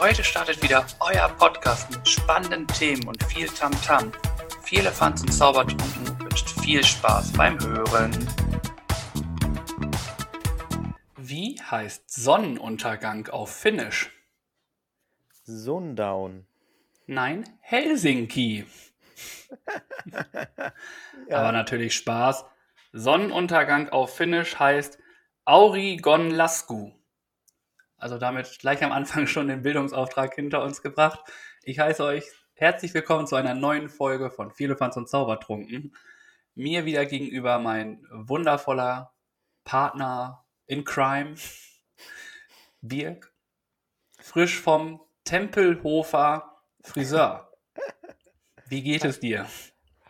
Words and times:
Heute 0.00 0.22
startet 0.22 0.62
wieder 0.62 0.86
euer 1.00 1.28
Podcast 1.28 1.90
mit 1.90 2.08
spannenden 2.08 2.68
Themen 2.68 3.08
und 3.08 3.20
viel 3.24 3.48
Tamtam. 3.48 4.12
-Tam. 4.12 4.62
Viel 4.62 4.78
Elefanz 4.78 5.22
und 5.22 5.32
Zaubertrunken 5.32 6.20
wünscht 6.20 6.48
viel 6.60 6.84
Spaß 6.84 7.32
beim 7.32 7.58
Hören. 7.58 8.12
Wie 11.16 11.60
heißt 11.60 12.08
Sonnenuntergang 12.08 13.26
auf 13.26 13.52
Finnisch? 13.52 14.12
Sundown. 15.42 16.46
Nein, 17.06 17.48
Helsinki. 17.60 18.66
ja. 21.28 21.38
Aber 21.40 21.50
natürlich 21.50 21.96
Spaß. 21.96 22.44
Sonnenuntergang 22.92 23.88
auf 23.88 24.14
Finnisch 24.14 24.60
heißt 24.60 25.00
Aurigonlasku. 25.44 26.92
Also 27.98 28.16
damit 28.16 28.60
gleich 28.60 28.82
am 28.84 28.92
Anfang 28.92 29.26
schon 29.26 29.48
den 29.48 29.62
Bildungsauftrag 29.62 30.34
hinter 30.34 30.62
uns 30.62 30.82
gebracht. 30.82 31.20
Ich 31.64 31.80
heiße 31.80 32.04
euch 32.04 32.24
herzlich 32.54 32.94
willkommen 32.94 33.26
zu 33.26 33.34
einer 33.34 33.54
neuen 33.54 33.88
Folge 33.88 34.30
von 34.30 34.52
Vielefans 34.52 34.96
und 34.96 35.08
Zaubertrunken. 35.08 35.94
Mir 36.54 36.84
wieder 36.84 37.06
gegenüber 37.06 37.58
mein 37.58 38.06
wundervoller 38.10 39.12
Partner 39.64 40.44
in 40.66 40.84
Crime, 40.84 41.34
Birk, 42.80 43.32
frisch 44.20 44.60
vom 44.60 45.00
Tempelhofer 45.24 46.62
Friseur. 46.82 47.52
Wie 48.68 48.82
geht 48.82 49.04
es 49.04 49.18
dir? 49.18 49.46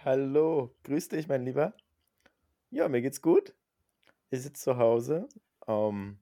Hallo, 0.05 0.75
grüß 0.85 1.09
dich, 1.09 1.27
mein 1.27 1.45
Lieber. 1.45 1.73
Ja, 2.71 2.87
mir 2.89 3.01
geht's 3.01 3.23
gut. 3.23 3.55
Ich 4.31 4.43
sitze 4.43 4.63
zu 4.63 4.77
Hause, 4.77 5.29
ähm, 5.67 6.19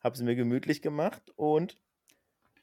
habe 0.00 0.14
es 0.14 0.22
mir 0.22 0.36
gemütlich 0.36 0.82
gemacht 0.82 1.22
und 1.36 1.76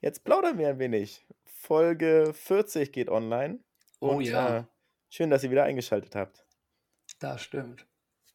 jetzt 0.02 0.24
plaudern 0.24 0.58
wir 0.58 0.70
ein 0.70 0.80
wenig. 0.80 1.26
Folge 1.44 2.34
40 2.34 2.92
geht 2.92 3.10
online. 3.10 3.60
Oh 4.00 4.10
und, 4.10 4.22
ja. 4.24 4.58
Äh, 4.60 4.64
schön, 5.10 5.30
dass 5.30 5.44
ihr 5.44 5.52
wieder 5.52 5.64
eingeschaltet 5.64 6.16
habt. 6.16 6.46
Das 7.20 7.42
stimmt. 7.42 7.86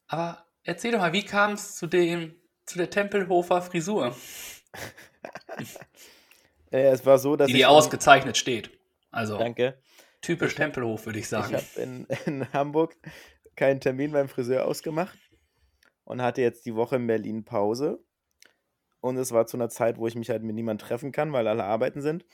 Aber 0.06 0.46
erzähl 0.64 0.92
doch 0.92 0.98
mal, 0.98 1.12
wie 1.12 1.24
kam 1.24 1.52
es 1.52 1.76
zu 1.76 1.86
dem, 1.86 2.34
zu 2.66 2.78
der 2.78 2.90
Tempelhofer 2.90 3.62
Frisur? 3.62 4.16
äh, 6.70 6.88
es 6.88 7.04
war 7.06 7.18
so, 7.18 7.36
dass 7.36 7.46
die, 7.46 7.54
die 7.54 7.66
ausgezeichnet 7.66 8.36
steht. 8.36 8.70
Also 9.10 9.38
danke. 9.38 9.78
Typisch 10.20 10.54
Tempelhof, 10.54 11.06
würde 11.06 11.18
ich 11.18 11.28
sagen. 11.28 11.54
Ich 11.54 11.78
habe 11.78 11.82
in, 11.82 12.06
in 12.26 12.52
Hamburg 12.52 12.96
keinen 13.56 13.80
Termin 13.80 14.12
beim 14.12 14.28
Friseur 14.28 14.66
ausgemacht 14.66 15.18
und 16.04 16.20
hatte 16.22 16.42
jetzt 16.42 16.66
die 16.66 16.74
Woche 16.74 16.96
in 16.96 17.06
Berlin 17.06 17.44
Pause. 17.44 18.02
Und 19.00 19.16
es 19.16 19.32
war 19.32 19.46
zu 19.46 19.56
einer 19.56 19.68
Zeit, 19.68 19.98
wo 19.98 20.06
ich 20.06 20.14
mich 20.14 20.30
halt 20.30 20.42
mit 20.42 20.54
niemandem 20.54 20.86
treffen 20.86 21.12
kann, 21.12 21.32
weil 21.32 21.48
alle 21.48 21.64
arbeiten 21.64 22.02
sind. 22.02 22.26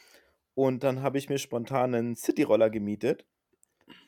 Und 0.54 0.84
dann 0.84 1.02
habe 1.02 1.18
ich 1.18 1.28
mir 1.28 1.38
spontan 1.38 1.94
einen 1.94 2.16
Cityroller 2.16 2.70
gemietet 2.70 3.26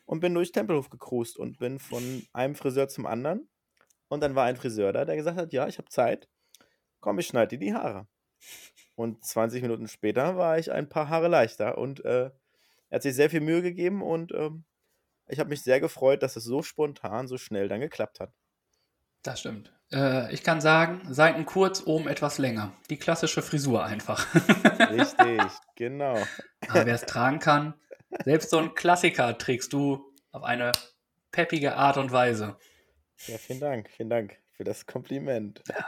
und 0.06 0.20
bin 0.20 0.34
durch 0.34 0.53
Tempelhof 0.53 0.91
gecruised 0.91 1.39
und 1.39 1.59
bin 1.59 1.79
von 1.79 2.27
einem 2.33 2.55
Friseur 2.55 2.89
zum 2.89 3.06
anderen. 3.06 3.48
Und 4.09 4.23
dann 4.23 4.34
war 4.34 4.47
ein 4.47 4.56
Friseur 4.56 4.92
da, 4.92 5.05
der 5.05 5.17
gesagt 5.17 5.39
hat, 5.39 5.53
ja, 5.53 5.69
ich 5.69 5.79
habe 5.79 5.89
Zeit. 5.89 6.29
Komm, 7.01 7.19
ich 7.19 7.27
schneide 7.29 7.59
dir 7.59 7.67
die 7.67 7.75
Haare. 7.75 8.09
Und 8.97 9.25
20 9.25 9.62
Minuten 9.62 9.89
später 9.89 10.36
war 10.36 10.59
ich 10.59 10.73
ein 10.73 10.89
paar 10.89 11.09
Haare 11.09 11.29
leichter 11.29 11.79
und 11.79 12.05
äh, 12.05 12.31
er 12.91 12.97
hat 12.97 13.03
sich 13.03 13.14
sehr 13.14 13.31
viel 13.31 13.41
Mühe 13.41 13.62
gegeben 13.62 14.03
und 14.03 14.33
ähm, 14.33 14.64
ich 15.29 15.39
habe 15.41 15.51
mich 15.51 15.62
sehr 15.62 15.81
gefreut, 15.81 16.23
dass 16.23 16.36
es 16.36 16.45
so 16.45 16.62
spontan, 16.62 17.29
so 17.29 17.39
schnell 17.39 17.69
dann 17.69 17.81
geklappt 17.81 18.20
hat. 18.20 18.33
Das 19.23 19.41
stimmt. 19.41 19.78
Äh, 19.92 20.33
ich 20.33 20.42
kann 20.42 20.61
sagen, 20.61 21.00
Seiten 21.12 21.47
kurz, 21.47 21.83
oben 21.86 22.08
etwas 22.08 22.39
länger. 22.39 22.72
Die 22.91 22.98
klassische 22.98 23.42
Frisur 23.42 23.84
einfach. 23.84 24.27
Richtig, 24.91 25.42
genau. 25.77 26.19
Aber 26.69 26.86
wer 26.86 26.95
es 26.95 27.06
tragen 27.06 27.39
kann, 27.39 27.75
selbst 28.25 28.50
so 28.50 28.58
ein 28.58 28.75
Klassiker 28.75 29.36
trägst 29.39 29.73
du 29.73 30.13
auf 30.33 30.42
eine 30.42 30.73
peppige 31.30 31.77
Art 31.77 31.96
und 31.96 32.13
Weise. 32.13 32.57
Ja, 33.27 33.39
vielen 33.39 33.61
Dank, 33.61 33.90
vielen 33.90 34.11
Dank 34.11 34.39
für 34.52 34.64
das 34.64 34.86
Kompliment. 34.86 35.63
Ja, 35.68 35.85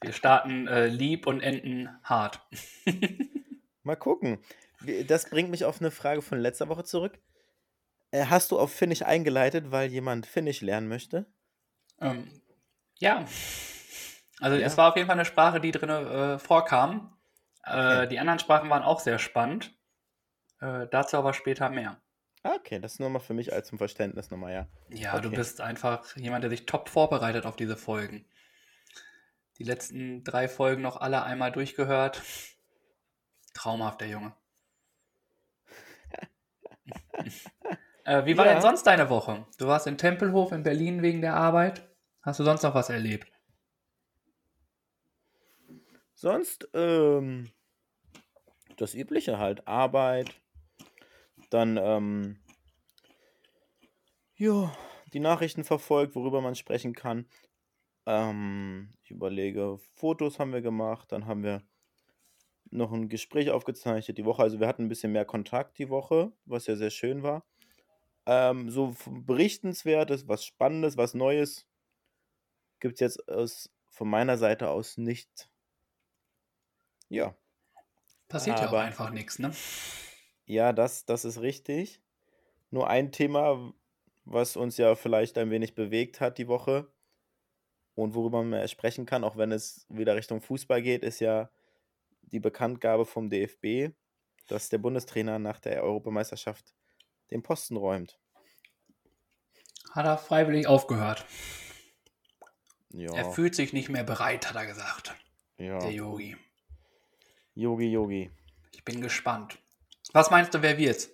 wir 0.00 0.12
starten 0.12 0.66
äh, 0.68 0.86
lieb 0.86 1.26
und 1.26 1.40
enden 1.40 1.88
hart. 2.02 2.40
Mal 3.82 3.96
gucken. 3.96 4.38
Das 5.06 5.28
bringt 5.28 5.50
mich 5.50 5.64
auf 5.64 5.80
eine 5.80 5.90
Frage 5.90 6.22
von 6.22 6.38
letzter 6.38 6.68
Woche 6.68 6.84
zurück. 6.84 7.18
Äh, 8.10 8.26
hast 8.26 8.50
du 8.50 8.58
auf 8.58 8.72
Finnisch 8.72 9.02
eingeleitet, 9.02 9.70
weil 9.70 9.90
jemand 9.90 10.26
Finnisch 10.26 10.60
lernen 10.60 10.88
möchte? 10.88 11.26
Ähm, 12.00 12.28
ja. 12.98 13.24
Also 14.40 14.56
ja. 14.56 14.66
es 14.66 14.76
war 14.76 14.90
auf 14.90 14.96
jeden 14.96 15.06
Fall 15.06 15.16
eine 15.16 15.24
Sprache, 15.24 15.60
die 15.60 15.72
drin 15.72 15.90
äh, 15.90 16.38
vorkam. 16.38 17.16
Äh, 17.64 17.70
okay. 17.70 18.08
Die 18.08 18.18
anderen 18.18 18.38
Sprachen 18.38 18.70
waren 18.70 18.82
auch 18.82 19.00
sehr 19.00 19.18
spannend. 19.18 19.72
Äh, 20.60 20.86
dazu 20.90 21.16
aber 21.16 21.34
später 21.34 21.68
mehr. 21.70 22.00
Okay, 22.42 22.78
das 22.78 22.94
ist 22.94 23.00
nur 23.00 23.10
mal 23.10 23.18
für 23.18 23.34
mich 23.34 23.52
als 23.52 23.68
zum 23.68 23.78
Verständnis 23.78 24.30
nochmal, 24.30 24.52
ja. 24.52 24.66
Ja, 24.90 25.14
okay. 25.14 25.22
du 25.22 25.30
bist 25.30 25.60
einfach 25.60 26.16
jemand, 26.16 26.44
der 26.44 26.50
sich 26.50 26.66
top 26.66 26.88
vorbereitet 26.88 27.46
auf 27.46 27.56
diese 27.56 27.76
Folgen. 27.76 28.24
Die 29.58 29.64
letzten 29.64 30.22
drei 30.22 30.48
Folgen 30.48 30.82
noch 30.82 31.00
alle 31.00 31.24
einmal 31.24 31.50
durchgehört. 31.50 32.22
Traumhaft, 33.54 34.00
der 34.00 34.08
Junge. 34.08 34.32
äh, 38.04 38.24
wie 38.24 38.36
war 38.36 38.46
ja. 38.46 38.52
denn 38.52 38.62
sonst 38.62 38.84
deine 38.84 39.10
Woche? 39.10 39.44
Du 39.58 39.66
warst 39.66 39.88
in 39.88 39.98
Tempelhof 39.98 40.52
in 40.52 40.62
Berlin 40.62 41.02
wegen 41.02 41.20
der 41.20 41.34
Arbeit. 41.34 41.87
Hast 42.28 42.40
du 42.40 42.44
sonst 42.44 42.62
noch 42.62 42.74
was 42.74 42.90
erlebt? 42.90 43.32
Sonst, 46.12 46.68
ähm, 46.74 47.50
das 48.76 48.94
Übliche 48.94 49.38
halt. 49.38 49.66
Arbeit. 49.66 50.38
Dann, 51.48 51.78
ähm, 51.78 52.38
ja, 54.36 54.76
die 55.14 55.20
Nachrichten 55.20 55.64
verfolgt, 55.64 56.16
worüber 56.16 56.42
man 56.42 56.54
sprechen 56.54 56.94
kann. 56.94 57.24
Ähm, 58.04 58.90
ich 59.04 59.10
überlege, 59.10 59.78
Fotos 59.94 60.38
haben 60.38 60.52
wir 60.52 60.60
gemacht, 60.60 61.10
dann 61.10 61.24
haben 61.24 61.42
wir 61.42 61.62
noch 62.68 62.92
ein 62.92 63.08
Gespräch 63.08 63.48
aufgezeichnet 63.48 64.18
die 64.18 64.26
Woche. 64.26 64.42
Also 64.42 64.60
wir 64.60 64.68
hatten 64.68 64.82
ein 64.82 64.90
bisschen 64.90 65.12
mehr 65.12 65.24
Kontakt 65.24 65.78
die 65.78 65.88
Woche, 65.88 66.30
was 66.44 66.66
ja 66.66 66.76
sehr 66.76 66.90
schön 66.90 67.22
war. 67.22 67.46
Ähm, 68.26 68.68
so 68.68 68.94
berichtenswertes, 69.06 70.28
was 70.28 70.44
Spannendes, 70.44 70.98
was 70.98 71.14
Neues 71.14 71.64
gibt 72.80 72.94
es 72.94 73.00
jetzt 73.00 73.28
aus, 73.28 73.70
von 73.90 74.08
meiner 74.08 74.38
Seite 74.38 74.68
aus 74.68 74.96
nicht. 74.98 75.48
Ja. 77.08 77.34
Passiert 78.28 78.60
ja 78.60 78.68
auch 78.68 78.74
einfach 78.74 79.10
nichts, 79.10 79.38
ne? 79.38 79.52
Ja, 80.44 80.72
das, 80.72 81.06
das 81.06 81.24
ist 81.24 81.40
richtig. 81.40 82.02
Nur 82.70 82.88
ein 82.88 83.12
Thema, 83.12 83.72
was 84.24 84.56
uns 84.56 84.76
ja 84.76 84.94
vielleicht 84.94 85.38
ein 85.38 85.50
wenig 85.50 85.74
bewegt 85.74 86.20
hat 86.20 86.38
die 86.38 86.48
Woche 86.48 86.90
und 87.94 88.14
worüber 88.14 88.38
man 88.38 88.50
mehr 88.50 88.68
sprechen 88.68 89.06
kann, 89.06 89.24
auch 89.24 89.36
wenn 89.36 89.52
es 89.52 89.86
wieder 89.88 90.14
Richtung 90.14 90.40
Fußball 90.40 90.82
geht, 90.82 91.02
ist 91.02 91.20
ja 91.20 91.50
die 92.22 92.40
Bekanntgabe 92.40 93.06
vom 93.06 93.30
DFB, 93.30 93.94
dass 94.46 94.68
der 94.68 94.78
Bundestrainer 94.78 95.38
nach 95.38 95.60
der 95.60 95.82
Europameisterschaft 95.82 96.74
den 97.30 97.42
Posten 97.42 97.76
räumt. 97.76 98.18
Hat 99.90 100.06
er 100.06 100.18
freiwillig 100.18 100.66
aufgehört. 100.66 101.24
Ja. 102.92 103.12
Er 103.14 103.30
fühlt 103.32 103.54
sich 103.54 103.72
nicht 103.72 103.88
mehr 103.88 104.04
bereit, 104.04 104.48
hat 104.48 104.56
er 104.56 104.66
gesagt. 104.66 105.14
Ja. 105.58 105.78
Der 105.78 105.92
Yogi. 105.92 106.36
Yogi, 107.54 107.90
Yogi. 107.90 108.30
Ich 108.72 108.84
bin 108.84 109.00
gespannt. 109.00 109.58
Was 110.12 110.30
meinst 110.30 110.54
du, 110.54 110.62
wer 110.62 110.78
wird's? 110.78 111.10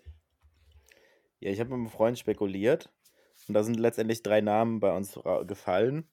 Ja, 1.41 1.51
ich 1.51 1.59
habe 1.61 1.71
mit 1.71 1.79
einem 1.79 1.89
Freund 1.89 2.19
spekuliert 2.19 2.91
und 3.49 3.55
da 3.55 3.63
sind 3.63 3.79
letztendlich 3.79 4.23
drei 4.23 4.41
Namen 4.41 4.81
bei 4.81 4.95
uns 4.95 5.19
gefallen. 5.47 6.09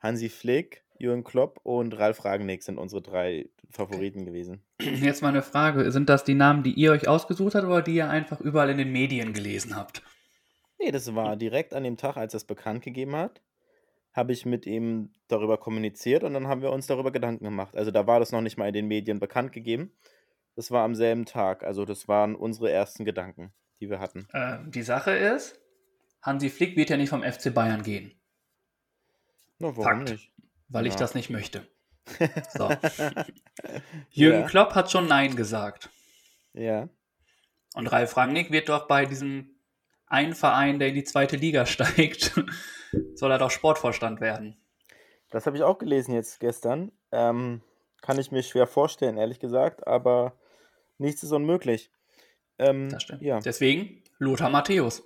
Hansi 0.00 0.28
Flick, 0.28 0.84
Jürgen 0.98 1.24
Klopp 1.24 1.60
und 1.62 1.98
Ralf 1.98 2.24
Ragnick 2.24 2.62
sind 2.62 2.78
unsere 2.78 3.02
drei 3.02 3.48
Favoriten 3.70 4.24
gewesen. 4.24 4.62
Jetzt 4.80 5.22
mal 5.22 5.28
eine 5.28 5.42
Frage. 5.42 5.90
Sind 5.92 6.08
das 6.08 6.24
die 6.24 6.34
Namen, 6.34 6.62
die 6.62 6.72
ihr 6.72 6.92
euch 6.92 7.08
ausgesucht 7.08 7.54
habt 7.54 7.66
oder 7.66 7.82
die 7.82 7.96
ihr 7.96 8.08
einfach 8.08 8.40
überall 8.40 8.70
in 8.70 8.78
den 8.78 8.92
Medien 8.92 9.32
gelesen 9.32 9.76
habt? 9.76 10.02
Nee, 10.78 10.90
das 10.90 11.14
war 11.14 11.36
direkt 11.36 11.74
an 11.74 11.84
dem 11.84 11.96
Tag, 11.96 12.16
als 12.16 12.34
er 12.34 12.38
es 12.38 12.44
bekannt 12.44 12.82
gegeben 12.82 13.16
hat 13.16 13.40
habe 14.14 14.32
ich 14.32 14.46
mit 14.46 14.64
ihm 14.64 15.12
darüber 15.28 15.58
kommuniziert 15.58 16.22
und 16.22 16.32
dann 16.34 16.46
haben 16.46 16.62
wir 16.62 16.72
uns 16.72 16.86
darüber 16.86 17.10
Gedanken 17.10 17.44
gemacht. 17.44 17.76
Also 17.76 17.90
da 17.90 18.06
war 18.06 18.20
das 18.20 18.32
noch 18.32 18.40
nicht 18.40 18.56
mal 18.56 18.68
in 18.68 18.74
den 18.74 18.86
Medien 18.86 19.18
bekannt 19.18 19.52
gegeben. 19.52 19.92
Das 20.54 20.70
war 20.70 20.84
am 20.84 20.94
selben 20.94 21.26
Tag. 21.26 21.64
Also 21.64 21.84
das 21.84 22.06
waren 22.06 22.36
unsere 22.36 22.70
ersten 22.70 23.04
Gedanken, 23.04 23.52
die 23.80 23.90
wir 23.90 23.98
hatten. 23.98 24.28
Äh, 24.32 24.58
die 24.66 24.82
Sache 24.82 25.10
ist, 25.10 25.60
Hansi 26.22 26.48
Flick 26.48 26.76
wird 26.76 26.90
ja 26.90 26.96
nicht 26.96 27.10
vom 27.10 27.24
FC 27.24 27.52
Bayern 27.52 27.82
gehen. 27.82 28.12
Na, 29.58 29.76
warum 29.76 29.82
Fakt, 29.82 30.10
nicht? 30.10 30.32
Weil 30.68 30.86
ja. 30.86 30.92
ich 30.92 30.96
das 30.96 31.14
nicht 31.14 31.30
möchte. 31.30 31.66
So. 32.50 32.68
Jürgen 34.10 34.40
ja. 34.40 34.46
Klopp 34.46 34.74
hat 34.74 34.90
schon 34.90 35.08
Nein 35.08 35.36
gesagt. 35.36 35.88
Ja. 36.52 36.90
Und 37.74 37.86
Ralf 37.86 38.16
Rangnick 38.16 38.52
wird 38.52 38.68
doch 38.68 38.86
bei 38.86 39.06
diesem 39.06 39.53
ein 40.14 40.34
Verein, 40.34 40.78
der 40.78 40.88
in 40.88 40.94
die 40.94 41.04
zweite 41.04 41.36
Liga 41.36 41.66
steigt, 41.66 42.32
soll 43.14 43.30
er 43.30 43.38
doch 43.38 43.50
Sportvorstand 43.50 44.20
werden. 44.20 44.56
Das 45.30 45.46
habe 45.46 45.56
ich 45.56 45.62
auch 45.62 45.78
gelesen 45.78 46.14
jetzt 46.14 46.40
gestern. 46.40 46.92
Ähm, 47.12 47.60
kann 48.00 48.18
ich 48.18 48.30
mir 48.30 48.42
schwer 48.42 48.66
vorstellen, 48.66 49.18
ehrlich 49.18 49.40
gesagt, 49.40 49.86
aber 49.86 50.36
Nichts 50.98 51.22
ist 51.22 51.32
unmöglich. 51.32 51.90
Ähm, 52.58 52.88
Das 52.90 53.02
stimmt. 53.02 53.22
ja. 53.22 53.40
Deswegen 53.40 54.02
Lothar 54.18 54.50
Matthäus. 54.50 55.02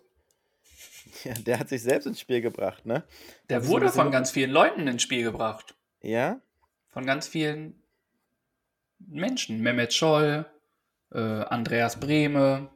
ja, 1.24 1.32
der 1.34 1.58
hat 1.58 1.68
sich 1.68 1.82
selbst 1.82 2.06
ins 2.06 2.20
Spiel 2.20 2.40
gebracht, 2.40 2.84
ne? 2.84 3.04
Der 3.48 3.58
Das 3.58 3.64
ist 3.64 3.70
so 3.70 3.76
ein 3.76 3.82
wurde 3.82 3.92
von 3.92 4.10
ganz 4.10 4.30
vielen 4.30 4.50
Leuten 4.50 4.86
ins 4.86 5.02
Spiel 5.02 5.22
gebracht. 5.22 5.74
Ja? 6.02 6.40
Von 6.88 7.06
ganz 7.06 7.26
vielen 7.26 7.82
Menschen. 8.98 9.60
Mehmet 9.60 9.94
Scholl, 9.94 10.46
äh, 11.12 11.18
Andreas 11.18 11.98
Brehme. 11.98 12.70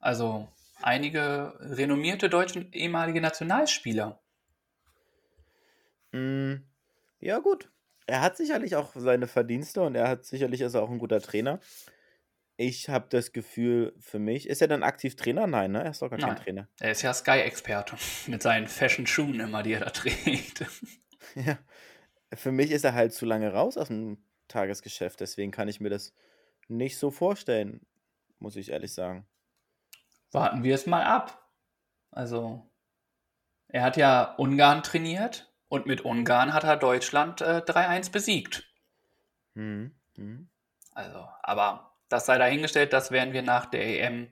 Also 0.00 0.48
einige 0.82 1.54
renommierte 1.60 2.28
deutsche 2.28 2.66
ehemalige 2.72 3.20
Nationalspieler. 3.20 4.20
Mm, 6.12 6.54
ja, 7.20 7.38
gut. 7.38 7.70
Er 8.06 8.22
hat 8.22 8.36
sicherlich 8.36 8.74
auch 8.76 8.92
seine 8.94 9.26
Verdienste 9.26 9.82
und 9.82 9.94
er 9.94 10.08
hat 10.08 10.24
sicherlich 10.24 10.62
ist 10.62 10.74
er 10.74 10.82
auch 10.82 10.90
ein 10.90 10.98
guter 10.98 11.20
Trainer. 11.20 11.60
Ich 12.56 12.88
habe 12.88 13.06
das 13.10 13.32
Gefühl, 13.32 13.94
für 14.00 14.18
mich, 14.18 14.48
ist 14.48 14.62
er 14.62 14.68
dann 14.68 14.82
aktiv 14.82 15.14
Trainer? 15.14 15.46
Nein, 15.46 15.72
ne? 15.72 15.84
Er 15.84 15.90
ist 15.90 16.02
doch 16.02 16.10
gar 16.10 16.18
kein 16.18 16.30
Nein. 16.30 16.42
Trainer. 16.42 16.68
Er 16.80 16.90
ist 16.90 17.02
ja 17.02 17.14
Sky-Experte. 17.14 17.96
Mit 18.26 18.42
seinen 18.42 18.66
Fashion-Schuhen 18.66 19.38
immer, 19.38 19.62
die 19.62 19.74
er 19.74 19.80
da 19.80 19.90
trägt. 19.90 20.64
Ja. 21.34 21.58
Für 22.34 22.52
mich 22.52 22.70
ist 22.70 22.84
er 22.84 22.94
halt 22.94 23.12
zu 23.12 23.26
lange 23.26 23.52
raus 23.52 23.76
aus 23.76 23.88
dem 23.88 24.16
Tagesgeschäft, 24.48 25.20
deswegen 25.20 25.52
kann 25.52 25.68
ich 25.68 25.78
mir 25.78 25.90
das 25.90 26.14
nicht 26.68 26.96
so 26.96 27.10
vorstellen, 27.10 27.86
muss 28.38 28.56
ich 28.56 28.70
ehrlich 28.70 28.94
sagen. 28.94 29.26
Warten 30.32 30.62
wir 30.62 30.74
es 30.74 30.86
mal 30.86 31.04
ab. 31.04 31.42
Also, 32.10 32.68
er 33.68 33.82
hat 33.82 33.96
ja 33.96 34.34
Ungarn 34.36 34.82
trainiert 34.82 35.52
und 35.68 35.86
mit 35.86 36.02
Ungarn 36.02 36.52
hat 36.52 36.64
er 36.64 36.76
Deutschland 36.76 37.40
äh, 37.40 37.62
3-1 37.64 38.10
besiegt. 38.10 38.66
Hm, 39.54 39.94
hm. 40.16 40.48
Also, 40.94 41.28
aber 41.42 41.92
das 42.08 42.26
sei 42.26 42.38
dahingestellt, 42.38 42.92
das 42.92 43.10
werden 43.10 43.34
wir 43.34 43.42
nach 43.42 43.66
der 43.66 43.84
EM 43.86 44.28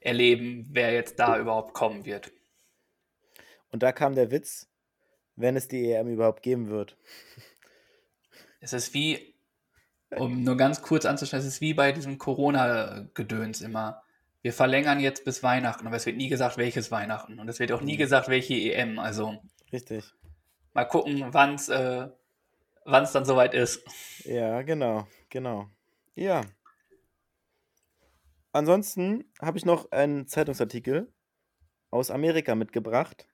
erleben, 0.00 0.66
wer 0.70 0.92
jetzt 0.92 1.18
da 1.18 1.38
überhaupt 1.38 1.74
kommen 1.74 2.04
wird. 2.04 2.30
Und 3.70 3.82
da 3.82 3.92
kam 3.92 4.14
der 4.14 4.30
Witz, 4.30 4.68
wenn 5.36 5.56
es 5.56 5.68
die 5.68 5.90
EM 5.90 6.08
überhaupt 6.08 6.42
geben 6.42 6.68
wird. 6.68 6.96
Es 8.60 8.72
ist 8.72 8.92
wie, 8.92 9.36
um 10.10 10.42
nur 10.42 10.56
ganz 10.56 10.82
kurz 10.82 11.04
anzuschauen, 11.04 11.38
es 11.38 11.46
ist 11.46 11.60
wie 11.60 11.74
bei 11.74 11.92
diesem 11.92 12.18
Corona-Gedöns 12.18 13.60
immer. 13.60 14.02
Wir 14.42 14.52
verlängern 14.52 15.00
jetzt 15.00 15.24
bis 15.24 15.42
Weihnachten, 15.42 15.86
aber 15.86 15.96
es 15.96 16.06
wird 16.06 16.16
nie 16.16 16.28
gesagt, 16.28 16.56
welches 16.56 16.90
Weihnachten. 16.90 17.38
Und 17.38 17.48
es 17.48 17.58
wird 17.58 17.72
auch 17.72 17.82
nie 17.82 17.96
gesagt, 17.96 18.28
welche 18.28 18.54
EM. 18.54 18.98
Also 18.98 19.36
Richtig. 19.72 20.12
mal 20.74 20.84
gucken, 20.84 21.26
wann 21.32 21.54
es 21.54 21.68
äh, 21.68 22.08
wann's 22.84 23.12
dann 23.12 23.24
soweit 23.24 23.54
ist. 23.54 23.82
Ja, 24.24 24.62
genau, 24.62 25.06
genau. 25.28 25.68
Ja. 26.14 26.42
Ansonsten 28.52 29.24
habe 29.40 29.58
ich 29.58 29.64
noch 29.64 29.90
einen 29.92 30.26
Zeitungsartikel 30.26 31.12
aus 31.90 32.10
Amerika 32.10 32.54
mitgebracht. 32.54 33.28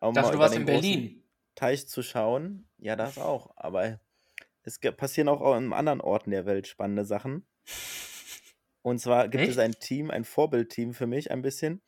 Um 0.00 0.14
dachte, 0.14 0.32
du 0.32 0.38
warst 0.38 0.56
in 0.56 0.66
Berlin. 0.66 1.22
Teich 1.54 1.88
zu 1.88 2.02
schauen. 2.02 2.68
Ja, 2.78 2.96
das 2.96 3.16
auch. 3.16 3.52
Aber 3.56 4.00
es 4.62 4.78
passieren 4.78 5.28
auch 5.28 5.40
an 5.40 5.72
anderen 5.72 6.00
Orten 6.00 6.30
der 6.30 6.46
Welt 6.46 6.66
spannende 6.66 7.04
Sachen. 7.04 7.46
Und 8.84 8.98
zwar 8.98 9.28
gibt 9.28 9.44
es 9.44 9.56
Echt? 9.56 9.60
ein 9.60 9.72
Team, 9.72 10.10
ein 10.10 10.24
Vorbildteam 10.24 10.92
für 10.92 11.06
mich 11.06 11.30
ein 11.30 11.40
bisschen. 11.40 11.80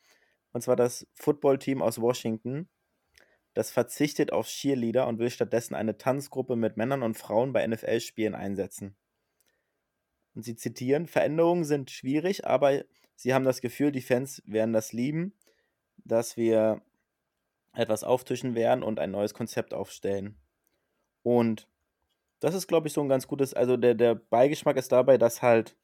Und 0.51 0.61
zwar 0.61 0.75
das 0.75 1.05
Footballteam 1.13 1.83
aus 1.83 2.01
Washington. 2.01 2.69
Das 3.53 3.69
verzichtet 3.69 4.33
auf 4.33 4.47
Cheerleader 4.47 5.05
und 5.05 5.19
will 5.19 5.29
stattdessen 5.29 5.75
eine 5.75 5.99
Tanzgruppe 5.99 6.55
mit 6.55 6.75
Männern 6.75 7.03
und 7.03 7.15
Frauen 7.15 7.53
bei 7.53 7.65
NFL-Spielen 7.67 8.33
einsetzen. 8.33 8.95
Und 10.33 10.41
sie 10.41 10.55
zitieren: 10.55 11.05
Veränderungen 11.05 11.65
sind 11.65 11.91
schwierig, 11.91 12.47
aber 12.47 12.83
sie 13.15 13.35
haben 13.35 13.45
das 13.45 13.61
Gefühl, 13.61 13.91
die 13.91 14.01
Fans 14.01 14.41
werden 14.47 14.73
das 14.73 14.91
lieben, 14.91 15.37
dass 15.97 16.35
wir 16.35 16.81
etwas 17.73 18.03
auftischen 18.03 18.55
werden 18.55 18.81
und 18.81 18.97
ein 18.97 19.11
neues 19.11 19.35
Konzept 19.35 19.75
aufstellen. 19.75 20.35
Und 21.21 21.67
das 22.39 22.55
ist, 22.55 22.65
glaube 22.65 22.87
ich, 22.87 22.93
so 22.93 23.01
ein 23.01 23.09
ganz 23.09 23.27
gutes, 23.27 23.53
also 23.53 23.77
der, 23.77 23.93
der 23.93 24.15
Beigeschmack 24.15 24.77
ist 24.77 24.91
dabei, 24.91 25.19
dass 25.19 25.43
halt 25.43 25.75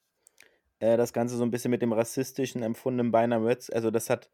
äh, 0.84 0.98
das 0.98 1.14
Ganze 1.14 1.38
so 1.38 1.44
ein 1.44 1.52
bisschen 1.52 1.72
mit 1.72 1.82
dem 1.82 1.94
rassistischen 1.94 2.62
empfundenen 2.62 3.12
beinahe 3.12 3.44
wird. 3.44 3.72
Also 3.74 3.90
das 3.90 4.10
hat 4.10 4.30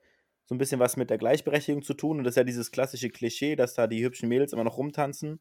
so 0.46 0.56
ein 0.56 0.58
bisschen 0.58 0.80
was 0.80 0.98
mit 0.98 1.12
der 1.12 1.20
Gleichberechtigung 1.20 1.84
zu 1.84 1.94
tun 1.94 2.18
und 2.18 2.24
das 2.24 2.32
ist 2.32 2.38
ja 2.38 2.44
dieses 2.44 2.72
klassische 2.72 3.10
Klischee, 3.10 3.56
dass 3.56 3.76
da 3.76 3.86
die 3.86 4.04
hübschen 4.04 4.28
Mädels 4.28 4.52
immer 4.52 4.64
noch 4.64 4.78
rumtanzen. 4.78 5.40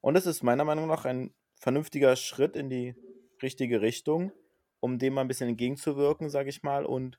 Und 0.00 0.14
das 0.14 0.26
ist 0.26 0.42
meiner 0.42 0.64
Meinung 0.64 0.88
nach 0.88 1.04
ein 1.04 1.32
vernünftiger 1.60 2.16
Schritt 2.16 2.56
in 2.56 2.68
die 2.68 2.96
richtige 3.42 3.80
Richtung, 3.80 4.32
um 4.80 4.98
dem 4.98 5.14
mal 5.14 5.20
ein 5.20 5.28
bisschen 5.28 5.50
entgegenzuwirken, 5.50 6.28
sage 6.28 6.50
ich 6.50 6.64
mal, 6.64 6.84
und 6.84 7.16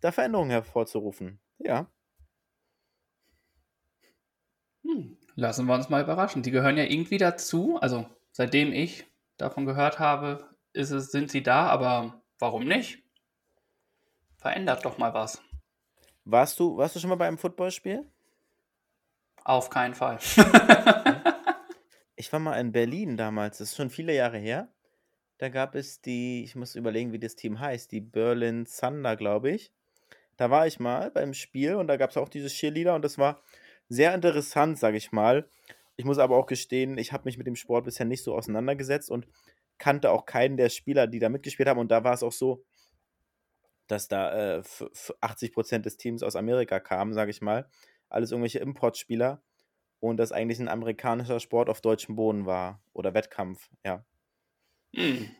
da 0.00 0.10
Veränderungen 0.10 0.50
hervorzurufen. 0.50 1.40
Ja. 1.58 1.88
Hm, 4.82 5.16
lassen 5.36 5.66
wir 5.66 5.74
uns 5.74 5.88
mal 5.88 6.02
überraschen. 6.02 6.42
Die 6.42 6.50
gehören 6.50 6.76
ja 6.76 6.84
irgendwie 6.84 7.18
dazu. 7.18 7.78
Also 7.80 8.06
seitdem 8.32 8.72
ich 8.72 9.06
davon 9.36 9.66
gehört 9.66 10.00
habe, 10.00 10.50
es, 10.72 10.88
sind 10.88 11.30
sie 11.30 11.42
da, 11.42 11.68
aber 11.68 12.23
warum 12.44 12.64
nicht? 12.64 13.02
Verändert 14.36 14.84
doch 14.84 14.98
mal 14.98 15.14
was. 15.14 15.40
Warst 16.26 16.60
du, 16.60 16.76
warst 16.76 16.94
du 16.94 17.00
schon 17.00 17.08
mal 17.08 17.16
bei 17.16 17.26
einem 17.26 17.38
Footballspiel? 17.38 18.04
Auf 19.44 19.70
keinen 19.70 19.94
Fall. 19.94 20.18
Ich 22.16 22.32
war 22.32 22.38
mal 22.38 22.58
in 22.60 22.70
Berlin 22.70 23.16
damals, 23.16 23.58
das 23.58 23.70
ist 23.70 23.76
schon 23.76 23.90
viele 23.90 24.14
Jahre 24.14 24.38
her. 24.38 24.68
Da 25.38 25.48
gab 25.48 25.74
es 25.74 26.00
die, 26.00 26.44
ich 26.44 26.54
muss 26.54 26.76
überlegen, 26.76 27.12
wie 27.12 27.18
das 27.18 27.34
Team 27.34 27.58
heißt, 27.58 27.90
die 27.90 28.00
Berlin 28.00 28.66
Thunder, 28.66 29.16
glaube 29.16 29.50
ich. 29.50 29.72
Da 30.36 30.48
war 30.48 30.66
ich 30.66 30.78
mal 30.78 31.10
beim 31.10 31.34
Spiel 31.34 31.74
und 31.74 31.88
da 31.88 31.96
gab 31.96 32.10
es 32.10 32.16
auch 32.16 32.28
dieses 32.28 32.52
Cheerleader 32.52 32.94
und 32.94 33.04
das 33.04 33.18
war 33.18 33.42
sehr 33.88 34.14
interessant, 34.14 34.78
sage 34.78 34.96
ich 34.96 35.12
mal. 35.12 35.48
Ich 35.96 36.04
muss 36.04 36.18
aber 36.18 36.36
auch 36.36 36.46
gestehen, 36.46 36.98
ich 36.98 37.12
habe 37.12 37.24
mich 37.24 37.36
mit 37.36 37.46
dem 37.46 37.56
Sport 37.56 37.84
bisher 37.84 38.06
nicht 38.06 38.22
so 38.22 38.34
auseinandergesetzt 38.34 39.10
und 39.10 39.26
kannte 39.78 40.10
auch 40.10 40.26
keinen 40.26 40.56
der 40.56 40.68
Spieler, 40.68 41.06
die 41.06 41.18
da 41.18 41.28
mitgespielt 41.28 41.68
haben. 41.68 41.78
Und 41.80 41.90
da 41.90 42.04
war 42.04 42.14
es 42.14 42.22
auch 42.22 42.32
so, 42.32 42.64
dass 43.86 44.08
da 44.08 44.32
äh, 44.32 44.58
f- 44.58 44.84
f- 44.92 45.14
80% 45.20 45.80
des 45.80 45.96
Teams 45.96 46.22
aus 46.22 46.36
Amerika 46.36 46.80
kamen, 46.80 47.12
sage 47.12 47.30
ich 47.30 47.42
mal. 47.42 47.68
Alles 48.08 48.30
irgendwelche 48.30 48.60
Importspieler 48.60 49.42
und 50.00 50.16
das 50.16 50.32
eigentlich 50.32 50.58
ein 50.60 50.68
amerikanischer 50.68 51.40
Sport 51.40 51.68
auf 51.68 51.80
deutschem 51.80 52.16
Boden 52.16 52.46
war 52.46 52.82
oder 52.92 53.14
Wettkampf, 53.14 53.68
ja. 53.84 54.04
Hm, 54.94 55.30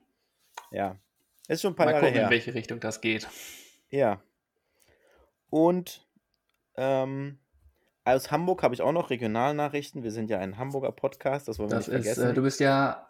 Ja. 0.70 0.98
Ist 1.48 1.60
schon 1.62 1.72
ein 1.72 1.76
paar 1.76 1.86
mal 1.86 1.92
Jahre 1.92 2.04
gucken, 2.06 2.16
in 2.16 2.20
her. 2.22 2.30
welche 2.30 2.54
Richtung 2.54 2.80
das 2.80 3.00
geht. 3.00 3.28
Ja. 3.90 4.22
Und 5.50 6.08
ähm, 6.76 7.38
aus 8.04 8.30
Hamburg 8.30 8.62
habe 8.62 8.74
ich 8.74 8.82
auch 8.82 8.92
noch 8.92 9.10
Regionalnachrichten. 9.10 10.02
Wir 10.02 10.10
sind 10.10 10.30
ja 10.30 10.38
ein 10.38 10.58
Hamburger 10.58 10.92
Podcast, 10.92 11.48
das 11.48 11.58
wollen 11.58 11.70
wir 11.70 11.76
Das 11.76 11.88
nicht 11.88 11.98
ist, 11.98 12.04
vergessen. 12.06 12.30
äh, 12.30 12.34
du 12.34 12.42
bist 12.42 12.60
ja 12.60 13.08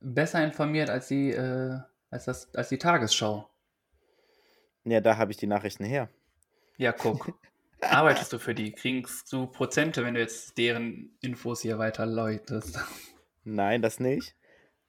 besser 0.00 0.42
informiert 0.42 0.90
als 0.90 1.08
die, 1.08 1.30
äh, 1.30 1.78
als 2.10 2.24
das, 2.24 2.54
als 2.54 2.68
die 2.68 2.78
Tagesschau. 2.78 3.48
ja, 4.84 5.00
da 5.00 5.16
habe 5.16 5.32
ich 5.32 5.38
die 5.38 5.46
Nachrichten 5.46 5.84
her. 5.84 6.08
Ja, 6.76 6.92
guck. 6.92 7.38
Arbeitest 7.82 8.32
du 8.32 8.38
für 8.38 8.54
die? 8.54 8.72
Kriegst 8.72 9.32
du 9.32 9.46
Prozente, 9.46 10.04
wenn 10.04 10.14
du 10.14 10.20
jetzt 10.20 10.58
deren 10.58 11.16
Infos 11.20 11.62
hier 11.62 11.78
weiterläutest? 11.78 12.78
Nein, 13.44 13.80
das 13.80 14.00
nicht. 14.00 14.36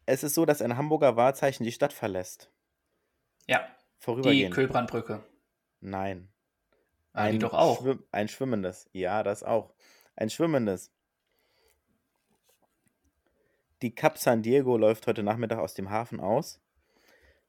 Es 0.06 0.24
ist 0.24 0.36
so, 0.36 0.46
dass 0.46 0.62
ein 0.62 0.76
Hamburger 0.76 1.16
Wahrzeichen 1.16 1.64
die 1.64 1.72
Stadt 1.72 1.94
verlässt. 1.94 2.52
Ja, 3.48 3.60
die 3.60 4.04
Vorübergehend. 4.04 4.54
Kühlbrandbrücke. 4.54 5.24
Nein. 5.80 6.30
Ah, 7.14 7.30
die 7.30 7.40
doch 7.40 7.54
auch. 7.54 7.82
Schwimm 7.82 8.04
ein 8.12 8.28
schwimmendes. 8.28 8.90
Ja, 8.94 9.24
das 9.24 9.44
auch. 9.44 9.74
Ein 10.16 10.30
schwimmendes. 10.30 10.92
Die 13.82 13.94
Cap 13.96 14.18
San 14.18 14.42
Diego 14.44 14.78
läuft 14.78 15.08
heute 15.08 15.24
Nachmittag 15.24 15.60
aus 15.60 15.74
dem 15.74 15.90
Hafen 15.90 16.20
aus. 16.20 16.60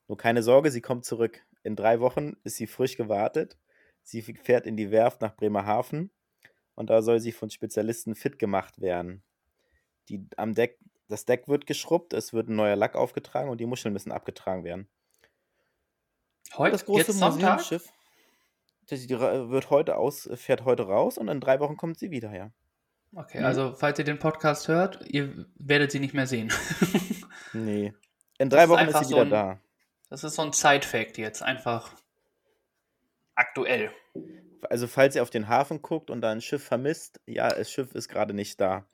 Nur 0.09 0.17
keine 0.17 0.43
Sorge, 0.43 0.71
sie 0.71 0.81
kommt 0.81 1.05
zurück. 1.05 1.45
In 1.63 1.77
drei 1.77 2.01
Wochen 2.01 2.37
ist 2.45 2.57
sie 2.57 2.67
frisch 2.67 2.97
gewartet. 2.97 3.59
Sie 4.03 4.23
fährt 4.23 4.67
in 4.67 4.77
die 4.77 4.91
Werft 4.91 5.21
nach 5.21 5.37
Bremerhaven 5.37 6.11
und 6.75 6.91
da 6.91 7.03
soll 7.03 7.21
sie 7.21 7.33
von 7.33 7.51
Spezialisten 7.51 8.15
fit 8.15 8.39
gemacht 8.39 8.81
werden. 8.81 9.23
Die, 10.09 10.27
am 10.37 10.55
Deck, 10.55 10.79
das 11.09 11.25
Deck 11.25 11.47
wird 11.47 11.67
geschrubbt, 11.67 12.13
es 12.13 12.33
wird 12.33 12.49
ein 12.49 12.57
neuer 12.57 12.75
Lack 12.77 12.97
aufgetragen 12.97 13.51
und 13.51 13.59
die 13.61 13.67
Muscheln 13.67 13.93
müssen 13.93 14.11
abgetragen 14.11 14.65
werden. 14.65 14.89
Heute, 16.55 16.73
Das 16.73 16.85
große? 16.85 17.13
Museumsschiff 17.15 17.93
das 18.87 19.09
ra- 19.13 19.49
wird 19.49 19.71
heute 19.71 19.97
aus, 19.97 20.29
fährt 20.35 20.65
heute 20.65 20.83
raus 20.83 21.17
und 21.17 21.29
in 21.29 21.41
drei 21.41 21.61
Wochen 21.61 21.77
kommt 21.77 21.99
sie 21.99 22.11
wieder, 22.11 22.35
ja. 22.35 22.53
Okay, 23.15 23.41
Mhm. 23.41 23.45
also 23.47 23.75
falls 23.75 23.99
ihr 23.99 24.05
den 24.05 24.19
Podcast 24.19 24.69
hört, 24.69 25.01
ihr 25.07 25.45
werdet 25.57 25.91
sie 25.93 26.01
nicht 26.01 26.15
mehr 26.15 26.27
sehen. 26.27 26.51
Nee. 27.55 27.93
In 28.39 28.49
Das 28.49 28.57
drei 28.57 28.65
ist 28.65 28.71
Wochen 28.71 28.79
ist 28.81 28.87
einfach 28.89 29.03
sie 29.03 29.11
so 29.11 29.17
wieder 29.17 29.23
ein- 29.25 29.31
da. 29.31 29.61
Das 30.09 30.25
ist 30.25 30.35
so 30.37 30.43
ein 30.43 30.53
Side-Fact 30.53 31.19
jetzt, 31.19 31.43
einfach 31.43 31.93
aktuell. 33.35 33.91
Also, 34.71 34.87
falls 34.87 35.17
ihr 35.17 35.23
auf 35.23 35.29
den 35.31 35.49
Hafen 35.49 35.83
guckt 35.83 36.11
und 36.11 36.21
da 36.23 36.31
ein 36.31 36.41
Schiff 36.41 36.65
vermisst, 36.65 37.21
ja, 37.27 37.49
das 37.51 37.71
Schiff 37.71 37.95
ist 37.95 38.09
gerade 38.09 38.33
nicht 38.33 38.61
da. 38.61 38.87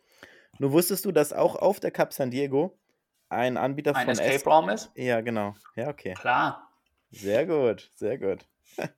Nur 0.58 0.72
wusstest 0.72 1.04
du, 1.04 1.12
dass 1.12 1.32
auch 1.32 1.54
auf 1.56 1.78
der 1.78 1.90
Cap 1.92 2.12
San 2.12 2.30
Diego 2.32 2.76
ein 3.28 3.56
Anbieter 3.56 3.94
ein 3.94 4.06
von 4.06 4.12
Escape 4.12 4.34
Es 4.34 4.46
Raum 4.46 4.68
ist? 4.70 4.90
Ja, 4.96 5.20
genau. 5.20 5.54
Ja, 5.76 5.88
okay. 5.88 6.14
Klar. 6.14 6.68
Sehr 7.12 7.46
gut, 7.46 7.90
sehr 7.94 8.18
gut. 8.18 8.44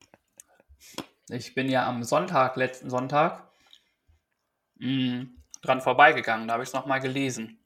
Ich 1.33 1.55
bin 1.55 1.69
ja 1.69 1.87
am 1.87 2.03
Sonntag, 2.03 2.57
letzten 2.57 2.91
Sonntag, 2.91 3.50
mh, 4.81 5.27
dran 5.63 5.81
vorbeigegangen. 5.81 6.49
Da 6.49 6.55
habe 6.55 6.63
ich 6.65 6.69
es 6.71 6.75
nochmal 6.75 7.01
gelesen. 7.01 7.59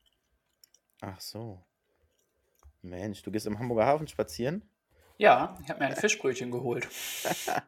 Ach 1.01 1.21
so. 1.21 1.65
Mensch, 2.83 3.23
du 3.23 3.31
gehst 3.31 3.47
im 3.47 3.59
Hamburger 3.59 3.87
Hafen 3.87 4.07
spazieren? 4.09 4.69
Ja, 5.17 5.57
ich 5.63 5.71
habe 5.71 5.79
mir 5.81 5.87
ein 5.87 5.97
Fischbrötchen 5.97 6.51
geholt. 6.51 6.89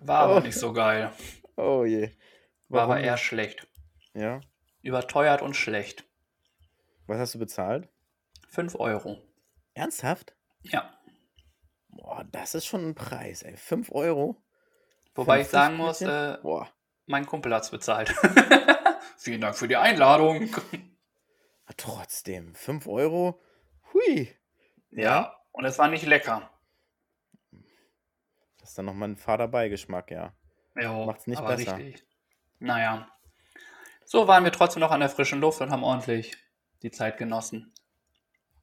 War 0.00 0.20
aber 0.20 0.36
Oh. 0.36 0.40
nicht 0.40 0.56
so 0.56 0.72
geil. 0.72 1.12
Oh 1.56 1.84
je. 1.84 2.10
War 2.68 2.82
aber 2.82 2.92
Warum 2.94 3.04
eher 3.04 3.16
schlecht. 3.16 3.66
Ja. 4.14 4.40
Überteuert 4.82 5.42
und 5.42 5.54
schlecht. 5.54 6.04
Was 7.06 7.18
hast 7.18 7.34
du 7.34 7.38
bezahlt? 7.38 7.88
5 8.48 8.74
Euro. 8.76 9.18
Ernsthaft? 9.74 10.34
Ja. 10.62 10.92
Boah, 11.88 12.24
das 12.30 12.54
ist 12.54 12.66
schon 12.66 12.88
ein 12.88 12.94
Preis, 12.94 13.42
ey. 13.42 13.56
5 13.56 13.90
Euro? 13.92 14.42
Wobei 15.14 15.40
ich 15.42 15.48
sagen 15.48 15.76
muss, 15.76 16.00
äh, 16.00 16.38
Boah. 16.42 16.70
Mein 17.06 17.26
Kumpel 17.26 17.54
hat 17.54 17.64
es 17.64 17.70
bezahlt. 17.70 18.08
Vielen 19.16 19.40
Dank 19.40 19.56
für 19.56 19.68
die 19.68 19.76
Einladung. 19.76 20.54
Aber 21.64 21.76
Trotzdem, 21.76 22.54
5 22.54 22.86
Euro? 22.86 23.40
Hui. 23.92 24.34
Ja, 24.90 25.36
und 25.52 25.64
es 25.64 25.78
war 25.78 25.88
nicht 25.88 26.06
lecker. 26.06 26.50
Das 28.58 28.70
ist 28.70 28.78
dann 28.78 28.86
nochmal 28.86 29.10
ein 29.10 29.16
fader 29.16 29.48
Beigeschmack, 29.48 30.10
ja. 30.10 30.34
Jo, 30.80 31.04
Macht's 31.04 31.26
nicht 31.26 31.38
aber 31.38 31.56
besser. 31.56 31.76
Richtig. 31.76 32.06
Naja. 32.58 33.08
So 34.04 34.28
waren 34.28 34.44
wir 34.44 34.52
trotzdem 34.52 34.80
noch 34.80 34.90
an 34.90 35.00
der 35.00 35.08
frischen 35.08 35.40
Luft 35.40 35.60
und 35.60 35.70
haben 35.70 35.84
ordentlich 35.84 36.36
die 36.82 36.90
Zeit 36.90 37.18
genossen. 37.18 37.72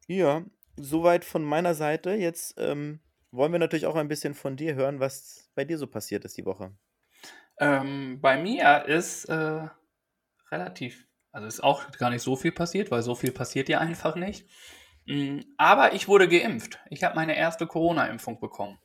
Ja, 0.07 0.43
soweit 0.75 1.25
von 1.25 1.43
meiner 1.43 1.73
Seite. 1.73 2.11
Jetzt 2.11 2.55
ähm, 2.57 2.99
wollen 3.31 3.51
wir 3.51 3.59
natürlich 3.59 3.85
auch 3.85 3.95
ein 3.95 4.07
bisschen 4.07 4.33
von 4.33 4.55
dir 4.55 4.75
hören, 4.75 4.99
was 4.99 5.49
bei 5.55 5.65
dir 5.65 5.77
so 5.77 5.87
passiert 5.87 6.25
ist 6.25 6.37
die 6.37 6.45
Woche. 6.45 6.73
Ähm, 7.59 8.19
bei 8.21 8.37
mir 8.37 8.85
ist 8.85 9.25
äh, 9.25 9.67
relativ, 10.51 11.05
also 11.31 11.47
ist 11.47 11.61
auch 11.63 11.91
gar 11.91 12.09
nicht 12.09 12.21
so 12.21 12.35
viel 12.35 12.51
passiert, 12.51 12.89
weil 12.91 13.01
so 13.01 13.15
viel 13.15 13.31
passiert 13.31 13.69
ja 13.69 13.79
einfach 13.79 14.15
nicht. 14.15 14.47
Mm, 15.05 15.39
Aber 15.57 15.93
ich 15.93 16.07
wurde 16.07 16.27
geimpft. 16.27 16.79
Ich 16.89 17.03
habe 17.03 17.15
meine 17.15 17.35
erste 17.35 17.67
Corona-Impfung 17.67 18.39
bekommen. 18.39 18.79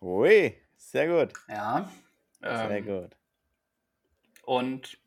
Ui, 0.00 0.56
sehr 0.76 1.06
gut. 1.08 1.34
Ja. 1.48 1.90
Sehr 2.40 2.70
Ähm, 2.70 2.84
gut. 2.86 3.16
Und 4.44 4.98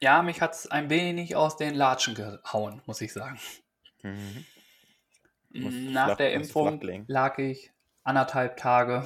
ja, 0.00 0.22
mich 0.22 0.40
hat 0.40 0.54
es 0.54 0.66
ein 0.70 0.90
wenig 0.90 1.36
aus 1.36 1.56
den 1.56 1.74
Latschen 1.74 2.14
gehauen, 2.14 2.82
muss 2.86 3.00
ich 3.00 3.12
sagen. 3.12 3.38
Mhm. 4.02 4.44
Mm, 5.50 5.92
Nach 5.92 6.06
flach- 6.06 6.16
der 6.18 6.32
Impfung 6.32 6.80
lag 7.08 7.38
ich 7.38 7.72
anderthalb 8.04 8.56
Tage 8.56 9.04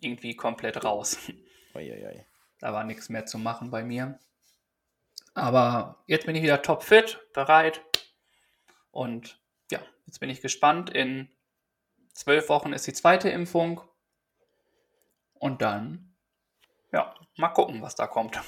irgendwie 0.00 0.34
komplett 0.36 0.84
raus. 0.84 1.18
Uiuiui. 1.74 2.24
Da 2.60 2.72
war 2.72 2.84
nichts 2.84 3.08
mehr 3.08 3.26
zu 3.26 3.38
machen 3.38 3.70
bei 3.70 3.84
mir. 3.84 4.18
Aber 5.34 6.02
jetzt 6.06 6.26
bin 6.26 6.34
ich 6.34 6.42
wieder 6.42 6.62
topfit, 6.62 7.20
bereit. 7.32 7.80
Und 8.90 9.40
ja, 9.70 9.78
jetzt 10.06 10.18
bin 10.18 10.30
ich 10.30 10.40
gespannt. 10.40 10.90
In 10.90 11.28
zwölf 12.12 12.48
Wochen 12.48 12.72
ist 12.72 12.86
die 12.86 12.92
zweite 12.92 13.30
Impfung. 13.30 13.80
Und 15.34 15.62
dann, 15.62 16.14
ja, 16.92 17.14
mal 17.36 17.48
gucken, 17.48 17.80
was 17.82 17.94
da 17.94 18.08
kommt. 18.08 18.40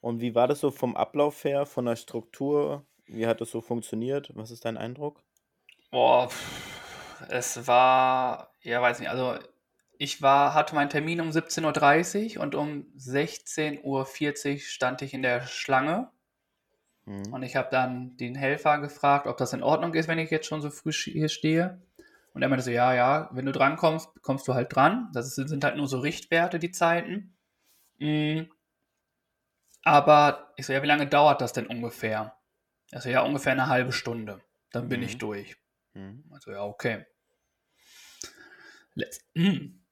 Und 0.00 0.20
wie 0.20 0.34
war 0.34 0.48
das 0.48 0.60
so 0.60 0.70
vom 0.70 0.96
Ablauf 0.96 1.44
her, 1.44 1.66
von 1.66 1.84
der 1.84 1.96
Struktur? 1.96 2.84
Wie 3.06 3.26
hat 3.26 3.40
das 3.40 3.50
so 3.50 3.60
funktioniert? 3.60 4.30
Was 4.34 4.50
ist 4.50 4.64
dein 4.64 4.76
Eindruck? 4.76 5.22
Boah, 5.92 6.28
es 7.28 7.66
war, 7.68 8.50
ja, 8.62 8.82
weiß 8.82 8.98
nicht, 8.98 9.08
also 9.08 9.38
ich 9.98 10.22
war, 10.22 10.54
hatte 10.54 10.74
meinen 10.74 10.90
Termin 10.90 11.20
um 11.20 11.30
17.30 11.30 12.36
Uhr 12.36 12.42
und 12.42 12.54
um 12.54 12.86
16.40 12.98 13.82
Uhr 14.54 14.58
stand 14.60 15.02
ich 15.02 15.14
in 15.14 15.22
der 15.22 15.46
Schlange. 15.46 16.10
Mhm. 17.04 17.32
Und 17.32 17.42
ich 17.42 17.56
habe 17.56 17.68
dann 17.70 18.16
den 18.16 18.34
Helfer 18.34 18.78
gefragt, 18.78 19.26
ob 19.26 19.36
das 19.36 19.52
in 19.52 19.62
Ordnung 19.62 19.94
ist, 19.94 20.08
wenn 20.08 20.18
ich 20.18 20.30
jetzt 20.30 20.46
schon 20.46 20.60
so 20.62 20.70
früh 20.70 20.92
hier 20.92 21.28
stehe. 21.28 21.80
Und 22.32 22.42
er 22.42 22.48
meinte 22.48 22.64
so, 22.64 22.70
ja, 22.70 22.92
ja, 22.94 23.30
wenn 23.32 23.46
du 23.46 23.52
dran 23.52 23.76
kommst, 23.76 24.10
du 24.46 24.54
halt 24.54 24.74
dran. 24.74 25.10
Das 25.14 25.26
ist, 25.26 25.48
sind 25.48 25.64
halt 25.64 25.76
nur 25.76 25.86
so 25.88 26.00
Richtwerte, 26.00 26.58
die 26.58 26.70
Zeiten. 26.70 27.34
Mm. 27.98 28.42
Aber 29.82 30.52
ich 30.56 30.66
so, 30.66 30.72
ja, 30.72 30.82
wie 30.82 30.86
lange 30.86 31.06
dauert 31.06 31.40
das 31.40 31.52
denn 31.52 31.66
ungefähr? 31.66 32.36
Also 32.92 33.08
ja, 33.08 33.22
ungefähr 33.22 33.52
eine 33.52 33.68
halbe 33.68 33.92
Stunde. 33.92 34.40
Dann 34.70 34.88
bin 34.88 35.00
Mhm. 35.00 35.06
ich 35.06 35.18
durch. 35.18 35.56
Mhm. 35.94 36.24
Also 36.30 36.50
ja, 36.50 36.62
okay. 36.62 37.06
Letz 38.94 39.20
mm. 39.34 39.85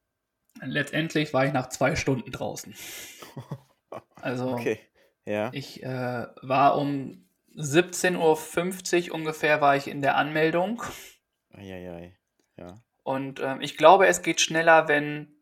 Letztendlich 0.62 1.34
war 1.34 1.44
ich 1.46 1.52
nach 1.52 1.68
zwei 1.68 1.96
Stunden 1.96 2.30
draußen. 2.30 2.75
Also 4.20 4.49
Okay, 4.54 4.80
ja. 5.25 5.50
ich 5.52 5.82
äh, 5.84 6.26
war 6.42 6.76
um 6.78 7.28
17.50 7.54 9.08
Uhr 9.11 9.14
ungefähr 9.14 9.61
war 9.61 9.76
ich 9.76 9.87
in 9.87 10.02
der 10.02 10.16
Anmeldung. 10.16 10.82
Eieiei. 11.52 12.16
Ja. 12.56 12.82
Und 13.04 13.38
ähm, 13.40 13.61
ich 13.61 13.76
glaube, 13.76 14.08
es 14.08 14.23
geht 14.23 14.40
schneller, 14.40 14.88
wenn 14.88 15.37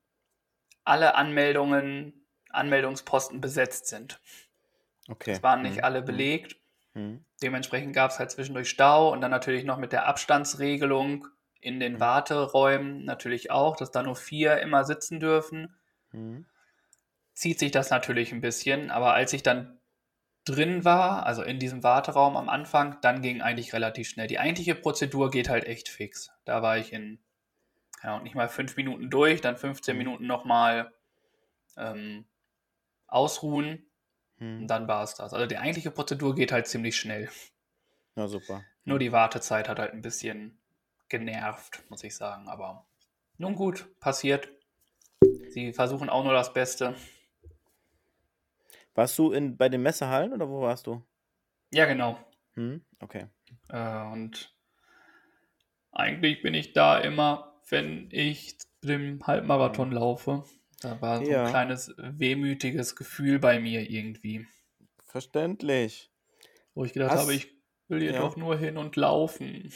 alle 0.85 1.14
Anmeldungen, 1.14 2.26
Anmeldungsposten 2.50 3.40
besetzt 3.40 3.87
sind. 3.87 4.21
Okay. 5.09 5.31
Es 5.31 5.42
waren 5.42 5.62
nicht 5.62 5.76
Mhm. 5.78 5.85
alle 5.85 6.02
belegt. 6.02 6.57
Mhm. 6.92 7.25
Dementsprechend 7.42 7.95
gab 7.95 8.11
es 8.11 8.19
halt 8.19 8.31
zwischendurch 8.33 8.69
Stau 8.69 9.11
und 9.12 9.23
dann 9.23 9.31
natürlich 9.31 9.64
noch 9.64 9.78
mit 9.78 9.92
der 9.92 10.07
Abstandsregelung 10.07 11.26
in 11.62 11.81
den 11.81 11.95
Mhm. 11.95 12.00
Warteräumen 12.00 13.04
natürlich 13.04 13.50
auch, 13.50 13.76
dass 13.76 13.90
da 13.90 14.02
nur 14.02 14.16
vier 14.16 14.59
immer 14.59 14.85
sitzen 14.85 15.21
dürfen. 15.21 15.75
Mhm. 16.12 16.45
Zieht 17.35 17.59
sich 17.59 17.71
das 17.71 17.90
natürlich 17.90 18.33
ein 18.33 18.40
bisschen, 18.42 18.90
aber 18.90 19.14
als 19.14 19.33
ich 19.33 19.42
dann 19.42 19.78
drin 20.45 20.85
war, 20.85 21.25
also 21.25 21.42
in 21.42 21.59
diesem 21.61 21.83
Warteraum 21.83 22.37
am 22.37 22.49
Anfang, 22.49 22.99
dann 23.00 23.23
ging 23.23 23.40
eigentlich 23.42 23.73
relativ 23.73 24.09
schnell. 24.09 24.26
Die 24.26 24.38
eigentliche 24.40 24.75
Prozedur 24.75 25.31
geht 25.31 25.49
halt 25.49 25.64
echt 25.64 25.88
fix. 25.88 26.31
Da 26.45 26.62
war 26.62 26.78
ich 26.78 26.92
in, 26.92 27.21
Ahnung, 28.02 28.25
nicht 28.25 28.35
mal 28.35 28.49
fünf 28.49 28.76
Minuten 28.76 29.11
durch, 29.11 29.40
dann 29.40 29.57
15 29.57 29.95
Mhm. 29.95 29.99
Minuten 29.99 30.26
nochmal 30.26 30.92
ähm, 31.76 32.26
ausruhen 33.09 33.90
und 34.40 34.64
Mhm. 34.64 34.69
dann 34.69 34.88
war 34.88 35.04
es 35.04 35.14
das. 35.14 35.35
Also 35.35 35.47
die 35.47 35.59
eigentliche 35.59 35.90
Prozedur 35.92 36.35
geht 36.35 36.52
halt 36.52 36.66
ziemlich 36.66 36.97
schnell. 36.97 37.31
Ja, 38.16 38.26
super. 38.28 38.64
Nur 38.85 38.99
die 38.99 39.12
Wartezeit 39.12 39.69
hat 39.69 39.78
halt 39.78 39.92
ein 39.92 40.02
bisschen 40.02 40.62
genervt, 41.12 41.83
muss 41.90 42.02
ich 42.02 42.16
sagen. 42.16 42.49
Aber 42.49 42.85
nun 43.38 43.54
gut, 43.54 43.87
passiert. 44.00 44.49
Sie 45.50 45.73
versuchen 45.73 46.09
auch 46.09 46.25
nur 46.25 46.33
das 46.33 46.52
Beste. 46.52 46.97
Warst 48.95 49.19
du 49.19 49.31
in, 49.33 49.57
bei 49.57 49.69
den 49.69 49.83
Messehallen 49.83 50.33
oder 50.33 50.49
wo 50.49 50.61
warst 50.62 50.87
du? 50.87 51.02
Ja, 51.73 51.85
genau. 51.87 52.19
Hm? 52.54 52.85
Okay. 53.00 53.26
Äh, 53.69 54.02
und 54.12 54.54
eigentlich 55.92 56.42
bin 56.42 56.54
ich 56.54 56.73
da 56.73 56.99
immer, 56.99 57.61
wenn 57.69 58.09
ich 58.11 58.57
den 58.83 59.25
Halbmarathon 59.26 59.92
laufe. 59.92 60.45
Da 60.81 61.00
war 61.00 61.25
so 61.25 61.31
Ja. 61.31 61.45
ein 61.45 61.50
kleines 61.50 61.95
wehmütiges 61.97 62.97
Gefühl 62.97 63.38
bei 63.38 63.61
mir 63.61 63.88
irgendwie, 63.88 64.47
Verständlich. 65.04 66.11
wo 66.75 66.85
ich 66.85 66.92
gedacht 66.92 67.12
Hast- 67.12 67.21
habe, 67.23 67.35
ich 67.35 67.54
will 67.88 68.00
hier 68.00 68.12
ja. 68.14 68.21
doch 68.21 68.37
nur 68.37 68.57
hin 68.59 68.76
und 68.78 68.97
laufen. 68.97 69.73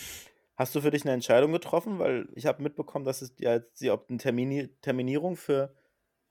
Hast 0.57 0.75
du 0.75 0.81
für 0.81 0.91
dich 0.91 1.05
eine 1.05 1.13
Entscheidung 1.13 1.53
getroffen? 1.53 1.99
Weil 1.99 2.29
ich 2.35 2.47
habe 2.47 2.63
mitbekommen, 2.63 3.05
dass 3.05 3.23
es 3.23 3.35
ja 3.39 3.55
jetzt 3.55 3.81
die 3.81 3.91
Op- 3.91 4.07
eine 4.09 4.19
Termini 4.19 4.69
Terminierung 4.81 5.37
für 5.37 5.75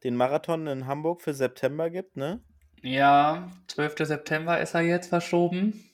den 0.03 0.15
Marathon 0.15 0.67
in 0.67 0.87
Hamburg 0.87 1.21
für 1.21 1.33
September 1.33 1.89
gibt, 1.89 2.17
ne? 2.17 2.43
Ja, 2.81 3.51
12. 3.67 3.95
September 4.05 4.59
ist 4.59 4.73
er 4.73 4.81
jetzt 4.81 5.07
verschoben. 5.07 5.89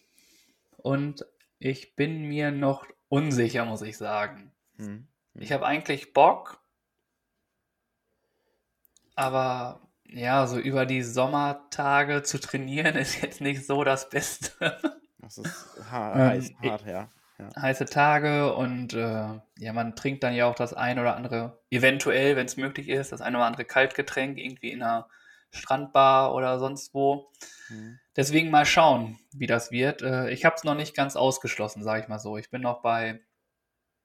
Und 0.78 1.26
ich 1.60 1.96
bin 1.96 2.24
mir 2.24 2.52
noch 2.52 2.88
unsicher, 3.08 3.66
muss 3.66 3.82
ich 3.82 3.98
sagen. 3.98 4.52
Hm. 4.78 5.08
Ich 5.36 5.52
habe 5.52 5.66
eigentlich 5.66 6.14
Bock, 6.14 6.62
aber 9.16 9.82
ja, 10.06 10.48
so 10.48 10.58
über 10.58 10.86
die 10.86 11.04
Sommertage 11.04 12.24
zu 12.24 12.40
trainieren 12.40 12.96
ist 12.98 13.22
jetzt 13.22 13.42
nicht 13.42 13.66
so 13.66 13.84
das 13.84 14.10
Beste. 14.10 14.80
Das 15.20 15.38
ist 15.38 15.78
ha 15.92 16.34
Ähm, 16.34 16.56
hart, 16.62 16.86
ja. 16.86 17.10
Ja. 17.42 17.62
Heiße 17.62 17.86
Tage 17.86 18.54
und 18.56 18.94
äh, 18.94 19.40
ja, 19.58 19.74
man 19.74 19.96
trinkt 19.96 20.24
dann 20.24 20.34
ja 20.34 20.46
auch 20.46 20.56
das 20.56 20.74
ein 20.74 21.00
oder 21.00 21.16
andere, 21.16 21.62
eventuell, 21.70 22.36
wenn 22.36 22.46
es 22.46 22.58
möglich 22.58 22.90
ist, 22.90 23.12
das 23.12 23.22
ein 23.22 23.36
oder 23.36 23.46
andere 23.46 23.66
Kaltgetränk 23.66 24.38
irgendwie 24.38 24.72
in 24.72 24.82
einer 24.84 25.08
Strandbar 25.52 26.34
oder 26.34 26.60
sonst 26.60 26.94
wo. 26.94 27.30
Hm. 27.68 28.00
Deswegen 28.16 28.50
mal 28.52 28.66
schauen, 28.66 29.20
wie 29.34 29.48
das 29.48 29.72
wird. 29.72 30.02
Äh, 30.02 30.30
Ich 30.32 30.46
habe 30.46 30.56
es 30.56 30.64
noch 30.64 30.76
nicht 30.76 30.96
ganz 30.96 31.16
ausgeschlossen, 31.16 31.84
sage 31.84 32.02
ich 32.02 32.08
mal 32.08 32.20
so. 32.20 32.38
Ich 32.38 32.50
bin 32.50 32.62
noch 32.62 32.82
bei, 32.82 33.20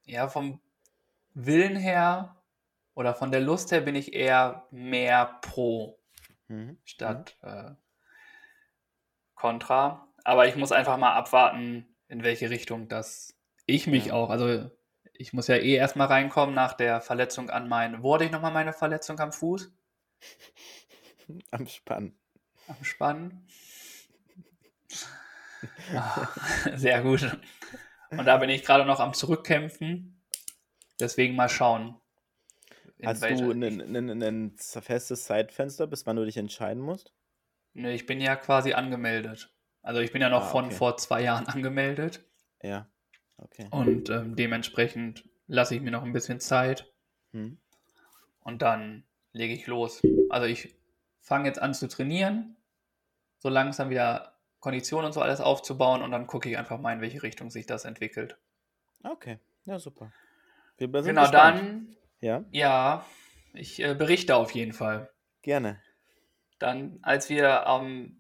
ja, 0.05 0.29
vom 0.29 0.61
Willen 1.35 1.77
her 1.77 2.37
oder 2.95 3.15
von 3.15 3.31
der 3.31 3.41
Lust 3.41 3.71
her 3.73 3.83
bin 3.83 3.95
ich 3.95 4.15
eher 4.15 4.67
mehr 4.71 5.39
pro 5.43 5.99
Mhm. 6.49 6.79
statt 6.85 7.37
äh, 7.43 7.73
contra. 9.35 10.09
Aber 10.25 10.47
ich 10.47 10.57
muss 10.57 10.73
einfach 10.73 10.97
mal 10.97 11.15
abwarten, 11.15 11.96
in 12.09 12.23
welche 12.23 12.51
Richtung 12.51 12.89
das 12.89 13.35
Ich 13.67 13.87
mich 13.87 14.07
Ja. 14.07 14.13
auch. 14.15 14.31
Also 14.31 14.71
ich 15.13 15.33
muss 15.33 15.49
ja 15.49 15.57
eh 15.57 15.75
erstmal 15.75 16.07
reinkommen 16.09 16.55
nach 16.55 16.75
der 16.75 17.01
Verletzung 17.01 17.51
an 17.51 17.69
meinen. 17.69 18.03
Wo 18.03 18.15
hatte 18.15 18.25
ich 18.25 18.31
nochmal 18.31 18.53
meine 18.53 18.73
Verletzung 18.73 19.19
am 19.21 19.33
Fuß? 19.33 19.73
Am 21.51 21.67
Spann. 21.67 22.17
Am 22.69 22.85
Spann. 22.85 23.47
Ah, 25.93 26.29
sehr 26.77 27.03
gut. 27.03 27.37
Und 28.11 28.25
da 28.25 28.37
bin 28.37 28.49
ich 28.49 28.65
gerade 28.65 28.85
noch 28.85 29.01
am 29.01 29.13
Zurückkämpfen. 29.13 30.23
Deswegen 31.01 31.35
mal 31.35 31.49
schauen. 31.49 32.01
Hast 33.05 33.23
du 33.23 33.51
ein 33.51 34.57
festes 34.57 35.25
Zeitfenster, 35.25 35.87
bis 35.87 36.07
wann 36.07 36.17
du 36.17 36.25
dich 36.25 36.37
entscheiden 36.37 36.83
musst? 36.83 37.13
Ne, 37.75 37.93
ich 37.93 38.07
bin 38.07 38.21
ja 38.21 38.37
quasi 38.37 38.73
angemeldet. 38.73 39.53
Also 39.87 40.01
ich 40.01 40.11
bin 40.11 40.21
ja 40.21 40.29
noch 40.29 40.43
Ah, 40.43 40.49
von 40.49 40.65
okay. 40.67 40.75
vor 40.75 40.97
zwei 40.97 41.23
Jahren 41.23 41.47
angemeldet. 41.47 42.25
Ja. 42.63 42.89
Okay. 43.39 43.69
Und 43.71 44.11
ähm, 44.11 44.35
dementsprechend 44.35 45.29
lasse 45.47 45.77
ich 45.77 45.81
mir 45.83 45.91
noch 45.93 46.03
ein 46.03 46.13
bisschen 46.13 46.41
Zeit. 46.41 46.93
Hm. 47.33 47.59
Und 48.41 48.63
dann 48.63 49.05
lege 49.33 49.55
ich 49.55 49.67
los. 49.69 50.03
Also 50.31 50.47
ich 50.47 50.75
fange 51.21 51.47
jetzt 51.47 51.61
an 51.61 51.73
zu 51.75 51.87
trainieren, 51.89 52.57
so 53.39 53.49
langsam 53.49 53.91
wieder 53.91 54.39
Kondition 54.59 55.05
und 55.05 55.13
so 55.13 55.21
alles 55.21 55.41
aufzubauen 55.41 56.03
und 56.03 56.11
dann 56.11 56.27
gucke 56.27 56.49
ich 56.51 56.59
einfach 56.59 56.81
mal, 56.81 56.93
in 56.93 57.01
welche 57.01 57.23
Richtung 57.23 57.51
sich 57.51 57.67
das 57.67 57.85
entwickelt. 57.85 58.37
Okay. 59.05 59.39
Ja, 59.67 59.79
super. 59.79 60.13
Wir 60.79 60.89
sind 61.03 61.15
genau, 61.15 61.23
gespannt. 61.23 61.61
dann, 61.61 61.97
Ja, 62.21 62.45
ja, 62.51 63.07
ich 63.53 63.81
äh, 63.83 63.95
berichte 63.95 64.35
auf 64.35 64.51
jeden 64.53 64.73
Fall. 64.73 65.11
gerne. 65.43 65.81
Dann, 66.59 66.99
als 67.03 67.29
wir, 67.29 67.65
ähm, 67.69 68.17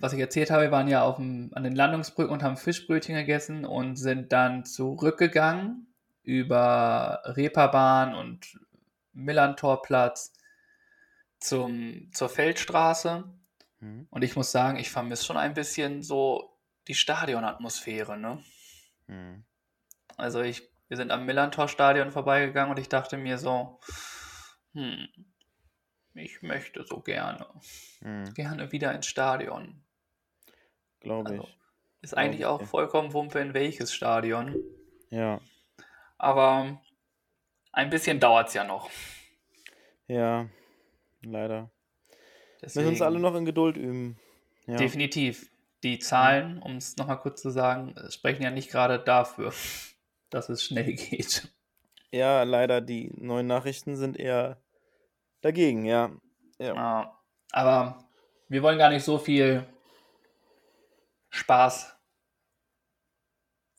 was 0.00 0.14
ich 0.14 0.20
erzählt 0.20 0.50
habe, 0.50 0.64
wir 0.64 0.70
waren 0.70 0.88
ja 0.88 1.02
auf 1.02 1.16
dem, 1.16 1.50
an 1.54 1.62
den 1.62 1.76
Landungsbrücken 1.76 2.32
und 2.32 2.42
haben 2.42 2.56
Fischbrötchen 2.56 3.14
gegessen 3.14 3.66
und 3.66 3.96
sind 3.96 4.32
dann 4.32 4.64
zurückgegangen 4.64 5.86
über 6.22 7.22
Reeperbahn 7.24 8.14
und 8.14 8.58
Millantorplatz 9.12 10.32
zum, 11.38 12.10
zur 12.12 12.30
Feldstraße. 12.30 13.24
Hm. 13.80 14.06
Und 14.10 14.22
ich 14.22 14.36
muss 14.36 14.50
sagen, 14.50 14.78
ich 14.78 14.90
vermisse 14.90 15.24
schon 15.24 15.36
ein 15.36 15.54
bisschen 15.54 16.02
so 16.02 16.56
die 16.88 16.94
Stadionatmosphäre, 16.94 18.16
ne? 18.16 18.42
Hm. 19.06 19.44
Also 20.16 20.40
ich, 20.40 20.70
wir 20.88 20.96
sind 20.96 21.10
am 21.10 21.26
Millantor-Stadion 21.26 22.10
vorbeigegangen 22.10 22.70
und 22.70 22.78
ich 22.78 22.88
dachte 22.88 23.18
mir 23.18 23.36
so, 23.36 23.80
hm, 24.72 25.08
ich 26.14 26.42
möchte 26.42 26.84
so 26.84 27.00
gerne, 27.00 27.46
Hm. 28.00 28.32
gerne 28.34 28.72
wieder 28.72 28.94
ins 28.94 29.06
Stadion. 29.06 29.82
Glaube 31.00 31.30
Also, 31.30 31.42
ich. 31.42 31.58
Ist 32.02 32.16
eigentlich 32.16 32.46
auch 32.46 32.62
vollkommen 32.62 33.12
Wumpe 33.12 33.40
in 33.40 33.52
welches 33.52 33.92
Stadion. 33.92 34.56
Ja. 35.10 35.40
Aber 36.16 36.80
ein 37.72 37.90
bisschen 37.90 38.20
dauert 38.20 38.48
es 38.48 38.54
ja 38.54 38.64
noch. 38.64 38.90
Ja. 40.06 40.48
Leider. 41.22 41.70
Deswegen, 42.62 42.86
Müssen 42.86 42.94
uns 42.94 43.02
alle 43.02 43.18
noch 43.18 43.34
in 43.34 43.44
Geduld 43.44 43.76
üben. 43.76 44.18
Ja. 44.66 44.76
Definitiv. 44.76 45.50
Die 45.82 45.98
Zahlen, 45.98 46.60
um 46.60 46.76
es 46.76 46.96
nochmal 46.96 47.18
kurz 47.18 47.40
zu 47.40 47.50
sagen, 47.50 47.94
sprechen 48.10 48.42
ja 48.42 48.50
nicht 48.50 48.70
gerade 48.70 48.98
dafür, 48.98 49.52
dass 50.30 50.48
es 50.48 50.64
schnell 50.64 50.92
geht. 50.94 51.48
Ja, 52.12 52.42
leider, 52.42 52.80
die 52.80 53.12
neuen 53.16 53.46
Nachrichten 53.46 53.96
sind 53.96 54.18
eher 54.18 54.60
dagegen. 55.42 55.84
Ja. 55.84 56.10
Ja, 56.58 57.18
aber 57.52 58.04
wir 58.48 58.62
wollen 58.62 58.78
gar 58.78 58.90
nicht 58.90 59.04
so 59.04 59.16
viel 59.18 59.66
Spaß 61.30 61.96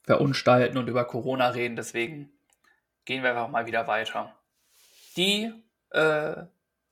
verunstalten 0.03 0.77
und 0.77 0.88
über 0.88 1.05
Corona 1.05 1.50
reden, 1.50 1.75
deswegen 1.75 2.31
gehen 3.05 3.24
wir 3.24 3.31
einfach 3.31 3.50
mal 3.50 3.68
wieder 3.68 3.87
weiter. 3.87 4.35
Die 5.16 5.53
äh, 5.92 6.44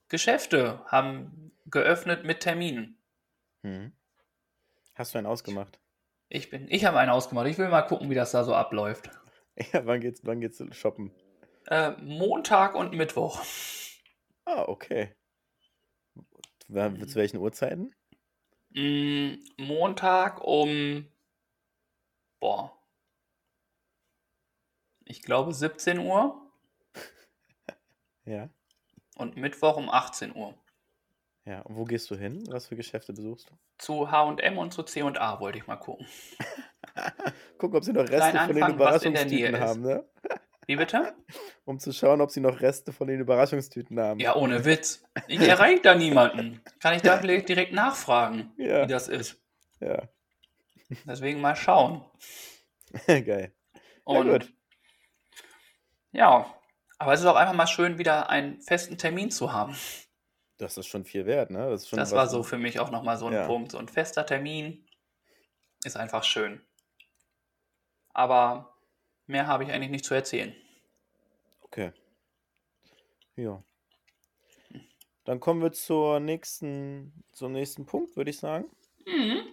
Geschäfte 0.10 0.82
haben 0.86 1.52
geöffnet 1.66 2.24
mit 2.26 2.42
Terminen. 2.42 2.98
Hm. 3.64 3.92
Hast 4.96 5.14
du 5.14 5.18
einen 5.18 5.28
ausgemacht? 5.28 5.80
Ich 6.28 6.50
bin, 6.50 6.68
ich 6.70 6.86
habe 6.86 7.00
einen 7.00 7.12
ausgemacht. 7.12 7.48
Ich 7.48 7.58
will 7.58 7.70
mal 7.70 7.82
gucken, 7.84 8.10
wie 8.10 8.16
das 8.16 8.32
da 8.32 8.44
so 8.44 8.54
abläuft. 8.54 9.10
Ja, 9.74 9.86
wann 9.86 10.00
geht's, 10.00 10.22
wann 10.24 10.40
geht's 10.40 10.64
shoppen? 10.72 11.12
Äh, 11.68 11.92
Montag 12.02 12.76
und 12.76 12.94
Mittwoch. 12.94 13.44
Ah, 14.46 14.64
okay. 14.70 15.14
Zu 16.70 17.16
welchen 17.16 17.40
Uhrzeiten? 17.40 17.94
Mm, 18.72 19.36
Montag 19.58 20.42
um, 20.44 21.08
boah, 22.40 22.78
ich 25.06 25.22
glaube 25.24 25.54
17 25.54 25.98
Uhr 26.00 26.40
Ja. 28.26 28.50
und 29.16 29.38
Mittwoch 29.38 29.76
um 29.78 29.90
18 29.90 30.36
Uhr. 30.36 30.54
Ja. 31.46 31.62
Und 31.62 31.78
wo 31.78 31.84
gehst 31.86 32.12
du 32.12 32.16
hin? 32.16 32.44
Was 32.52 32.68
für 32.68 32.76
Geschäfte 32.76 33.12
besuchst 33.12 33.50
du? 33.50 33.56
Zu 33.80 34.12
H&M 34.12 34.58
und 34.60 34.72
zu 34.72 34.84
C&A 34.84 35.40
wollte 35.40 35.58
ich 35.58 35.66
mal 35.66 35.78
gucken. 35.78 36.06
Guck, 37.58 37.74
ob 37.74 37.84
sie 37.84 37.92
noch 37.94 38.02
Reste 38.02 38.18
Kleiner 38.18 38.46
von 38.46 38.56
den 38.56 38.70
Überraschungstüten 38.76 39.60
haben, 39.60 39.82
ne? 39.82 40.08
Wie 40.70 40.76
bitte? 40.76 41.16
Um 41.66 41.80
zu 41.80 41.92
schauen, 41.92 42.22
ob 42.22 42.30
sie 42.30 42.42
noch 42.42 42.62
Reste 42.62 42.94
von 42.94 43.08
den 43.08 43.20
Überraschungstüten 43.20 44.00
haben. 44.00 44.20
Ja, 44.20 44.36
ohne 44.36 44.66
Witz. 44.66 45.04
Ich 45.28 45.40
erreiche 45.42 45.82
da 45.82 45.96
niemanden. 45.96 46.62
Kann 46.80 46.94
ich 46.94 47.02
da 47.02 47.18
vielleicht 47.22 47.50
direkt 47.50 47.74
nachfragen, 47.74 48.54
Ja. 48.56 48.84
wie 48.84 48.92
das 48.92 49.08
ist. 49.08 49.42
Ja. 49.80 50.08
Deswegen 51.08 51.42
mal 51.42 51.56
schauen. 51.56 52.06
Geil. 53.08 53.52
Ja, 53.74 53.82
Und 54.04 54.30
gut. 54.30 54.54
ja, 56.12 56.54
aber 57.00 57.14
es 57.14 57.22
ist 57.22 57.26
auch 57.26 57.36
einfach 57.36 57.56
mal 57.56 57.66
schön, 57.66 57.98
wieder 57.98 58.30
einen 58.30 58.62
festen 58.62 59.00
Termin 59.00 59.32
zu 59.32 59.52
haben. 59.52 59.76
Das 60.60 60.78
ist 60.78 60.86
schon 60.86 61.04
viel 61.04 61.26
wert, 61.26 61.50
ne? 61.50 61.68
Das, 61.72 61.90
Das 61.90 62.12
war 62.12 62.28
so 62.28 62.44
für 62.44 62.60
mich 62.60 62.80
auch 62.80 62.92
nochmal 62.92 63.18
so 63.18 63.26
ein 63.26 63.34
Ja. 63.34 63.48
Punkt. 63.48 63.72
So 63.72 63.80
ein 63.80 63.88
fester 63.88 64.24
Termin 64.24 64.86
ist 65.84 65.98
einfach 65.98 66.24
schön. 66.24 66.62
Aber 68.14 68.76
mehr 69.30 69.48
habe 69.48 69.64
ich 69.64 69.72
eigentlich 69.72 69.92
nicht 69.92 70.06
zu 70.06 70.14
erzählen. 70.14 70.54
Okay. 71.62 71.92
Ja. 73.36 73.64
Dann 75.24 75.40
kommen 75.40 75.62
wir 75.62 75.72
zur 75.72 76.20
nächsten, 76.20 77.24
zum 77.32 77.52
nächsten 77.52 77.86
Punkt, 77.86 78.18
würde 78.18 78.32
ich 78.32 78.40
sagen. 78.40 78.66
Mhm. 79.06 79.44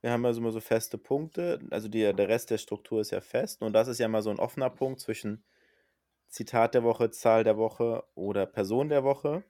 Wir 0.00 0.12
haben 0.12 0.24
also 0.24 0.40
immer 0.40 0.52
so 0.52 0.60
feste 0.60 0.96
Punkte. 0.96 1.60
Also 1.70 1.88
die, 1.88 2.00
der 2.00 2.28
Rest 2.28 2.50
der 2.50 2.58
Struktur 2.58 3.00
ist 3.00 3.10
ja 3.10 3.20
fest. 3.20 3.60
Und 3.62 3.72
das 3.72 3.88
ist 3.88 3.98
ja 3.98 4.08
mal 4.08 4.22
so 4.22 4.30
ein 4.30 4.38
offener 4.38 4.70
Punkt 4.70 5.00
zwischen 5.00 5.44
Zitat 6.28 6.74
der 6.74 6.84
Woche, 6.84 7.10
Zahl 7.10 7.44
der 7.44 7.58
Woche 7.58 8.04
oder 8.14 8.46
Person 8.46 8.88
der 8.88 9.02
Woche. 9.02 9.42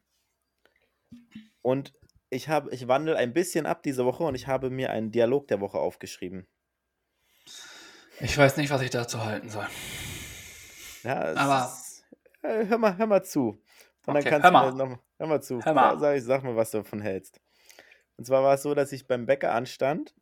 Und 1.60 1.92
ich 2.30 2.48
ich 2.70 2.88
wandle 2.88 3.16
ein 3.16 3.34
bisschen 3.34 3.66
ab 3.66 3.82
diese 3.82 4.06
Woche 4.06 4.24
und 4.24 4.34
ich 4.34 4.46
habe 4.46 4.70
mir 4.70 4.90
einen 4.90 5.12
Dialog 5.12 5.46
der 5.48 5.60
Woche 5.60 5.78
aufgeschrieben. 5.78 6.46
Ich 8.20 8.36
weiß 8.36 8.56
nicht, 8.56 8.70
was 8.70 8.82
ich 8.82 8.90
dazu 8.90 9.24
halten 9.24 9.48
soll. 9.48 9.66
Ja, 11.02 11.34
Aber- 11.34 11.72
ist, 11.72 12.04
äh, 12.42 12.66
hör 12.66 12.78
mal, 12.78 12.96
hör 12.96 13.06
mal 13.06 13.22
zu. 13.24 13.62
Und 14.06 14.16
Okay, 14.16 14.30
dann 14.30 14.42
kannst 14.42 14.44
hör 14.44 14.50
du 14.50 14.52
mal. 14.52 14.72
mir 14.72 14.94
noch, 14.96 15.02
hör 15.18 15.26
mal 15.26 15.42
zu. 15.42 15.64
Hör 15.64 15.74
mal. 15.74 15.92
Ja, 15.94 15.98
Sag, 15.98 16.16
ich, 16.16 16.24
sag 16.24 16.42
mal, 16.42 16.56
was 16.56 16.70
du 16.70 16.78
davon 16.78 17.00
hältst. 17.00 17.40
Und 18.16 18.26
zwar 18.26 18.42
war 18.42 18.54
es 18.54 18.62
so, 18.62 18.74
dass 18.74 18.92
ich 18.92 19.06
beim 19.06 19.26
Bäcker 19.26 19.52
anstand 19.54 20.14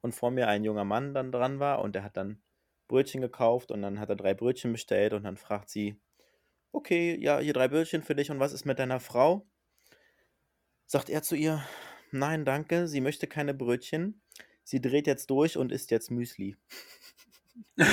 und 0.00 0.14
vor 0.14 0.30
mir 0.30 0.48
ein 0.48 0.64
junger 0.64 0.84
Mann 0.84 1.14
dann 1.14 1.30
dran 1.30 1.60
war 1.60 1.80
und 1.82 1.94
der 1.94 2.02
hat 2.02 2.16
dann 2.16 2.42
Brötchen 2.88 3.20
gekauft 3.20 3.70
und 3.70 3.82
dann 3.82 4.00
hat 4.00 4.08
er 4.08 4.16
drei 4.16 4.34
Brötchen 4.34 4.72
bestellt 4.72 5.12
und 5.12 5.22
dann 5.22 5.36
fragt 5.36 5.68
sie, 5.70 6.00
okay, 6.72 7.16
ja, 7.20 7.38
hier 7.38 7.52
drei 7.52 7.68
Brötchen 7.68 8.02
für 8.02 8.16
dich 8.16 8.30
und 8.32 8.40
was 8.40 8.52
ist 8.52 8.64
mit 8.64 8.80
deiner 8.80 8.98
Frau? 8.98 9.46
Sagt 10.86 11.08
er 11.10 11.22
zu 11.22 11.36
ihr, 11.36 11.62
nein, 12.10 12.44
danke, 12.44 12.88
sie 12.88 13.00
möchte 13.00 13.28
keine 13.28 13.54
Brötchen. 13.54 14.20
Sie 14.64 14.80
dreht 14.80 15.06
jetzt 15.06 15.30
durch 15.30 15.56
und 15.56 15.72
isst 15.72 15.90
jetzt 15.90 16.10
Müsli. 16.10 16.56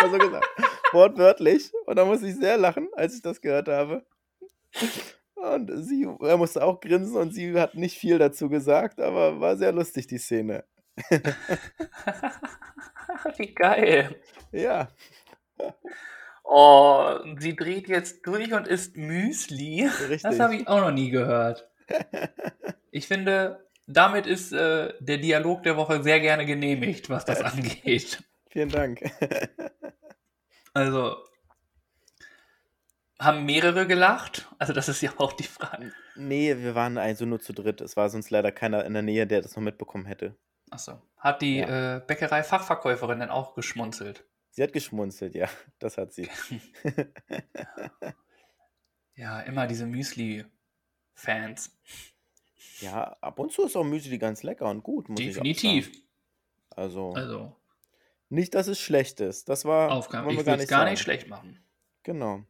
So 0.00 0.16
gesagt. 0.16 0.46
Wortwörtlich. 0.92 1.72
Und 1.86 1.96
da 1.96 2.04
musste 2.04 2.28
ich 2.28 2.36
sehr 2.36 2.56
lachen, 2.56 2.88
als 2.94 3.16
ich 3.16 3.22
das 3.22 3.40
gehört 3.40 3.66
habe. 3.68 4.06
Und 5.34 5.84
sie, 5.84 6.06
er 6.20 6.36
musste 6.36 6.62
auch 6.64 6.80
grinsen 6.80 7.16
und 7.16 7.34
sie 7.34 7.52
hat 7.58 7.74
nicht 7.74 7.98
viel 7.98 8.16
dazu 8.18 8.48
gesagt, 8.48 9.00
aber 9.00 9.40
war 9.40 9.56
sehr 9.56 9.72
lustig, 9.72 10.06
die 10.06 10.18
Szene. 10.18 10.64
Wie 13.36 13.54
geil. 13.54 14.14
Ja, 14.52 14.88
Oh, 16.50 17.18
sie 17.38 17.54
dreht 17.54 17.88
jetzt 17.88 18.26
durch 18.26 18.54
und 18.54 18.66
isst 18.66 18.96
Müsli. 18.96 19.86
richtig. 20.08 20.22
Das 20.22 20.40
habe 20.40 20.56
ich 20.56 20.66
auch 20.66 20.80
noch 20.80 20.92
nie 20.92 21.10
gehört. 21.10 21.68
Ich 22.90 23.06
finde, 23.06 23.67
damit 23.88 24.26
ist 24.26 24.52
äh, 24.52 24.92
der 25.00 25.18
Dialog 25.18 25.62
der 25.64 25.76
Woche 25.76 26.02
sehr 26.02 26.20
gerne 26.20 26.46
genehmigt, 26.46 27.10
was 27.10 27.24
das 27.24 27.40
angeht. 27.42 28.22
Vielen 28.50 28.68
Dank. 28.70 29.00
Also, 30.74 31.16
haben 33.18 33.44
mehrere 33.46 33.86
gelacht? 33.88 34.48
Also, 34.58 34.72
das 34.72 34.88
ist 34.88 35.00
ja 35.00 35.10
auch 35.16 35.32
die 35.32 35.42
Frage. 35.42 35.92
Nee, 36.14 36.56
wir 36.58 36.76
waren 36.76 36.98
also 36.98 37.24
nur 37.26 37.40
zu 37.40 37.52
dritt. 37.52 37.80
Es 37.80 37.96
war 37.96 38.08
sonst 38.10 38.30
leider 38.30 38.52
keiner 38.52 38.84
in 38.84 38.92
der 38.92 39.02
Nähe, 39.02 39.26
der 39.26 39.40
das 39.42 39.56
noch 39.56 39.62
mitbekommen 39.62 40.04
hätte. 40.06 40.36
Achso. 40.70 41.02
Hat 41.16 41.42
die 41.42 41.56
Ja. 41.56 41.96
äh, 41.96 42.00
Bäckerei-Fachverkäuferin 42.06 43.18
dann 43.18 43.30
auch 43.30 43.54
geschmunzelt? 43.56 44.24
Sie 44.50 44.62
hat 44.62 44.72
geschmunzelt, 44.72 45.34
ja, 45.34 45.48
das 45.80 45.98
hat 45.98 46.12
sie. 46.12 46.28
Ja, 49.16 49.40
immer 49.40 49.66
diese 49.66 49.84
Müsli-Fans. 49.86 51.76
Ja, 52.80 53.16
ab 53.20 53.38
und 53.38 53.52
zu 53.52 53.64
ist 53.64 53.76
auch 53.76 53.84
Müsli 53.84 54.18
ganz 54.18 54.42
lecker 54.42 54.68
und 54.68 54.82
gut, 54.82 55.08
muss 55.08 55.20
ich 55.20 55.30
auch 55.30 55.34
sagen. 55.36 55.44
Definitiv. 55.44 56.02
Also, 56.70 57.12
Also, 57.12 57.56
nicht, 58.28 58.54
dass 58.54 58.68
es 58.68 58.78
schlecht 58.78 59.20
ist. 59.20 59.48
Das 59.48 59.64
war, 59.64 59.90
Aufgabe. 59.92 60.30
Ich 60.30 60.32
wir 60.32 60.38
will 60.38 60.44
gar 60.44 60.54
es 60.56 60.60
nicht 60.62 60.70
gar 60.70 60.84
nicht 60.84 61.00
schlecht 61.00 61.28
machen. 61.28 61.58
Genau. 62.02 62.42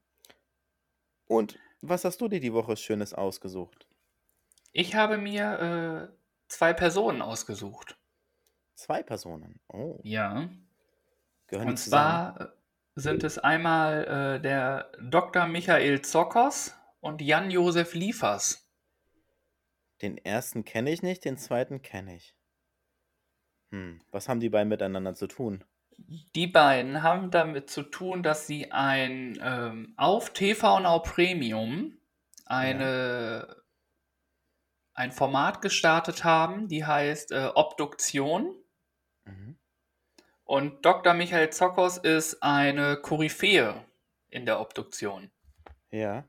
Und 1.26 1.58
was 1.80 2.04
hast 2.04 2.20
du 2.20 2.28
dir 2.28 2.40
die 2.40 2.52
Woche 2.52 2.76
Schönes 2.76 3.14
ausgesucht? 3.14 3.86
Ich 4.72 4.94
habe 4.94 5.18
mir 5.18 6.10
äh, 6.10 6.16
zwei 6.48 6.72
Personen 6.72 7.22
ausgesucht. 7.22 7.96
Zwei 8.74 9.02
Personen. 9.02 9.60
Oh, 9.68 9.98
Ja. 10.02 10.48
gehören 11.46 11.68
Und 11.68 11.76
zwar 11.78 12.40
äh, 12.40 12.46
sind 12.96 13.24
es 13.24 13.38
einmal 13.38 14.36
äh, 14.36 14.40
der 14.40 14.90
Dr. 15.00 15.46
Michael 15.46 16.02
Zokos 16.02 16.74
und 17.00 17.20
Jan-Josef 17.22 17.94
Liefers. 17.94 18.67
Den 20.02 20.18
ersten 20.18 20.64
kenne 20.64 20.90
ich 20.90 21.02
nicht, 21.02 21.24
den 21.24 21.36
zweiten 21.36 21.82
kenne 21.82 22.16
ich. 22.16 22.34
Hm, 23.70 24.00
was 24.10 24.28
haben 24.28 24.40
die 24.40 24.48
beiden 24.48 24.68
miteinander 24.68 25.14
zu 25.14 25.26
tun? 25.26 25.64
Die 26.34 26.46
beiden 26.46 27.02
haben 27.02 27.30
damit 27.30 27.70
zu 27.70 27.82
tun, 27.82 28.22
dass 28.22 28.46
sie 28.46 28.70
ein 28.70 29.38
ähm, 29.42 29.94
auf 29.96 30.32
TV 30.32 30.80
Now 30.80 31.00
Premium 31.00 31.98
eine, 32.46 33.62
ein 34.94 35.12
Format 35.12 35.60
gestartet 35.60 36.24
haben, 36.24 36.68
die 36.68 36.84
heißt 36.86 37.32
äh, 37.32 37.50
Obduktion. 37.54 38.54
Mhm. 39.24 39.58
Und 40.44 40.86
Dr. 40.86 41.12
Michael 41.14 41.50
Zokos 41.50 41.98
ist 41.98 42.42
eine 42.42 42.96
Koryphäe 43.02 43.84
in 44.30 44.46
der 44.46 44.60
Obduktion, 44.60 45.30
Ja. 45.90 46.24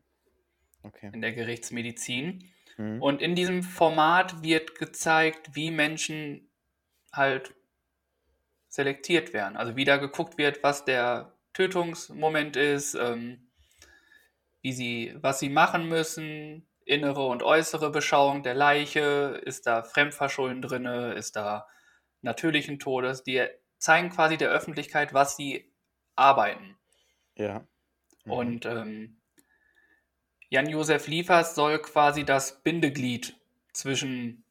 Okay. 0.83 1.09
in 1.13 1.21
der 1.21 1.31
Gerichtsmedizin. 1.33 2.43
Mhm. 2.79 3.01
Und 3.01 3.21
in 3.21 3.35
diesem 3.35 3.61
Format 3.61 4.41
wird 4.41 4.75
gezeigt, 4.75 5.53
wie 5.53 5.69
Menschen 5.69 6.49
halt 7.11 7.53
selektiert 8.69 9.33
werden. 9.33 9.57
Also 9.57 9.75
wie 9.75 9.83
da 9.83 9.97
geguckt 9.97 10.37
wird, 10.37 10.63
was 10.63 10.85
der 10.85 11.33
Tötungsmoment 11.53 12.55
ist, 12.55 12.95
ähm, 12.95 13.49
wie 14.61 14.71
sie, 14.71 15.13
was 15.19 15.39
sie 15.39 15.49
machen 15.49 15.89
müssen, 15.89 16.67
innere 16.85 17.27
und 17.27 17.43
äußere 17.43 17.91
Beschauung 17.91 18.43
der 18.43 18.55
Leiche, 18.55 19.41
ist 19.43 19.67
da 19.67 19.83
Fremdverschulden 19.83 20.61
drin, 20.61 20.85
ist 20.85 21.35
da 21.35 21.67
natürlichen 22.21 22.79
Todes. 22.79 23.23
Die 23.23 23.45
zeigen 23.77 24.09
quasi 24.09 24.37
der 24.37 24.51
Öffentlichkeit, 24.51 25.13
was 25.13 25.35
sie 25.35 25.73
arbeiten. 26.15 26.77
Ja. 27.35 27.67
Mhm. 28.23 28.31
Und 28.31 28.65
ähm, 28.65 29.18
Jan-Josef 30.49 31.07
Liefers 31.07 31.55
soll 31.55 31.79
quasi 31.79 32.23
das 32.23 32.61
Bindeglied 32.61 33.35
zwischen 33.71 34.43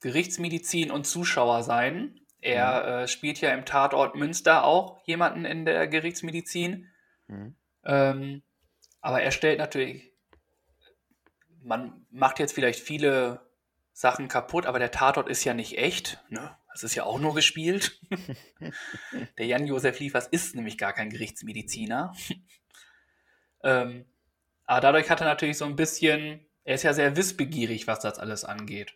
Gerichtsmedizin 0.00 0.90
und 0.90 1.06
Zuschauer 1.06 1.62
sein. 1.62 2.20
Er 2.40 3.02
äh, 3.02 3.08
spielt 3.08 3.40
ja 3.40 3.52
im 3.52 3.64
Tatort 3.64 4.16
Münster 4.16 4.64
auch 4.64 5.00
jemanden 5.06 5.44
in 5.44 5.64
der 5.64 5.86
Gerichtsmedizin. 5.86 6.88
Mhm. 7.28 7.54
Ähm, 7.84 8.42
aber 9.00 9.22
er 9.22 9.30
stellt 9.30 9.58
natürlich, 9.58 10.12
man 11.62 12.06
macht 12.10 12.38
jetzt 12.38 12.54
vielleicht 12.54 12.80
viele 12.80 13.46
Sachen 13.92 14.28
kaputt, 14.28 14.66
aber 14.66 14.78
der 14.78 14.90
Tatort 14.90 15.28
ist 15.28 15.44
ja 15.44 15.54
nicht 15.54 15.78
echt. 15.78 16.22
Ne? 16.30 16.56
Das 16.72 16.82
ist 16.82 16.94
ja 16.94 17.04
auch 17.04 17.18
nur 17.18 17.34
gespielt. 17.34 18.00
der 19.38 19.46
Jan-Josef 19.46 19.98
Liefers 20.00 20.26
ist 20.28 20.54
nämlich 20.54 20.78
gar 20.78 20.92
kein 20.92 21.10
Gerichtsmediziner. 21.10 22.14
ähm, 23.62 24.06
aber 24.70 24.80
dadurch 24.80 25.10
hat 25.10 25.20
er 25.20 25.26
natürlich 25.26 25.58
so 25.58 25.64
ein 25.64 25.74
bisschen, 25.74 26.46
er 26.62 26.76
ist 26.76 26.84
ja 26.84 26.92
sehr 26.92 27.16
wissbegierig, 27.16 27.88
was 27.88 27.98
das 27.98 28.20
alles 28.20 28.44
angeht. 28.44 28.94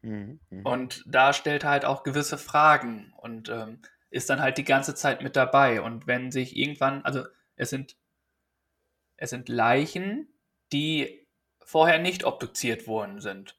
Mhm. 0.00 0.40
Mhm. 0.48 0.64
Und 0.64 1.04
da 1.06 1.34
stellt 1.34 1.64
er 1.64 1.70
halt 1.70 1.84
auch 1.84 2.04
gewisse 2.04 2.38
Fragen 2.38 3.12
und 3.18 3.50
ähm, 3.50 3.82
ist 4.08 4.30
dann 4.30 4.40
halt 4.40 4.56
die 4.56 4.64
ganze 4.64 4.94
Zeit 4.94 5.20
mit 5.20 5.36
dabei. 5.36 5.82
Und 5.82 6.06
wenn 6.06 6.32
sich 6.32 6.56
irgendwann, 6.56 7.04
also 7.04 7.26
es 7.56 7.68
sind, 7.68 7.98
es 9.18 9.28
sind 9.28 9.50
Leichen, 9.50 10.26
die 10.72 11.26
vorher 11.60 11.98
nicht 11.98 12.24
obduziert 12.24 12.86
worden 12.86 13.20
sind. 13.20 13.58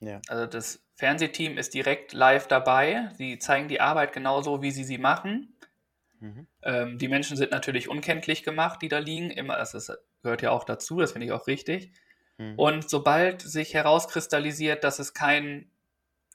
Ja. 0.00 0.22
Also 0.28 0.46
das 0.46 0.82
Fernsehteam 0.94 1.58
ist 1.58 1.74
direkt 1.74 2.14
live 2.14 2.48
dabei. 2.48 3.10
Sie 3.18 3.38
zeigen 3.38 3.68
die 3.68 3.82
Arbeit 3.82 4.14
genauso, 4.14 4.62
wie 4.62 4.70
sie 4.70 4.84
sie 4.84 4.96
machen. 4.96 5.58
Mhm. 6.20 6.46
Ähm, 6.62 6.96
die 6.96 7.08
Menschen 7.08 7.36
sind 7.36 7.50
natürlich 7.50 7.90
unkenntlich 7.90 8.44
gemacht, 8.44 8.80
die 8.80 8.88
da 8.88 8.98
liegen. 8.98 9.30
Immer, 9.30 9.58
das 9.58 9.74
ist, 9.74 9.92
gehört 10.22 10.42
ja 10.42 10.50
auch 10.50 10.64
dazu, 10.64 10.98
das 10.98 11.12
finde 11.12 11.26
ich 11.26 11.32
auch 11.32 11.46
richtig. 11.46 11.92
Mhm. 12.38 12.58
Und 12.58 12.90
sobald 12.90 13.42
sich 13.42 13.74
herauskristallisiert, 13.74 14.84
dass 14.84 14.98
es 14.98 15.14
kein, 15.14 15.70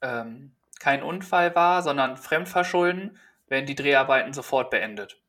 ähm, 0.02 0.52
kein 0.80 1.04
Unfall 1.04 1.56
war, 1.56 1.82
sondern 1.84 2.18
Fremdverschulden, 2.18 3.18
werden 3.48 3.66
die 3.66 3.76
Dreharbeiten 3.76 4.34
sofort 4.34 4.70
beendet. 4.70 5.20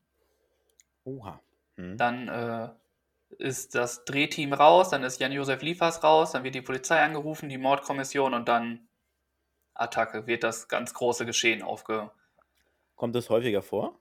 Oha. 1.03 1.39
Mhm. 1.75 1.97
Dann 1.97 2.27
äh, 2.27 2.69
ist 3.37 3.75
das 3.75 4.05
Drehteam 4.05 4.53
raus, 4.53 4.89
dann 4.89 5.03
ist 5.03 5.19
Jan-Josef 5.19 5.61
Liefers 5.61 6.03
raus, 6.03 6.31
dann 6.31 6.43
wird 6.43 6.55
die 6.55 6.61
Polizei 6.61 6.99
angerufen, 7.01 7.49
die 7.49 7.57
Mordkommission 7.57 8.33
und 8.33 8.47
dann 8.47 8.87
Attacke, 9.73 10.27
wird 10.27 10.43
das 10.43 10.67
ganz 10.67 10.93
große 10.93 11.25
Geschehen 11.25 11.61
aufge... 11.61 12.09
Kommt 12.95 13.15
das 13.15 13.29
häufiger 13.29 13.61
vor? 13.61 13.99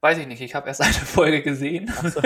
Weiß 0.00 0.16
ich 0.18 0.26
nicht, 0.26 0.40
ich 0.40 0.54
habe 0.54 0.68
erst 0.68 0.80
eine 0.82 0.92
Folge 0.92 1.42
gesehen. 1.42 1.92
Ach 1.94 2.08
so. 2.08 2.22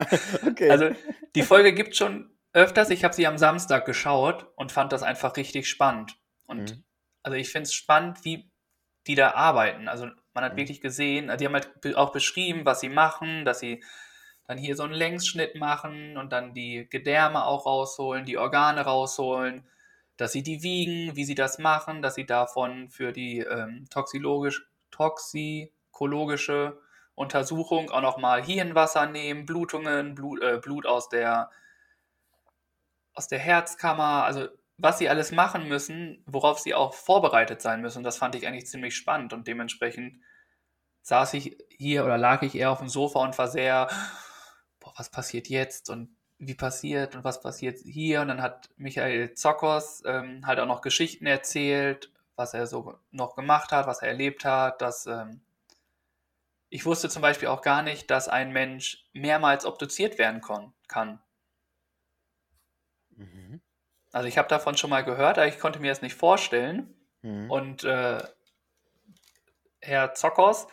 okay. 0.46 0.70
Also 0.70 0.90
die 1.34 1.42
Folge 1.42 1.72
gibt 1.72 1.96
schon 1.96 2.30
öfters. 2.52 2.90
Ich 2.90 3.04
habe 3.04 3.14
sie 3.14 3.26
am 3.26 3.38
Samstag 3.38 3.84
geschaut 3.86 4.46
und 4.56 4.72
fand 4.72 4.92
das 4.92 5.02
einfach 5.02 5.36
richtig 5.36 5.68
spannend. 5.68 6.16
Und 6.46 6.76
Mhm. 6.76 6.84
also 7.22 7.36
ich 7.36 7.50
finde 7.50 7.64
es 7.64 7.74
spannend, 7.74 8.24
wie 8.24 8.50
die 9.06 9.14
da 9.14 9.32
arbeiten. 9.32 9.88
Also 9.88 10.08
man 10.34 10.44
hat 10.44 10.52
Mhm. 10.52 10.56
wirklich 10.56 10.80
gesehen, 10.80 11.32
die 11.38 11.46
haben 11.46 11.54
halt 11.54 11.96
auch 11.96 12.12
beschrieben, 12.12 12.64
was 12.64 12.80
sie 12.80 12.88
machen, 12.88 13.44
dass 13.44 13.60
sie 13.60 13.82
dann 14.46 14.58
hier 14.58 14.76
so 14.76 14.84
einen 14.84 14.94
Längsschnitt 14.94 15.56
machen 15.56 16.16
und 16.16 16.32
dann 16.32 16.54
die 16.54 16.88
Gedärme 16.90 17.44
auch 17.44 17.66
rausholen, 17.66 18.24
die 18.24 18.38
Organe 18.38 18.80
rausholen, 18.82 19.68
dass 20.16 20.32
sie 20.32 20.42
die 20.42 20.62
wiegen, 20.62 21.16
wie 21.16 21.24
sie 21.24 21.34
das 21.34 21.58
machen, 21.58 22.02
dass 22.02 22.14
sie 22.14 22.26
davon 22.26 22.90
für 22.90 23.12
die 23.12 23.40
ähm, 23.40 23.86
toxologisch, 23.90 24.66
toxikologische 24.90 26.80
Untersuchung 27.18 27.90
auch 27.90 28.00
nochmal 28.00 28.42
Hirnwasser 28.42 29.06
nehmen, 29.06 29.46
Blutungen, 29.46 30.14
Blut, 30.14 30.42
äh, 30.42 30.58
Blut 30.58 30.86
aus 30.86 31.08
der, 31.08 31.50
aus 33.14 33.28
der 33.28 33.38
Herzkammer, 33.38 34.24
also 34.24 34.48
was 34.78 34.98
sie 34.98 35.08
alles 35.08 35.32
machen 35.32 35.68
müssen, 35.68 36.22
worauf 36.26 36.60
sie 36.60 36.74
auch 36.74 36.94
vorbereitet 36.94 37.60
sein 37.60 37.80
müssen. 37.80 38.04
Das 38.04 38.16
fand 38.16 38.36
ich 38.36 38.46
eigentlich 38.46 38.66
ziemlich 38.66 38.96
spannend 38.96 39.32
und 39.32 39.48
dementsprechend 39.48 40.22
saß 41.02 41.34
ich 41.34 41.56
hier 41.68 42.04
oder 42.04 42.16
lag 42.16 42.42
ich 42.42 42.54
eher 42.54 42.70
auf 42.70 42.78
dem 42.78 42.88
Sofa 42.88 43.20
und 43.20 43.36
war 43.36 43.48
sehr, 43.48 43.88
boah, 44.78 44.92
was 44.96 45.10
passiert 45.10 45.48
jetzt 45.48 45.90
und 45.90 46.16
wie 46.38 46.54
passiert 46.54 47.16
und 47.16 47.24
was 47.24 47.40
passiert 47.40 47.78
hier. 47.80 48.20
Und 48.20 48.28
dann 48.28 48.42
hat 48.42 48.70
Michael 48.76 49.34
Zokos 49.34 50.02
ähm, 50.06 50.46
halt 50.46 50.60
auch 50.60 50.66
noch 50.66 50.80
Geschichten 50.80 51.26
erzählt, 51.26 52.12
was 52.36 52.54
er 52.54 52.68
so 52.68 52.94
noch 53.10 53.34
gemacht 53.34 53.72
hat, 53.72 53.88
was 53.88 54.00
er 54.02 54.08
erlebt 54.08 54.44
hat, 54.44 54.80
dass 54.80 55.06
ähm, 55.06 55.40
ich 56.70 56.84
wusste 56.84 57.08
zum 57.08 57.22
Beispiel 57.22 57.48
auch 57.48 57.62
gar 57.62 57.82
nicht, 57.82 58.10
dass 58.10 58.28
ein 58.28 58.52
Mensch 58.52 59.04
mehrmals 59.12 59.64
obduziert 59.64 60.18
werden 60.18 60.42
kann. 60.86 61.20
Mhm. 63.16 63.60
Also 64.12 64.28
ich 64.28 64.38
habe 64.38 64.48
davon 64.48 64.76
schon 64.76 64.90
mal 64.90 65.04
gehört, 65.04 65.38
aber 65.38 65.46
ich 65.46 65.58
konnte 65.58 65.80
mir 65.80 65.90
das 65.90 66.02
nicht 66.02 66.14
vorstellen. 66.14 66.94
Mhm. 67.22 67.50
Und 67.50 67.84
äh, 67.84 68.18
Herr 69.80 70.14
Zokos 70.14 70.66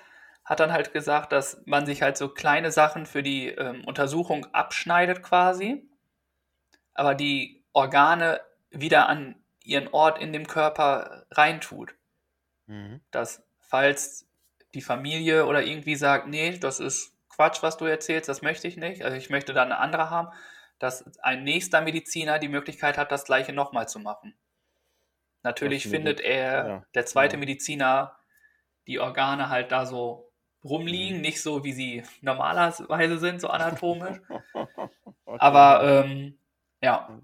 hat 0.43 0.59
dann 0.59 0.71
halt 0.71 0.93
gesagt, 0.93 1.31
dass 1.31 1.61
man 1.65 1.85
sich 1.85 2.01
halt 2.01 2.17
so 2.17 2.29
kleine 2.29 2.71
Sachen 2.71 3.05
für 3.05 3.23
die 3.23 3.49
ähm, 3.49 3.83
Untersuchung 3.85 4.45
abschneidet 4.53 5.23
quasi, 5.23 5.89
aber 6.93 7.15
die 7.15 7.63
Organe 7.73 8.41
wieder 8.69 9.09
an 9.09 9.35
ihren 9.63 9.87
Ort 9.87 10.19
in 10.19 10.33
dem 10.33 10.47
Körper 10.47 11.25
reintut. 11.31 11.95
Mhm. 12.67 13.01
Dass 13.11 13.43
falls 13.59 14.24
die 14.75 14.81
Familie 14.81 15.45
oder 15.45 15.63
irgendwie 15.63 15.95
sagt, 15.95 16.27
nee, 16.27 16.57
das 16.57 16.79
ist 16.79 17.13
Quatsch, 17.29 17.63
was 17.63 17.77
du 17.77 17.85
erzählst, 17.85 18.29
das 18.29 18.41
möchte 18.41 18.67
ich 18.67 18.77
nicht, 18.77 19.03
also 19.03 19.17
ich 19.17 19.29
möchte 19.29 19.53
da 19.53 19.63
eine 19.63 19.79
andere 19.79 20.09
haben, 20.09 20.29
dass 20.79 21.17
ein 21.19 21.43
nächster 21.43 21.81
Mediziner 21.81 22.39
die 22.39 22.49
Möglichkeit 22.49 22.97
hat, 22.97 23.11
das 23.11 23.25
gleiche 23.25 23.53
nochmal 23.53 23.87
zu 23.87 23.99
machen. 23.99 24.35
Natürlich 25.43 25.87
findet 25.87 26.21
er, 26.21 26.67
ja, 26.67 26.85
der 26.95 27.05
zweite 27.05 27.35
ja. 27.35 27.39
Mediziner, 27.39 28.17
die 28.87 28.99
Organe 28.99 29.49
halt 29.49 29.71
da 29.71 29.85
so 29.85 30.31
rumliegen, 30.63 31.17
Mhm. 31.17 31.21
nicht 31.21 31.41
so, 31.41 31.63
wie 31.63 31.73
sie 31.73 32.03
normalerweise 32.21 33.19
sind, 33.19 33.41
so 33.41 33.47
anatomisch. 33.49 34.19
Okay. 35.27 35.37
Aber 35.39 36.05
ähm, 36.05 36.37
ja, 36.81 37.19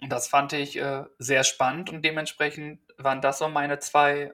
und 0.00 0.10
das 0.10 0.28
fand 0.28 0.54
ich 0.54 0.78
äh, 0.78 1.04
sehr 1.18 1.44
spannend 1.44 1.90
und 1.90 2.02
dementsprechend 2.02 2.80
waren 2.96 3.20
das 3.20 3.38
so 3.38 3.48
meine 3.48 3.78
zwei 3.80 4.32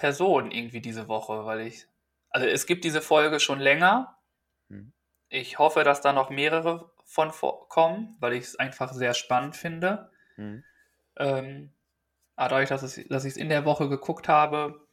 Personen 0.00 0.50
irgendwie 0.50 0.80
diese 0.80 1.08
Woche, 1.08 1.44
weil 1.44 1.60
ich. 1.60 1.86
Also 2.30 2.46
es 2.46 2.64
gibt 2.66 2.84
diese 2.84 3.02
Folge 3.02 3.38
schon 3.38 3.60
länger. 3.60 4.16
Hm. 4.68 4.92
Ich 5.28 5.58
hoffe, 5.58 5.84
dass 5.84 6.00
da 6.00 6.12
noch 6.12 6.30
mehrere 6.30 6.90
von 7.04 7.30
vorkommen, 7.32 8.16
weil 8.18 8.32
ich 8.32 8.44
es 8.44 8.56
einfach 8.58 8.92
sehr 8.94 9.12
spannend 9.12 9.56
finde. 9.56 10.10
Hm. 10.36 10.64
Ähm, 11.18 11.72
aber 12.36 12.48
dadurch, 12.50 12.70
dass, 12.70 12.82
es, 12.82 13.06
dass 13.08 13.26
ich 13.26 13.32
es 13.32 13.36
in 13.36 13.50
der 13.50 13.66
Woche 13.66 13.90
geguckt 13.90 14.26
habe, 14.26 14.86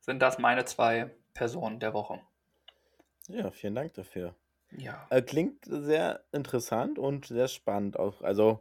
sind 0.00 0.20
das 0.20 0.38
meine 0.38 0.64
zwei 0.64 1.14
Personen 1.32 1.78
der 1.78 1.94
Woche. 1.94 2.20
Ja, 3.28 3.52
vielen 3.52 3.76
Dank 3.76 3.94
dafür. 3.94 4.34
Ja. 4.72 5.06
Äh, 5.10 5.22
klingt 5.22 5.64
sehr 5.64 6.24
interessant 6.32 6.98
und 6.98 7.26
sehr 7.26 7.46
spannend 7.46 7.98
auch. 7.98 8.22
Also, 8.22 8.60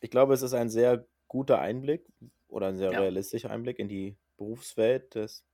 ich 0.00 0.10
glaube, 0.10 0.32
es 0.32 0.40
ist 0.40 0.54
ein 0.54 0.70
sehr 0.70 1.04
guter 1.28 1.58
Einblick 1.58 2.06
oder 2.48 2.68
ein 2.68 2.76
sehr 2.76 2.92
Ja. 2.92 3.00
realistischer 3.00 3.50
Einblick 3.50 3.78
in 3.78 3.88
die 3.88 4.16
Berufswelt 4.36 5.14
des. 5.14 5.44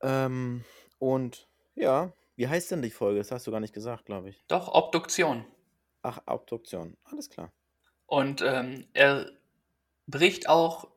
Ähm, 0.00 0.64
und 0.98 1.48
ja, 1.74 2.12
wie 2.36 2.48
heißt 2.48 2.70
denn 2.70 2.82
die 2.82 2.90
Folge? 2.90 3.18
Das 3.18 3.30
hast 3.32 3.46
du 3.46 3.50
gar 3.50 3.60
nicht 3.60 3.74
gesagt, 3.74 4.06
glaube 4.06 4.30
ich. 4.30 4.44
Doch, 4.48 4.68
Obduktion. 4.68 5.44
Ach, 6.02 6.20
Obduktion. 6.26 6.96
Alles 7.04 7.28
klar. 7.30 7.52
Und 8.06 8.42
ähm, 8.42 8.86
er 8.94 9.30
bricht 10.06 10.48
auch 10.48 10.88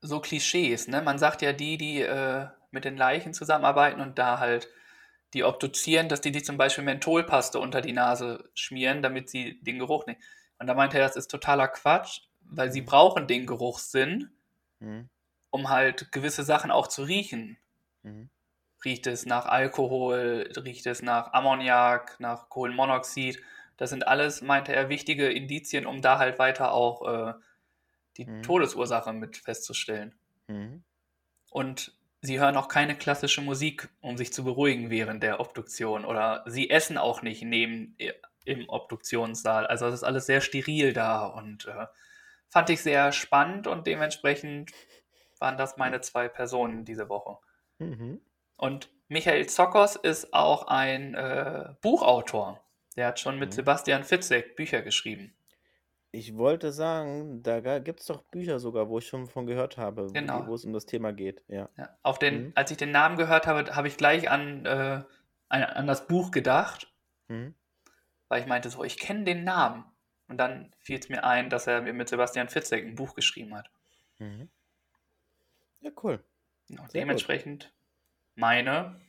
so 0.00 0.20
Klischees, 0.20 0.88
ne? 0.88 1.02
Man 1.02 1.18
sagt 1.18 1.42
ja, 1.42 1.52
die, 1.52 1.76
die 1.78 2.02
äh, 2.02 2.46
mit 2.70 2.84
den 2.84 2.96
Leichen 2.96 3.34
zusammenarbeiten 3.34 4.00
und 4.00 4.18
da 4.18 4.38
halt 4.38 4.68
die 5.34 5.42
obduzieren, 5.44 6.08
dass 6.08 6.20
die 6.20 6.32
sich 6.32 6.44
zum 6.44 6.56
Beispiel 6.56 6.84
Mentholpaste 6.84 7.58
unter 7.58 7.80
die 7.80 7.92
Nase 7.92 8.50
schmieren, 8.54 9.02
damit 9.02 9.28
sie 9.30 9.60
den 9.62 9.78
Geruch 9.78 10.06
nicht. 10.06 10.20
Und 10.58 10.66
da 10.68 10.74
meinte 10.74 10.98
er, 10.98 11.06
das 11.06 11.16
ist 11.16 11.30
totaler 11.30 11.68
Quatsch, 11.68 12.20
weil 12.42 12.70
sie 12.70 12.82
Mhm. 12.82 12.86
brauchen 12.86 13.26
den 13.26 13.46
Geruchssinn, 13.46 14.30
Mhm. 14.78 15.08
Um 15.56 15.70
halt 15.70 16.12
gewisse 16.12 16.42
Sachen 16.44 16.70
auch 16.70 16.86
zu 16.86 17.02
riechen. 17.02 17.56
Mhm. 18.02 18.28
Riecht 18.84 19.06
es 19.06 19.24
nach 19.24 19.46
Alkohol, 19.46 20.52
riecht 20.54 20.86
es 20.86 21.00
nach 21.00 21.32
Ammoniak, 21.32 22.20
nach 22.20 22.50
Kohlenmonoxid. 22.50 23.42
Das 23.78 23.88
sind 23.88 24.06
alles, 24.06 24.42
meinte 24.42 24.74
er, 24.74 24.90
wichtige 24.90 25.30
Indizien, 25.32 25.86
um 25.86 26.02
da 26.02 26.18
halt 26.18 26.38
weiter 26.38 26.72
auch 26.72 27.08
äh, 27.08 27.34
die 28.18 28.26
Mhm. 28.26 28.42
Todesursache 28.42 29.14
mit 29.14 29.38
festzustellen. 29.38 30.14
Mhm. 30.48 30.84
Und 31.50 31.96
sie 32.20 32.38
hören 32.38 32.56
auch 32.58 32.68
keine 32.68 32.96
klassische 32.96 33.40
Musik, 33.40 33.88
um 34.02 34.18
sich 34.18 34.30
zu 34.34 34.44
beruhigen 34.44 34.90
während 34.90 35.22
der 35.22 35.40
Obduktion. 35.40 36.04
Oder 36.04 36.44
sie 36.46 36.68
essen 36.68 36.98
auch 36.98 37.22
nicht 37.22 37.42
neben 37.42 37.94
äh, 37.98 38.12
im 38.44 38.68
Obduktionssaal. 38.68 39.66
Also 39.66 39.86
es 39.86 39.94
ist 39.94 40.04
alles 40.04 40.26
sehr 40.26 40.42
steril 40.42 40.92
da 40.92 41.24
und 41.24 41.64
äh, 41.66 41.86
fand 42.50 42.68
ich 42.68 42.82
sehr 42.82 43.10
spannend 43.12 43.66
und 43.66 43.86
dementsprechend 43.86 44.70
waren 45.40 45.56
das 45.56 45.76
meine 45.76 46.00
zwei 46.00 46.28
Personen 46.28 46.84
diese 46.84 47.08
Woche. 47.08 47.38
Mhm. 47.78 48.20
Und 48.56 48.90
Michael 49.08 49.46
Zokos 49.48 49.96
ist 49.96 50.32
auch 50.32 50.66
ein 50.66 51.14
äh, 51.14 51.74
Buchautor. 51.82 52.60
Der 52.96 53.08
hat 53.08 53.20
schon 53.20 53.38
mit 53.38 53.50
Mhm. 53.50 53.54
Sebastian 53.56 54.04
Fitzek 54.04 54.56
Bücher 54.56 54.82
geschrieben. 54.82 55.34
Ich 56.12 56.36
wollte 56.38 56.72
sagen, 56.72 57.42
da 57.42 57.78
gibt 57.80 58.00
es 58.00 58.06
doch 58.06 58.22
Bücher 58.22 58.58
sogar, 58.58 58.88
wo 58.88 58.98
ich 58.98 59.06
schon 59.06 59.26
von 59.26 59.44
gehört 59.46 59.76
habe, 59.76 60.06
Genau. 60.14 60.44
wo, 60.44 60.46
wo 60.48 60.54
es 60.54 60.64
um 60.64 60.72
das 60.72 60.86
Thema 60.86 61.12
geht. 61.12 61.44
Ja. 61.48 61.68
Ja, 61.76 61.90
auf 62.02 62.18
den, 62.18 62.46
Mhm. 62.46 62.52
Als 62.54 62.70
ich 62.70 62.78
den 62.78 62.90
Namen 62.90 63.16
gehört 63.16 63.46
habe, 63.46 63.76
habe 63.76 63.88
ich 63.88 63.98
gleich 63.98 64.30
an, 64.30 64.64
äh, 64.64 65.02
an, 65.48 65.62
an 65.62 65.86
das 65.86 66.06
Buch 66.06 66.30
gedacht, 66.30 66.90
Mhm. 67.28 67.54
weil 68.28 68.40
ich 68.40 68.46
meinte 68.46 68.70
so, 68.70 68.82
ich 68.82 68.98
kenne 68.98 69.24
den 69.24 69.44
Namen. 69.44 69.84
Und 70.28 70.38
dann 70.38 70.72
fiel 70.78 70.98
es 70.98 71.08
mir 71.10 71.22
ein, 71.22 71.50
dass 71.50 71.66
er 71.66 71.82
mit 71.82 72.08
Sebastian 72.08 72.48
Fitzek 72.48 72.84
ein 72.84 72.94
Buch 72.94 73.14
geschrieben 73.14 73.54
hat. 73.54 73.70
Mhm. 74.18 74.48
Ja, 75.80 75.90
cool. 76.02 76.22
Ja, 76.68 76.76
Sehr 76.78 76.84
gut. 76.84 76.94
dementsprechend 76.94 77.72
meine 78.34 79.00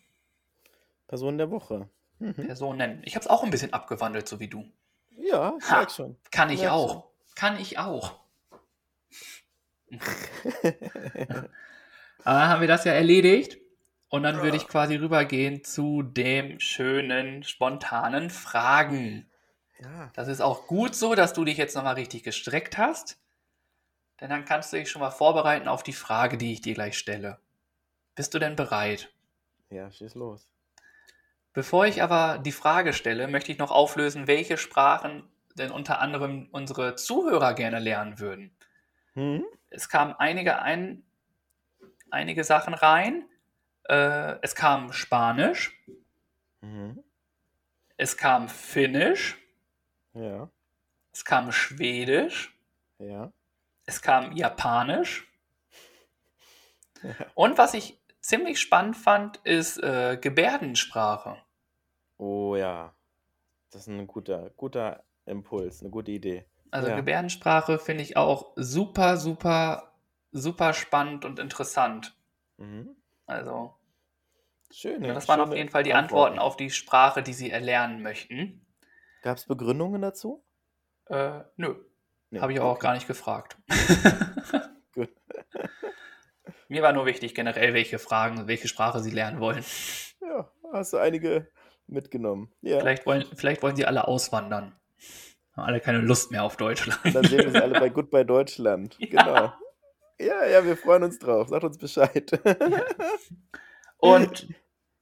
Person 1.08 1.38
der 1.38 1.50
Woche. 1.52 1.90
Mhm. 2.20 2.34
Personen. 2.34 3.02
Ich 3.06 3.16
habe 3.16 3.24
es 3.24 3.30
auch 3.30 3.44
ein 3.44 3.50
bisschen 3.52 3.74
abgewandelt, 3.74 4.28
so 4.28 4.40
wie 4.40 4.48
du. 4.48 4.66
Ja, 5.12 5.56
ich 5.60 5.70
Ha. 5.70 5.90
schon. 5.90 6.18
Kann 6.32 6.50
ich 6.50 6.62
Ja, 6.62 6.72
auch. 6.72 7.10
Kann 7.36 7.60
ich 7.60 7.78
auch. 7.80 8.20
Aber 9.92 9.92
dann 12.24 12.50
haben 12.50 12.62
wir 12.62 12.68
das 12.68 12.84
ja 12.86 12.94
erledigt. 12.94 13.58
Und 14.10 14.24
dann 14.24 14.42
würde 14.42 14.56
ich 14.56 14.68
quasi 14.70 14.96
rübergehen 14.96 15.64
zu 15.66 16.02
dem 16.02 16.60
schönen, 16.62 17.44
spontanen 17.44 18.30
Fragen. 18.30 19.30
ja. 19.82 20.10
Das 20.14 20.30
ist 20.30 20.40
auch 20.42 20.66
gut 20.68 20.96
so, 20.96 21.14
dass 21.14 21.34
du 21.34 21.44
dich 21.44 21.58
jetzt 21.58 21.76
nochmal 21.76 21.96
richtig 21.96 22.24
gestreckt 22.24 22.78
hast. 22.78 23.20
Denn 24.20 24.30
dann 24.30 24.46
kannst 24.46 24.74
du 24.74 24.78
dich 24.78 24.90
schon 24.90 25.02
mal 25.02 25.12
vorbereiten 25.12 25.68
auf 25.68 25.84
die 25.84 25.94
Frage, 25.94 26.38
die 26.38 26.54
ich 26.54 26.62
dir 26.62 26.74
gleich 26.74 26.98
stelle. 26.98 27.40
Bist 28.16 28.34
du 28.34 28.40
denn 28.40 28.56
bereit? 28.56 29.14
Ja, 29.70 29.92
schieß 29.92 30.16
los. 30.16 30.50
Bevor 31.54 31.86
ich 31.86 32.02
aber 32.04 32.38
die 32.40 32.52
Frage 32.52 32.94
stelle, 32.94 33.28
möchte 33.28 33.52
ich 33.52 33.58
noch 33.58 33.72
auflösen, 33.72 34.28
welche 34.28 34.58
Sprachen 34.58 35.28
denn 35.56 35.72
unter 35.72 36.00
anderem 36.00 36.50
unsere 36.52 36.96
Zuhörer 36.96 37.54
gerne 37.54 37.80
lernen 37.80 38.20
würden. 38.20 38.56
Mhm. 39.16 39.46
Es 39.70 39.90
kamen 39.90 40.14
einige, 40.14 40.60
ein, 40.62 41.04
einige 42.10 42.44
Sachen 42.44 42.74
rein. 42.74 43.28
Äh, 43.84 44.36
es 44.42 44.56
kam 44.56 44.92
Spanisch, 44.94 45.74
Mhm. 46.62 47.04
es 47.98 48.18
kam 48.18 48.50
Finnisch, 48.50 49.38
Ja, 50.14 50.50
es 51.14 51.26
kam 51.26 51.52
Schwedisch, 51.52 52.58
ja. 53.00 53.32
Es 53.88 54.02
kam 54.02 54.34
Japanisch. 54.34 55.28
Ja. 57.02 57.14
Und 57.34 57.58
was 57.58 57.74
ich 57.74 58.00
ziemlich 58.20 58.60
spannend 58.60 58.98
fand, 58.98 59.38
ist 59.38 59.82
äh, 59.82 60.18
Gebärdensprache. 60.22 61.38
Oh 62.18 62.56
ja. 62.56 62.94
Das 63.72 63.82
ist 63.82 63.88
ein 63.88 64.06
guter, 64.08 64.52
guter 64.52 65.04
Impuls, 65.26 65.82
eine 65.82 65.90
gute 65.90 66.12
Idee. 66.12 66.46
Also 66.70 66.90
Ja. 66.90 66.96
Gebärdensprache 66.96 67.80
finde 67.80 68.04
ich 68.04 68.18
auch 68.18 68.52
super, 68.56 69.18
super, 69.18 69.94
super 70.32 70.74
spannend 70.74 71.24
und 71.26 71.40
interessant. 71.40 72.16
Mhm. 72.58 72.96
Also 73.26 73.76
Schön. 74.72 75.04
ja, 75.04 75.14
das 75.14 75.28
waren 75.28 75.40
auf 75.40 75.54
jeden 75.56 75.70
Fall 75.70 75.84
die 75.84 75.94
Antworten 75.94 76.40
auf 76.40 76.58
die 76.58 76.72
Sprache, 76.72 77.24
die 77.24 77.34
Sie 77.34 77.52
erlernen 77.52 78.02
möchten. 78.02 78.66
Gab 79.22 79.38
es 79.38 79.46
Begründungen 79.46 80.02
dazu? 80.02 80.44
Äh, 81.06 81.42
nö, 81.56 81.76
Nee, 82.30 82.40
habe 82.40 82.52
ich 82.52 82.60
aber 82.60 82.70
auch 82.70 82.76
okay. 82.76 82.84
gar 82.84 82.94
nicht 82.94 83.08
gefragt. 83.08 83.58
Gut. 84.94 85.10
Mir 86.70 86.82
war 86.82 86.92
nur 86.92 87.06
wichtig 87.06 87.34
generell, 87.34 87.74
welche 87.74 88.00
Fragen, 88.00 88.48
welche 88.48 88.68
Sprache 88.68 89.00
Sie 89.00 89.12
lernen 89.12 89.40
wollen. 89.40 89.64
Ja, 90.22 90.52
hast 90.74 90.94
du 90.94 90.98
einige 90.98 91.50
mitgenommen. 91.88 92.52
Ja. 92.62 92.80
Vielleicht 92.80 93.06
wollen, 93.06 93.26
vielleicht 93.36 93.64
wollen 93.64 93.76
Sie 93.76 93.86
alle 93.86 94.08
auswandern. 94.08 94.76
Haben 95.54 95.66
alle 95.66 95.80
keine 95.80 96.00
Lust 96.00 96.32
mehr 96.32 96.44
auf 96.44 96.58
Deutschland. 96.58 97.04
Und 97.06 97.16
dann 97.16 97.24
sehen 97.24 97.40
wir 97.40 97.52
sie 97.52 97.62
alle 97.62 97.80
bei 97.80 97.90
Goodbye 97.90 98.26
Deutschland. 98.26 98.98
Ja. 99.00 99.08
Genau. 99.08 99.54
Ja, 100.20 100.46
ja, 100.46 100.66
wir 100.66 100.76
freuen 100.76 101.04
uns 101.04 101.20
drauf. 101.20 101.48
Sagt 101.48 101.64
uns 101.64 101.78
Bescheid. 101.78 102.32
Und 103.98 104.48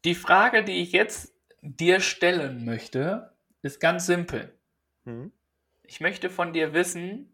die 0.03 0.15
Frage, 0.15 0.63
die 0.63 0.81
ich 0.81 0.91
jetzt 0.91 1.33
dir 1.61 1.99
stellen 1.99 2.65
möchte, 2.65 3.33
ist 3.61 3.79
ganz 3.79 4.05
simpel. 4.05 4.57
Hm? 5.05 5.31
Ich 5.87 5.99
möchte 5.99 6.29
von 6.29 6.53
dir 6.53 6.73
wissen, 6.73 7.31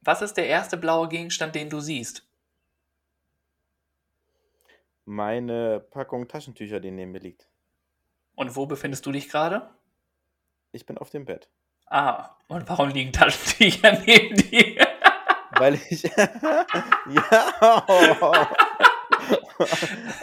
was 0.00 0.22
ist 0.22 0.34
der 0.34 0.46
erste 0.46 0.76
blaue 0.76 1.08
Gegenstand, 1.08 1.54
den 1.54 1.70
du 1.70 1.80
siehst? 1.80 2.26
Meine 5.04 5.80
Packung 5.80 6.28
Taschentücher, 6.28 6.80
die 6.80 6.90
neben 6.90 7.12
mir 7.12 7.20
liegt. 7.20 7.48
Und 8.34 8.54
wo 8.56 8.66
befindest 8.66 9.04
du 9.06 9.12
dich 9.12 9.28
gerade? 9.28 9.70
Ich 10.70 10.86
bin 10.86 10.96
auf 10.98 11.10
dem 11.10 11.24
Bett. 11.24 11.48
Ah, 11.86 12.36
und 12.48 12.68
warum 12.68 12.88
liegen 12.90 13.12
Taschentücher 13.12 13.92
neben 14.06 14.36
dir? 14.36 14.86
Weil 15.58 15.74
ich. 15.74 16.02
ja. 16.16 17.86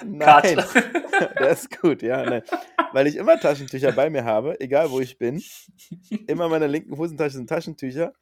Nein, 0.05 0.55
das 0.55 0.75
ist 1.63 1.81
gut, 1.81 2.01
ja. 2.01 2.23
Nein. 2.23 2.43
Weil 2.91 3.07
ich 3.07 3.15
immer 3.15 3.39
Taschentücher 3.39 3.91
bei 3.91 4.09
mir 4.09 4.23
habe, 4.25 4.59
egal 4.59 4.89
wo 4.91 4.99
ich 4.99 5.17
bin. 5.17 5.43
Immer 6.27 6.45
in 6.45 6.51
meiner 6.51 6.67
linken 6.67 6.97
Hosentasche 6.97 7.37
sind 7.37 7.49
Taschentücher. 7.49 8.13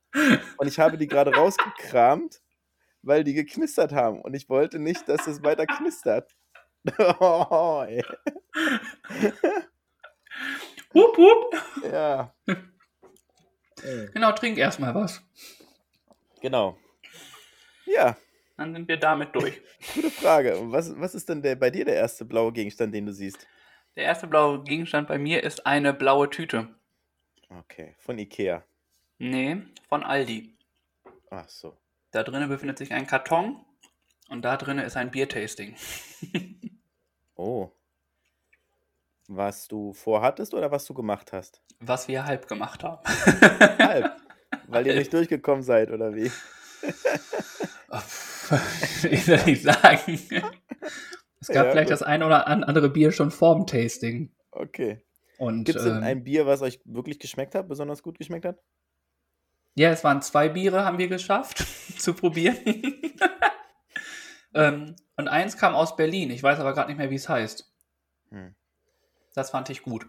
Und 0.58 0.67
ich 0.67 0.80
habe 0.80 0.97
die 0.97 1.08
gerade 1.08 1.34
rausgekramt, 1.34 2.41
weil 3.02 3.23
die 3.23 3.34
geknistert 3.34 3.93
haben. 3.93 4.21
Und 4.21 4.34
ich 4.34 4.50
wollte 4.50 4.80
nicht, 4.80 5.08
dass 5.08 5.28
es 5.28 5.43
weiter 5.43 5.65
knistert. 5.65 6.36
Oh, 7.19 7.84
ey. 7.88 8.04
Hup, 10.93 11.17
hup. 11.17 11.56
ja. 11.91 12.34
Genau, 14.13 14.32
trink 14.32 14.58
erstmal 14.58 14.95
was. 14.95 15.21
Genau. 16.41 16.78
Ja, 17.86 18.17
Dann 18.58 18.74
sind 18.74 18.88
wir 18.88 18.98
damit 18.98 19.36
durch. 19.36 19.62
gute 19.93 20.10
Frage. 20.10 20.58
Und 20.58 20.72
was, 20.72 21.00
was 21.00 21.13
ist 21.15 21.30
denn 21.30 21.41
der, 21.41 21.56
bei 21.56 21.70
dir 21.70 21.86
der 21.86 21.96
erste 21.96 22.26
blaue 22.26 22.52
Gegenstand, 22.52 22.93
den 22.93 23.06
du 23.06 23.13
siehst? 23.13 23.48
Der 23.96 24.04
erste 24.04 24.28
blaue 24.28 24.63
Gegenstand 24.63 25.08
bei 25.08 25.17
mir 25.17 25.43
ist 25.43 25.65
eine 25.65 25.93
blaue 25.93 26.30
Tüte. 26.30 26.67
Okay, 27.50 27.96
von 28.00 28.17
Ikea. 28.17 28.63
Nee, 29.20 29.62
von 29.88 30.04
Aldi. 30.04 30.56
Ach 31.30 31.48
so. 31.48 31.78
Da 32.12 32.24
drinnen 32.24 32.50
befindet 32.50 32.78
sich 32.78 32.93
ein 32.93 33.08
Karton 33.08 33.63
und 34.30 34.43
da 34.43 34.58
drinnen 34.58 34.86
ist 34.86 34.98
ein 34.98 35.12
Biertasting. 35.12 35.76
Oh. 37.39 37.70
Was 39.28 39.67
du 39.67 39.93
vorhattest 39.93 40.56
oder 40.56 40.72
was 40.72 40.86
du 40.86 40.96
gemacht 40.96 41.34
hast? 41.34 41.62
Was 41.80 42.08
wir 42.08 42.26
halb 42.26 42.48
gemacht 42.48 42.84
haben. 42.84 43.06
Halb. 43.78 44.20
Weil 44.65 44.88
ihr 44.88 44.96
nicht 44.96 45.13
durchgekommen 45.13 45.62
seid, 45.62 45.91
oder 45.91 46.15
wie? 46.15 46.32
ich 49.10 49.28
will 49.28 49.44
nicht 49.46 49.64
sagen. 49.64 50.20
Es 51.40 51.48
gab 51.50 51.66
Ja, 51.66 51.72
vielleicht 51.72 51.88
gut. 51.88 51.92
das 51.92 52.04
ein 52.04 52.24
oder 52.24 52.48
an- 52.48 52.64
andere 52.64 52.90
Bier 52.90 53.12
schon 53.12 53.32
vorm 53.32 53.68
Tasting. 53.68 54.32
Okay. 54.52 55.02
Und 55.38 55.66
Gibt 55.66 55.78
es 55.78 55.84
denn 55.84 55.98
ähm, 55.98 56.04
ein 56.04 56.24
Bier, 56.24 56.46
was 56.48 56.62
euch 56.62 56.80
wirklich 56.86 57.20
geschmeckt 57.20 57.54
hat, 57.56 57.68
besonders 57.68 58.02
gut 58.02 58.18
geschmeckt 58.18 58.46
hat? 58.46 58.60
Ja, 59.76 59.92
es 59.92 60.04
waren 60.04 60.22
zwei 60.24 60.50
Biere, 60.50 60.84
haben 60.84 60.98
wir 60.98 61.08
geschafft 61.08 61.64
zu 62.00 62.14
probieren. 62.16 62.58
ähm, 64.54 64.96
und 65.16 65.28
eins 65.28 65.58
kam 65.58 65.76
aus 65.76 65.96
Berlin. 65.96 66.32
Ich 66.32 66.42
weiß 66.42 66.60
aber 66.60 66.74
gerade 66.74 66.90
nicht 66.90 66.98
mehr, 66.98 67.10
wie 67.12 67.16
es 67.16 67.30
heißt. 67.30 67.72
Hm. 68.32 68.56
Das 69.36 69.52
fand 69.52 69.70
ich 69.70 69.84
gut. 69.84 70.08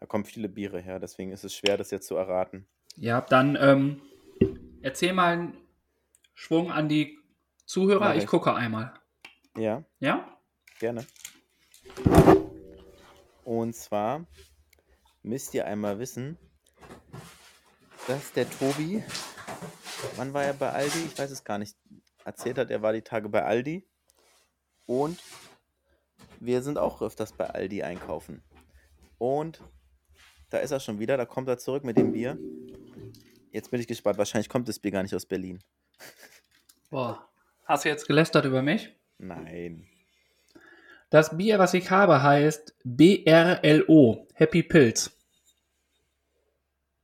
Da 0.00 0.06
kommen 0.06 0.26
viele 0.26 0.48
Biere 0.50 0.78
her, 0.80 0.98
deswegen 1.00 1.32
ist 1.32 1.44
es 1.44 1.54
schwer, 1.54 1.78
das 1.78 1.90
jetzt 1.90 2.06
zu 2.06 2.16
erraten. 2.16 2.66
Ja, 2.96 3.22
dann 3.22 3.56
ähm, 3.58 4.02
erzähl 4.82 5.14
mal 5.14 5.32
einen 5.32 5.56
Schwung 6.34 6.70
an 6.70 6.88
die 6.90 7.18
Zuhörer. 7.66 8.14
Ich. 8.16 8.26
gucke 8.26 8.54
einmal. 8.54 8.94
Ja, 9.56 9.84
Ja? 9.98 10.38
gerne. 10.78 11.06
Und 13.44 13.74
zwar 13.74 14.26
müsst 15.22 15.54
ihr 15.54 15.66
einmal 15.66 15.98
wissen, 15.98 16.38
dass 18.06 18.32
der 18.32 18.48
Tobi, 18.48 19.02
wann 20.16 20.32
war 20.32 20.44
er 20.44 20.54
bei 20.54 20.70
Aldi? 20.70 20.98
Ich 21.06 21.18
weiß 21.18 21.30
es 21.30 21.44
gar 21.44 21.58
nicht. 21.58 21.76
Erzählt 22.24 22.58
hat, 22.58 22.70
er 22.70 22.82
war 22.82 22.92
die 22.92 23.02
Tage 23.02 23.28
bei 23.28 23.44
Aldi. 23.44 23.86
Und 24.86 25.20
wir 26.40 26.62
sind 26.62 26.78
auch 26.78 27.02
öfters 27.02 27.32
bei 27.32 27.48
Aldi 27.48 27.82
einkaufen. 27.82 28.42
Und 29.18 29.60
da 30.50 30.58
ist 30.58 30.70
er 30.70 30.80
schon 30.80 30.98
wieder, 30.98 31.16
da 31.16 31.24
kommt 31.24 31.48
er 31.48 31.58
zurück 31.58 31.82
mit 31.84 31.96
dem 31.96 32.12
Bier. 32.12 32.38
Jetzt 33.50 33.70
bin 33.70 33.80
ich 33.80 33.86
gespannt, 33.88 34.18
wahrscheinlich 34.18 34.48
kommt 34.48 34.68
das 34.68 34.78
Bier 34.78 34.90
gar 34.92 35.02
nicht 35.02 35.14
aus 35.14 35.26
Berlin. 35.26 35.62
Boah. 36.90 37.28
Hast 37.66 37.84
du 37.84 37.88
jetzt 37.88 38.06
gelästert 38.06 38.44
über 38.44 38.62
mich? 38.62 38.94
Nein. 39.18 39.86
Das 41.10 41.36
Bier, 41.36 41.58
was 41.58 41.74
ich 41.74 41.90
habe, 41.90 42.22
heißt 42.22 42.74
BRLO. 42.84 44.26
Happy 44.34 44.62
Pilz. 44.62 45.10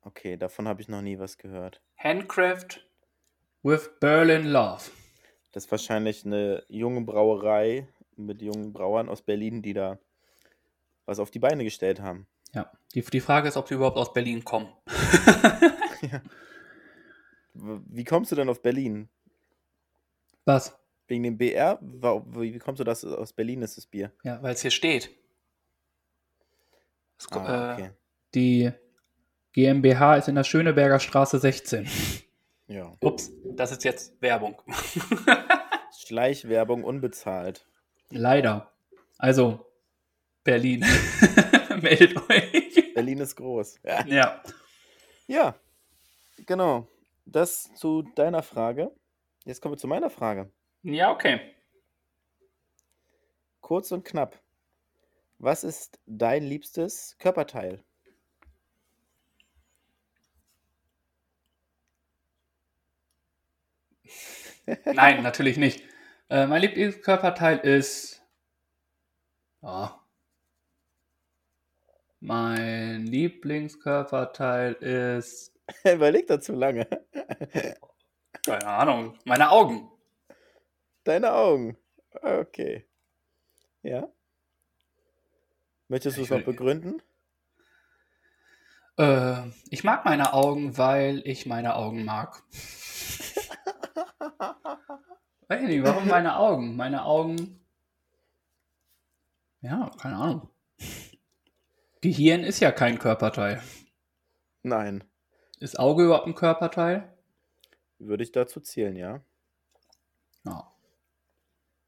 Okay, 0.02 0.36
davon 0.36 0.66
habe 0.68 0.80
ich 0.80 0.88
noch 0.88 1.02
nie 1.02 1.18
was 1.18 1.36
gehört. 1.38 1.80
Handcraft 1.96 2.84
with 3.62 3.90
Berlin 4.00 4.46
Love. 4.46 4.82
Das 5.52 5.64
ist 5.64 5.70
wahrscheinlich 5.70 6.24
eine 6.24 6.64
junge 6.68 7.02
Brauerei 7.02 7.88
mit 8.16 8.42
jungen 8.42 8.72
Brauern 8.72 9.08
aus 9.08 9.22
Berlin, 9.22 9.62
die 9.62 9.72
da 9.74 9.98
was 11.06 11.18
auf 11.18 11.30
die 11.30 11.38
Beine 11.38 11.62
gestellt 11.64 12.00
haben. 12.00 12.26
Ja. 12.54 12.70
Die, 12.94 13.02
die 13.02 13.20
Frage 13.20 13.48
ist, 13.48 13.56
ob 13.56 13.68
sie 13.68 13.74
überhaupt 13.74 13.96
aus 13.96 14.12
Berlin 14.12 14.44
kommen. 14.44 14.68
W- 17.54 17.80
Wie 17.86 18.04
kommst 18.04 18.32
du 18.32 18.36
denn 18.36 18.48
auf 18.48 18.62
Berlin? 18.62 19.08
Was? 20.44 20.76
Wegen 21.06 21.22
dem 21.24 21.38
BR? 21.38 21.78
Wie 21.80 22.58
kommst 22.58 22.80
du, 22.80 22.84
dass 22.84 23.02
es 23.02 23.12
aus 23.12 23.32
Berlin 23.32 23.62
ist, 23.62 23.76
das 23.76 23.86
Bier? 23.86 24.12
Ja, 24.24 24.42
weil 24.42 24.54
es 24.54 24.62
hier 24.62 24.70
steht. 24.70 25.10
Es, 27.18 27.30
Ah, 27.32 27.72
äh, 27.72 27.74
okay. 27.74 27.90
Die 28.34 28.72
GmbH 29.52 30.16
ist 30.16 30.28
in 30.28 30.34
der 30.34 30.44
Schöneberger 30.44 30.98
Straße 30.98 31.38
16. 31.38 31.86
Ja. 32.66 32.92
Ups, 33.00 33.30
das 33.44 33.72
ist 33.72 33.84
jetzt 33.84 34.20
Werbung. 34.22 34.60
Schleichwerbung 35.98 36.84
unbezahlt. 36.84 37.66
Leider. 38.10 38.72
Also, 39.18 39.66
Berlin. 40.42 40.84
Meldet 41.82 42.16
euch. 42.30 42.94
Berlin 42.94 43.18
ist 43.18 43.36
groß. 43.36 43.78
Ja. 43.84 44.06
Ja. 44.06 44.42
ja, 45.26 45.54
genau. 46.46 46.88
Das 47.26 47.70
zu 47.74 48.02
deiner 48.14 48.42
Frage. 48.42 48.90
Jetzt 49.44 49.60
kommen 49.60 49.74
wir 49.74 49.78
zu 49.78 49.88
meiner 49.88 50.10
Frage. 50.10 50.50
Ja, 50.82 51.10
okay. 51.10 51.40
Kurz 53.60 53.90
und 53.92 54.04
knapp. 54.04 54.40
Was 55.38 55.64
ist 55.64 55.98
dein 56.06 56.44
liebstes 56.44 57.16
Körperteil? 57.18 57.82
Nein, 64.84 65.22
natürlich 65.22 65.56
nicht. 65.56 65.82
Äh, 66.28 66.46
mein 66.46 66.62
Lieblingskörperteil 66.62 67.58
ist. 67.58 68.22
Ja. 69.62 70.00
Mein 72.20 73.06
Lieblingskörperteil 73.06 74.74
ist. 74.74 75.52
Überleg 75.84 76.28
dazu 76.28 76.52
lange. 76.52 76.86
Keine 78.44 78.66
Ahnung. 78.66 79.18
Meine 79.24 79.50
Augen. 79.50 79.88
Deine 81.04 81.32
Augen. 81.32 81.76
Okay. 82.10 82.86
Ja. 83.82 84.08
Möchtest 85.88 86.16
du 86.16 86.22
Ich 86.22 86.30
es 86.30 86.36
noch 86.36 86.44
begründen? 86.44 87.02
Äh, 88.98 89.48
ich 89.70 89.84
mag 89.84 90.04
meine 90.04 90.32
Augen, 90.32 90.76
weil 90.76 91.22
ich 91.24 91.46
meine 91.46 91.74
Augen 91.76 92.04
mag. 92.04 92.42
Weiß 95.48 95.62
nicht, 95.62 95.82
warum 95.84 96.08
meine 96.08 96.36
Augen? 96.36 96.76
Meine 96.76 97.04
Augen. 97.04 97.60
Ja, 99.60 99.90
keine 100.00 100.16
Ahnung. 100.16 100.48
Gehirn 102.00 102.42
ist 102.42 102.60
ja 102.60 102.72
kein 102.72 102.98
Körperteil. 102.98 103.62
Nein. 104.62 105.04
Ist 105.60 105.78
Auge 105.78 106.04
überhaupt 106.04 106.26
ein 106.26 106.34
Körperteil? 106.34 107.11
Würde 108.04 108.22
ich 108.24 108.32
dazu 108.32 108.60
zählen, 108.60 108.96
ja. 108.96 109.20
Ja. 110.44 110.72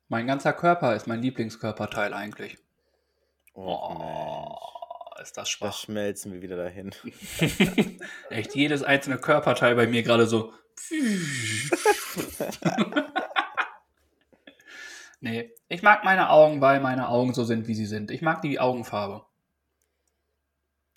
Mein 0.09 0.27
ganzer 0.27 0.53
Körper 0.53 0.95
ist 0.95 1.07
mein 1.07 1.23
Lieblingskörperteil 1.23 2.15
eigentlich. 2.15 2.57
Oh. 3.55 3.63
Oh, 3.67 4.57
ist 5.21 5.37
das 5.37 5.45
Da 5.45 5.45
schwach. 5.47 5.73
schmelzen 5.77 6.33
wir 6.33 6.41
wieder 6.43 6.57
dahin. 6.57 6.95
Echt 8.31 8.55
jedes 8.55 8.83
einzelne 8.85 9.19
Körperteil 9.19 9.75
bei 9.75 9.87
mir 9.87 10.03
gerade 10.03 10.27
so. 10.27 10.53
nee, 15.21 15.53
ich 15.69 15.83
mag 15.83 16.05
meine 16.05 16.31
Augen, 16.31 16.61
weil 16.61 16.81
meine 16.81 17.09
Augen 17.09 17.35
so 17.35 17.45
sind, 17.45 17.67
wie 17.67 17.75
sie 17.75 17.87
sind. 17.87 18.11
Ich 18.11 18.23
mag 18.23 18.43
die 18.43 18.61
Augenfarbe. 18.61 19.25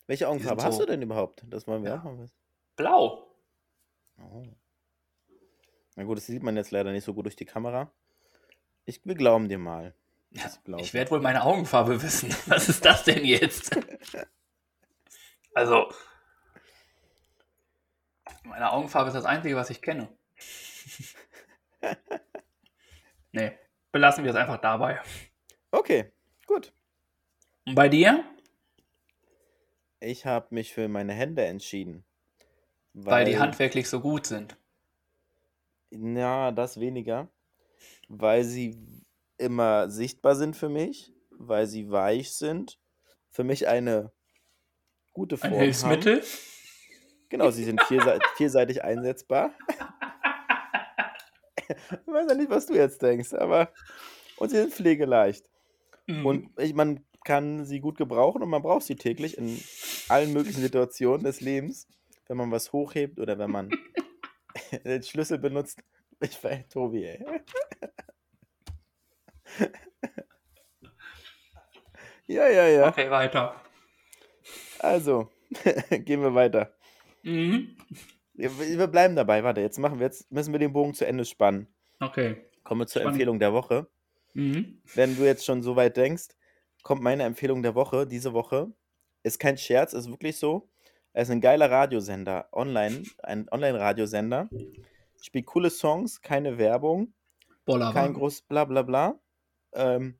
Welche 0.07 0.27
Augenfarbe 0.27 0.63
hast 0.63 0.75
so- 0.77 0.81
du 0.85 0.91
denn 0.91 1.01
überhaupt? 1.01 1.43
Das 1.49 1.67
wollen 1.67 1.83
wir 1.83 1.91
Ja. 1.91 1.99
auch 1.99 2.03
mal 2.03 2.17
wissen. 2.19 2.35
Blau. 2.75 3.35
Oh. 4.19 4.43
Na 5.97 6.03
gut, 6.03 6.17
das 6.17 6.27
sieht 6.27 6.43
man 6.43 6.55
jetzt 6.55 6.69
leider 6.69 6.91
nicht 6.91 7.03
so 7.03 7.15
gut 7.15 7.25
durch 7.25 7.35
die 7.35 7.45
Kamera. 7.45 7.91
Ich, 8.85 9.01
wir 9.03 9.15
glauben 9.15 9.49
dir 9.49 9.57
mal. 9.57 9.95
Glaub 10.63 10.79
Ich 10.79 10.93
werde 10.93 11.09
wohl 11.09 11.21
meine 11.21 11.43
Augenfarbe 11.43 12.03
wissen. 12.03 12.29
Was 12.45 12.69
ist 12.69 12.85
das 12.85 13.03
denn 13.03 13.25
jetzt? 13.25 13.75
also, 15.55 15.91
meine 18.43 18.71
Augenfarbe 18.71 19.07
ist 19.07 19.15
das 19.15 19.25
Einzige, 19.25 19.55
was 19.55 19.71
ich 19.71 19.81
kenne. 19.81 20.07
nee, 23.31 23.57
belassen 23.91 24.23
wir 24.23 24.31
es 24.31 24.37
einfach 24.37 24.61
dabei. 24.61 25.01
Okay, 25.71 26.11
gut. 26.45 26.73
Und 27.65 27.73
bei 27.73 27.89
dir? 27.89 28.23
Ich 29.99 30.27
habe 30.27 30.47
mich 30.51 30.73
für 30.73 30.87
meine 30.87 31.13
Hände 31.13 31.43
entschieden. 31.45 32.05
Weil 32.93 33.25
die 33.25 33.39
handwerklich 33.39 33.89
so 33.89 33.99
gut 33.99 34.27
sind. 34.27 34.57
Ja, 35.91 36.51
das 36.51 36.79
weniger. 36.79 37.29
Weil 38.07 38.43
sie 38.43 38.77
immer 39.37 39.89
sichtbar 39.89 40.35
sind 40.35 40.55
für 40.55 40.69
mich, 40.69 41.13
weil 41.31 41.67
sie 41.67 41.89
weich 41.91 42.33
sind, 42.33 42.79
für 43.29 43.43
mich 43.43 43.67
eine 43.67 44.11
gute 45.13 45.37
Form 45.37 45.53
Ein 45.53 45.59
Hilfsmittel? 45.59 46.17
haben. 46.21 46.27
Genau, 47.29 47.51
sie 47.51 47.65
sind 47.65 47.81
vielseitig, 47.83 48.23
vielseitig 48.37 48.83
einsetzbar. 48.83 49.53
ich 51.69 52.07
weiß 52.07 52.27
ja 52.29 52.35
nicht, 52.35 52.49
was 52.49 52.67
du 52.67 52.73
jetzt 52.73 53.01
denkst, 53.01 53.33
aber 53.33 53.71
und 54.37 54.49
sie 54.49 54.57
sind 54.57 54.73
pflegeleicht. 54.73 55.49
Mhm. 56.07 56.25
Und 56.25 56.49
ich, 56.59 56.73
man 56.73 57.05
kann 57.25 57.65
sie 57.65 57.81
gut 57.81 57.97
gebrauchen 57.97 58.41
und 58.41 58.49
man 58.49 58.61
braucht 58.61 58.83
sie 58.83 58.95
täglich 58.95 59.37
in 59.37 59.61
allen 60.07 60.31
möglichen 60.31 60.61
Situationen 60.61 61.25
des 61.25 61.41
Lebens. 61.41 61.87
Wenn 62.27 62.37
man 62.37 62.51
was 62.51 62.71
hochhebt 62.71 63.19
oder 63.19 63.37
wenn 63.37 63.51
man 63.51 63.69
den 64.85 65.03
Schlüssel 65.03 65.37
benutzt. 65.37 65.81
Ich 66.19 66.43
war 66.43 66.67
Tobi, 66.69 67.05
ey. 67.05 67.23
ja, 72.27 72.47
ja, 72.47 72.67
ja. 72.67 72.87
Okay, 72.87 73.09
weiter. 73.09 73.55
Also, 74.79 75.29
gehen 75.89 76.21
wir 76.21 76.33
weiter. 76.33 76.73
Mhm. 77.23 77.77
Wir, 78.33 78.57
wir 78.59 78.87
bleiben 78.87 79.15
dabei. 79.15 79.43
Warte, 79.43 79.61
jetzt 79.61 79.79
machen 79.79 79.99
wir 79.99 80.07
jetzt 80.07 80.31
müssen 80.31 80.53
wir 80.53 80.59
den 80.59 80.73
Bogen 80.73 80.93
zu 80.93 81.05
Ende 81.05 81.25
spannen. 81.25 81.67
Okay. 81.99 82.37
Kommen 82.63 82.81
wir 82.81 82.87
zur 82.87 83.01
Spannend. 83.01 83.15
Empfehlung 83.15 83.39
der 83.39 83.53
Woche. 83.53 83.87
Mhm. 84.33 84.81
Wenn 84.93 85.15
du 85.15 85.23
jetzt 85.25 85.45
schon 85.45 85.63
so 85.63 85.75
weit 85.75 85.97
denkst, 85.97 86.29
kommt 86.83 87.01
meine 87.01 87.23
Empfehlung 87.23 87.63
der 87.63 87.75
Woche 87.75 88.05
diese 88.05 88.33
Woche. 88.33 88.71
Ist 89.23 89.39
kein 89.39 89.57
Scherz, 89.57 89.93
ist 89.93 90.09
wirklich 90.09 90.37
so. 90.37 90.69
Es 91.17 91.29
ist 91.29 91.31
ein 91.31 91.41
geiler 91.41 91.71
Radiosender, 91.71 92.47
online, 92.51 93.01
ein 93.23 93.49
Online-Radiosender. 93.49 94.51
Spielt 95.19 95.47
coole 95.47 95.71
Songs, 95.71 96.21
keine 96.21 96.59
Werbung, 96.59 97.11
Boller. 97.65 97.91
kein 97.91 98.13
groß 98.13 98.43
bla 98.43 98.65
bla 98.65 98.83
bla. 98.83 99.19
Ähm, 99.73 100.19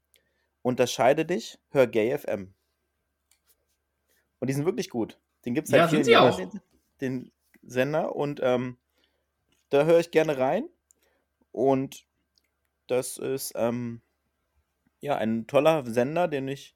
unterscheide 0.63 1.23
dich, 1.23 1.59
hör 1.69 1.85
Gay 1.85 2.17
FM. 2.17 2.51
Und 4.39 4.47
die 4.47 4.55
sind 4.55 4.65
wirklich 4.65 4.89
gut. 4.89 5.19
Den 5.45 5.53
gibt 5.53 5.67
es 5.67 5.71
seit 5.71 5.81
Ja, 5.81 5.87
sind 5.87 5.97
vielen 5.97 6.03
sie 6.03 6.11
Jahren, 6.13 6.33
auch. 6.33 6.37
Den, 6.37 6.61
den 6.99 7.31
Sender. 7.61 8.15
Und 8.15 8.39
ähm, 8.41 8.79
da 9.69 9.85
höre 9.85 9.99
ich 9.99 10.09
gerne 10.09 10.39
rein. 10.39 10.67
Und 11.51 12.07
das 12.87 13.17
ist 13.17 13.53
ähm, 13.55 14.01
ja 14.99 15.15
ein 15.15 15.45
toller 15.45 15.85
Sender, 15.85 16.27
den 16.27 16.47
ich 16.47 16.75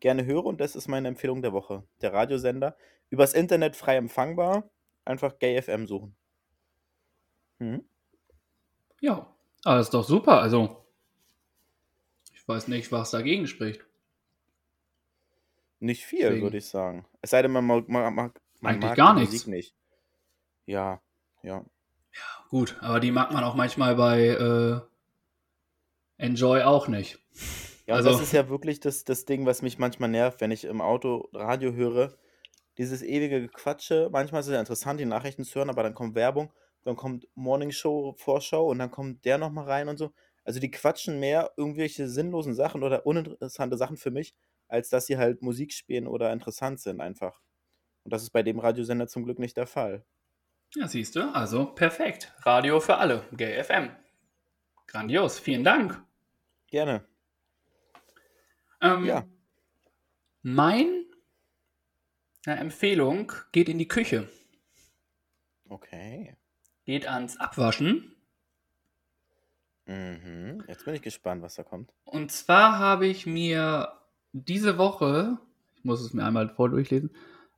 gerne 0.00 0.24
höre. 0.26 0.44
Und 0.46 0.60
das 0.60 0.76
ist 0.76 0.88
meine 0.88 1.08
Empfehlung 1.08 1.42
der 1.42 1.52
Woche. 1.52 1.82
Der 2.00 2.12
Radiosender. 2.12 2.76
Übers 3.10 3.32
Internet 3.34 3.76
frei 3.76 3.96
empfangbar. 3.96 4.68
Einfach 5.04 5.38
Gay 5.38 5.60
FM 5.60 5.86
suchen. 5.86 6.14
Mhm. 7.58 7.84
Ja, 9.00 9.34
aber 9.64 9.76
das 9.76 9.86
ist 9.88 9.94
doch 9.94 10.04
super. 10.04 10.40
Also, 10.40 10.84
ich 12.34 12.46
weiß 12.46 12.68
nicht, 12.68 12.92
was 12.92 13.10
dagegen 13.10 13.46
spricht. 13.46 13.84
Nicht 15.80 16.04
viel, 16.04 16.22
Deswegen- 16.22 16.42
würde 16.42 16.58
ich 16.58 16.66
sagen. 16.66 17.06
Es 17.22 17.30
sei 17.30 17.42
denn, 17.42 17.52
man 17.52 17.64
mag, 17.64 17.88
mag, 17.88 18.12
mag, 18.14 18.40
man 18.60 18.74
Eigentlich 18.74 18.88
mag 18.88 18.96
gar 18.96 19.14
nichts. 19.14 19.32
Musik 19.32 19.46
nicht. 19.48 19.74
Ja, 20.66 21.00
ja. 21.42 21.64
Gut, 22.50 22.76
aber 22.80 22.98
die 23.00 23.12
mag 23.12 23.30
man 23.32 23.44
auch 23.44 23.54
manchmal 23.54 23.94
bei 23.94 24.26
äh, 24.26 24.80
Enjoy 26.16 26.62
auch 26.62 26.88
nicht. 26.88 27.18
Ja, 27.88 27.94
und 27.94 27.98
Also- 28.06 28.10
das 28.10 28.20
ist 28.20 28.32
ja 28.32 28.48
wirklich 28.50 28.80
das, 28.80 29.04
das 29.04 29.24
Ding, 29.24 29.46
was 29.46 29.62
mich 29.62 29.78
manchmal 29.78 30.10
nervt, 30.10 30.42
wenn 30.42 30.50
ich 30.50 30.64
im 30.64 30.82
Auto 30.82 31.28
Radio 31.32 31.72
höre. 31.72 32.14
Dieses 32.76 33.02
ewige 33.02 33.40
Gequatsche. 33.40 34.10
Manchmal 34.12 34.40
ist 34.42 34.46
es 34.48 34.52
ja 34.52 34.60
interessant, 34.60 35.00
die 35.00 35.06
Nachrichten 35.06 35.42
zu 35.44 35.54
hören, 35.58 35.70
aber 35.70 35.82
dann 35.82 35.94
kommt 35.94 36.14
Werbung, 36.14 36.52
dann 36.84 36.96
kommt 36.96 37.26
Morning 37.34 37.70
Show, 37.72 38.14
Vorschau 38.18 38.66
und 38.68 38.78
dann 38.78 38.90
kommt 38.90 39.24
der 39.24 39.38
nochmal 39.38 39.64
rein 39.64 39.88
und 39.88 39.96
so. 39.96 40.12
Also 40.44 40.60
die 40.60 40.70
quatschen 40.70 41.18
mehr 41.18 41.50
irgendwelche 41.56 42.08
sinnlosen 42.08 42.54
Sachen 42.54 42.82
oder 42.82 43.06
uninteressante 43.06 43.76
Sachen 43.78 43.96
für 43.96 44.10
mich, 44.10 44.34
als 44.68 44.90
dass 44.90 45.06
sie 45.06 45.16
halt 45.16 45.40
Musik 45.42 45.72
spielen 45.72 46.06
oder 46.06 46.30
interessant 46.32 46.80
sind 46.80 47.00
einfach. 47.00 47.40
Und 48.04 48.12
das 48.12 48.22
ist 48.22 48.30
bei 48.30 48.42
dem 48.42 48.58
Radiosender 48.58 49.08
zum 49.08 49.24
Glück 49.24 49.38
nicht 49.38 49.56
der 49.56 49.66
Fall. 49.66 50.04
Ja, 50.74 50.86
siehst 50.88 51.16
du, 51.16 51.22
also 51.34 51.64
perfekt. 51.74 52.34
Radio 52.42 52.80
für 52.80 52.96
alle, 52.98 53.24
Gay 53.32 53.62
FM. 53.64 53.90
Grandios, 54.86 55.38
vielen 55.38 55.64
Dank. 55.64 56.02
Gerne. 56.66 57.04
Ähm, 58.80 59.04
Ja. 59.04 59.26
Meine 60.42 61.04
Empfehlung 62.46 63.32
geht 63.52 63.68
in 63.68 63.78
die 63.78 63.88
Küche, 63.88 64.28
Okay. 65.68 66.36
geht 66.84 67.06
ans 67.06 67.36
Abwaschen. 67.36 68.14
Mhm. 69.86 70.64
Jetzt 70.68 70.84
bin 70.84 70.94
ich 70.94 71.02
gespannt, 71.02 71.42
was 71.42 71.54
da 71.56 71.64
kommt. 71.64 71.92
Und 72.04 72.30
zwar 72.30 72.78
habe 72.78 73.06
ich 73.06 73.26
mir 73.26 73.92
diese 74.32 74.78
Woche, 74.78 75.38
ich 75.76 75.84
muss 75.84 76.00
es 76.00 76.12
mir 76.12 76.24
einmal 76.24 76.48
vordurchlesen, 76.48 77.10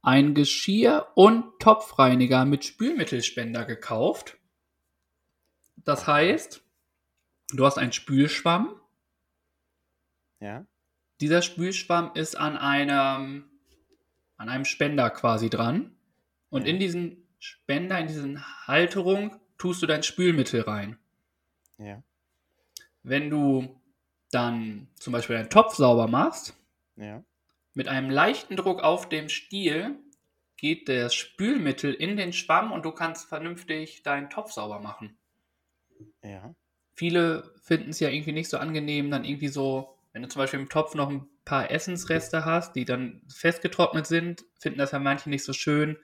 ein 0.02 0.34
Geschirr- 0.34 1.08
und 1.14 1.58
Topfreiniger 1.60 2.44
mit 2.44 2.64
Spülmittelspender 2.64 3.64
gekauft. 3.64 4.38
Das 5.76 6.06
heißt, 6.06 6.62
du 7.52 7.66
hast 7.66 7.78
einen 7.78 7.92
Spülschwamm. 7.92 8.80
Ja? 10.40 10.66
Dieser 11.20 11.42
Spülschwamm 11.42 12.12
ist 12.14 12.36
an 12.36 12.56
einem, 12.56 13.44
an 14.36 14.48
einem 14.48 14.64
Spender 14.64 15.10
quasi 15.10 15.50
dran. 15.50 15.94
Und 16.48 16.66
in 16.66 16.78
diesen 16.78 17.26
Spender, 17.38 17.98
in 17.98 18.06
diesen 18.06 18.66
Halterung, 18.66 19.36
tust 19.58 19.82
du 19.82 19.86
dein 19.86 20.02
Spülmittel 20.02 20.62
rein. 20.62 20.98
Ja. 21.78 22.02
Wenn 23.02 23.30
du 23.30 23.80
dann 24.30 24.88
zum 24.96 25.12
Beispiel 25.12 25.36
deinen 25.36 25.50
Topf 25.50 25.74
sauber 25.74 26.06
machst, 26.08 26.54
Ja. 26.96 27.22
mit 27.74 27.88
einem 27.88 28.10
leichten 28.10 28.56
Druck 28.56 28.82
auf 28.82 29.08
dem 29.08 29.28
Stiel 29.28 29.96
geht 30.56 30.88
das 30.88 31.14
Spülmittel 31.14 31.94
in 31.94 32.16
den 32.16 32.32
Schwamm 32.32 32.72
und 32.72 32.84
du 32.84 32.92
kannst 32.92 33.28
vernünftig 33.28 34.02
deinen 34.02 34.28
Topf 34.28 34.52
sauber 34.52 34.80
machen. 34.80 35.16
Ja. 36.22 36.54
Viele 36.94 37.54
finden 37.62 37.90
es 37.90 38.00
ja 38.00 38.10
irgendwie 38.10 38.32
nicht 38.32 38.50
so 38.50 38.58
angenehm, 38.58 39.10
dann 39.10 39.24
irgendwie 39.24 39.48
so, 39.48 39.96
wenn 40.12 40.22
du 40.22 40.28
zum 40.28 40.40
Beispiel 40.40 40.60
im 40.60 40.68
Topf 40.68 40.94
noch 40.94 41.08
ein 41.08 41.28
paar 41.44 41.70
Essensreste 41.70 42.44
hast, 42.44 42.74
die 42.74 42.84
dann 42.84 43.22
festgetrocknet 43.28 44.06
sind, 44.06 44.44
finden 44.58 44.78
das 44.78 44.92
ja 44.92 44.98
manche 44.98 45.30
nicht 45.30 45.44
so 45.44 45.52
schön, 45.52 45.98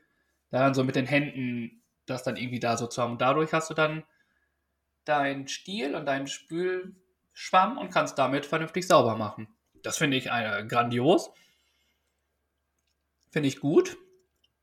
da 0.51 0.61
dann 0.61 0.75
so 0.75 0.85
mit 0.85 0.97
den 0.97 1.07
Händen 1.07 1.83
das 2.07 2.23
dann 2.23 2.37
irgendwie 2.37 2.61
da 2.61 2.77
so 2.77 2.87
zu 2.87 3.03
haben. 3.03 3.13
Und 3.13 3.21
dadurch 3.21 3.53
hast 3.53 3.69
du 3.71 3.75
dann 3.75 4.05
deinen 5.05 5.49
Stiel 5.49 5.95
und 5.95 6.07
deinen 6.07 6.27
Spülschwamm 6.27 7.79
und 7.79 7.91
kannst 7.91 8.19
damit 8.19 8.47
vernünftig 8.47 8.87
sauber 8.87 9.17
machen. 9.17 9.49
Das 9.83 9.99
finde 9.99 10.17
ich 10.17 10.27
äh, 10.27 10.65
grandios. 10.69 11.31
Finde 13.31 13.49
ich 13.49 13.61
gut. 13.61 13.97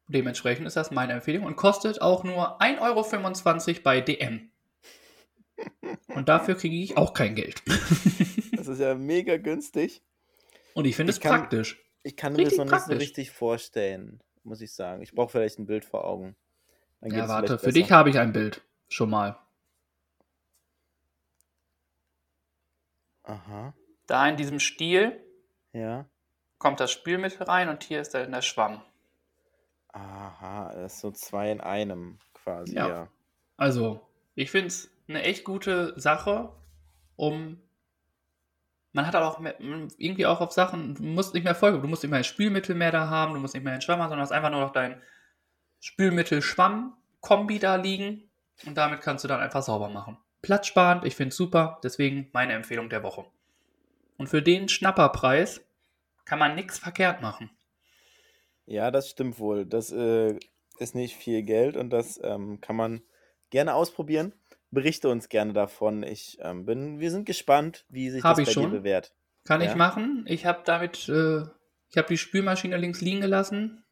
Dementsprechend 0.08 0.68
ist 0.68 0.76
das 0.76 0.92
meine 0.92 1.14
Empfehlung 1.14 1.46
und 1.46 1.56
kostet 1.56 2.02
auch 2.02 2.24
nur 2.24 2.62
1,25 2.62 3.70
Euro 3.70 3.84
bei 3.84 4.02
DM. 4.02 4.52
Und 6.08 6.30
dafür 6.30 6.56
kriege 6.56 6.76
ich 6.76 6.98
auch 6.98 7.14
kein 7.14 7.36
Geld. 7.36 7.62
Das 8.56 8.68
ist 8.70 8.80
ja 8.80 8.96
mega 8.96 9.36
günstig. 9.36 10.02
Und 10.74 10.86
ich 10.86 10.96
finde 10.96 11.12
es 11.12 11.20
praktisch. 11.20 11.84
Ich 12.02 12.16
kann 12.16 12.32
mir 12.32 12.46
das 12.46 12.56
noch 12.56 12.64
nicht 12.64 12.86
so 12.86 12.94
richtig 12.94 13.32
vorstellen, 13.32 14.22
muss 14.46 14.62
ich 14.62 14.72
sagen. 14.74 15.02
Ich 15.02 15.12
brauche 15.14 15.32
vielleicht 15.34 15.60
ein 15.60 15.66
Bild 15.66 15.84
vor 15.84 16.06
Augen. 16.06 16.38
Dann 17.02 17.12
Ja, 17.12 17.28
warte, 17.28 17.60
für 17.60 17.74
dich 17.74 17.92
habe 17.92 18.10
ich 18.10 18.18
ein 18.20 18.32
Bild. 18.32 18.62
Schon 18.88 19.10
mal. 19.10 19.38
Aha. 23.24 23.74
Da 24.08 24.28
in 24.30 24.38
diesem 24.38 24.60
Stiel 24.60 25.22
Ja. 25.74 26.06
kommt 26.58 26.80
das 26.80 26.92
Spülmittel 26.92 27.44
rein 27.44 27.70
und 27.70 27.84
hier 27.84 28.00
ist 28.02 28.14
dann 28.14 28.32
der 28.32 28.42
Schwamm. 28.42 28.82
Aha, 29.90 30.72
das 30.74 30.94
ist 30.94 31.00
so 31.02 31.12
zwei 31.12 31.52
in 31.52 31.62
einem 31.62 32.18
quasi, 32.34 32.76
Ja. 32.76 32.88
ja. 32.88 33.08
Also, 33.58 34.08
ich 34.36 34.50
finde 34.52 34.68
es 34.68 34.90
eine 35.08 35.24
echt 35.24 35.44
gute 35.44 35.94
Sache, 36.00 36.52
um. 37.16 37.60
Man 38.96 39.08
hat 39.08 39.16
auch 39.16 39.40
mehr, 39.40 39.60
irgendwie 39.60 40.28
auch 40.28 40.40
auf 40.40 40.52
Sachen, 40.52 40.94
du 40.94 41.02
musst 41.02 41.34
nicht 41.34 41.44
mehr 41.44 41.56
Folge, 41.56 41.80
du 41.80 41.88
musst 41.88 42.04
nicht 42.04 42.12
mehr 42.12 42.20
ein 42.20 42.24
Spülmittel 42.24 42.76
mehr 42.76 42.92
da 42.92 43.10
haben, 43.10 43.34
du 43.34 43.40
musst 43.40 43.56
nicht 43.56 43.64
mehr 43.64 43.74
einen 43.74 43.82
Schwamm 43.82 44.00
haben, 44.00 44.10
sondern 44.10 44.22
hast 44.22 44.32
einfach 44.32 44.52
nur 44.52 44.62
noch 44.62 44.72
dein 44.72 45.02
Spülmittel-Schwamm-Kombi 45.80 47.58
da 47.58 47.76
liegen 47.76 48.30
und 48.68 48.78
damit 48.78 49.02
kannst 49.02 49.24
du 49.24 49.28
dann 49.28 49.40
einfach 49.40 49.64
sauber 49.64 49.90
machen. 49.90 50.18
Platzsparend, 50.44 51.06
ich 51.06 51.16
finde 51.16 51.30
es 51.30 51.38
super, 51.38 51.80
deswegen 51.84 52.30
meine 52.34 52.54
Empfehlung 52.54 52.90
der 52.90 53.02
Woche. 53.02 53.26
Und 54.18 54.28
für 54.28 54.44
den 54.44 54.70
Schnapperpreis 54.70 55.66
kann 56.26 56.38
man 56.38 56.54
nichts 56.54 56.78
verkehrt 56.78 57.22
machen. 57.22 57.50
Ja, 58.66 58.92
das 58.92 59.10
stimmt 59.10 59.40
wohl. 59.40 59.66
Das 59.66 59.92
äh, 59.92 60.38
ist 60.80 60.96
nicht 60.96 61.16
viel 61.16 61.44
Geld 61.44 61.76
und 61.76 61.90
das 61.90 62.20
ähm, 62.24 62.62
kann 62.62 62.76
man 62.76 63.02
gerne 63.50 63.74
ausprobieren. 63.74 64.34
Berichte 64.74 65.10
uns 65.10 65.30
gerne 65.30 65.54
davon. 65.54 66.04
Ich 66.04 66.38
ähm, 66.42 66.66
bin, 66.66 67.00
wir 67.00 67.12
sind 67.12 67.26
gespannt, 67.26 67.86
wie 67.90 68.10
sich 68.10 68.24
Hab 68.24 68.38
das 68.38 68.46
bei 68.48 68.52
schon. 68.52 68.64
dir 68.72 68.78
bewährt. 68.80 69.14
Kann 69.46 69.62
Ja. 69.62 69.70
ich 69.70 69.76
machen. 69.76 70.26
Ich 70.28 70.46
habe 70.46 70.62
damit, 70.66 71.08
äh, 71.10 71.42
ich 71.90 71.98
habe 71.98 72.08
die 72.10 72.18
Spülmaschine 72.18 72.78
links 72.78 73.02
liegen 73.02 73.22
gelassen 73.22 73.84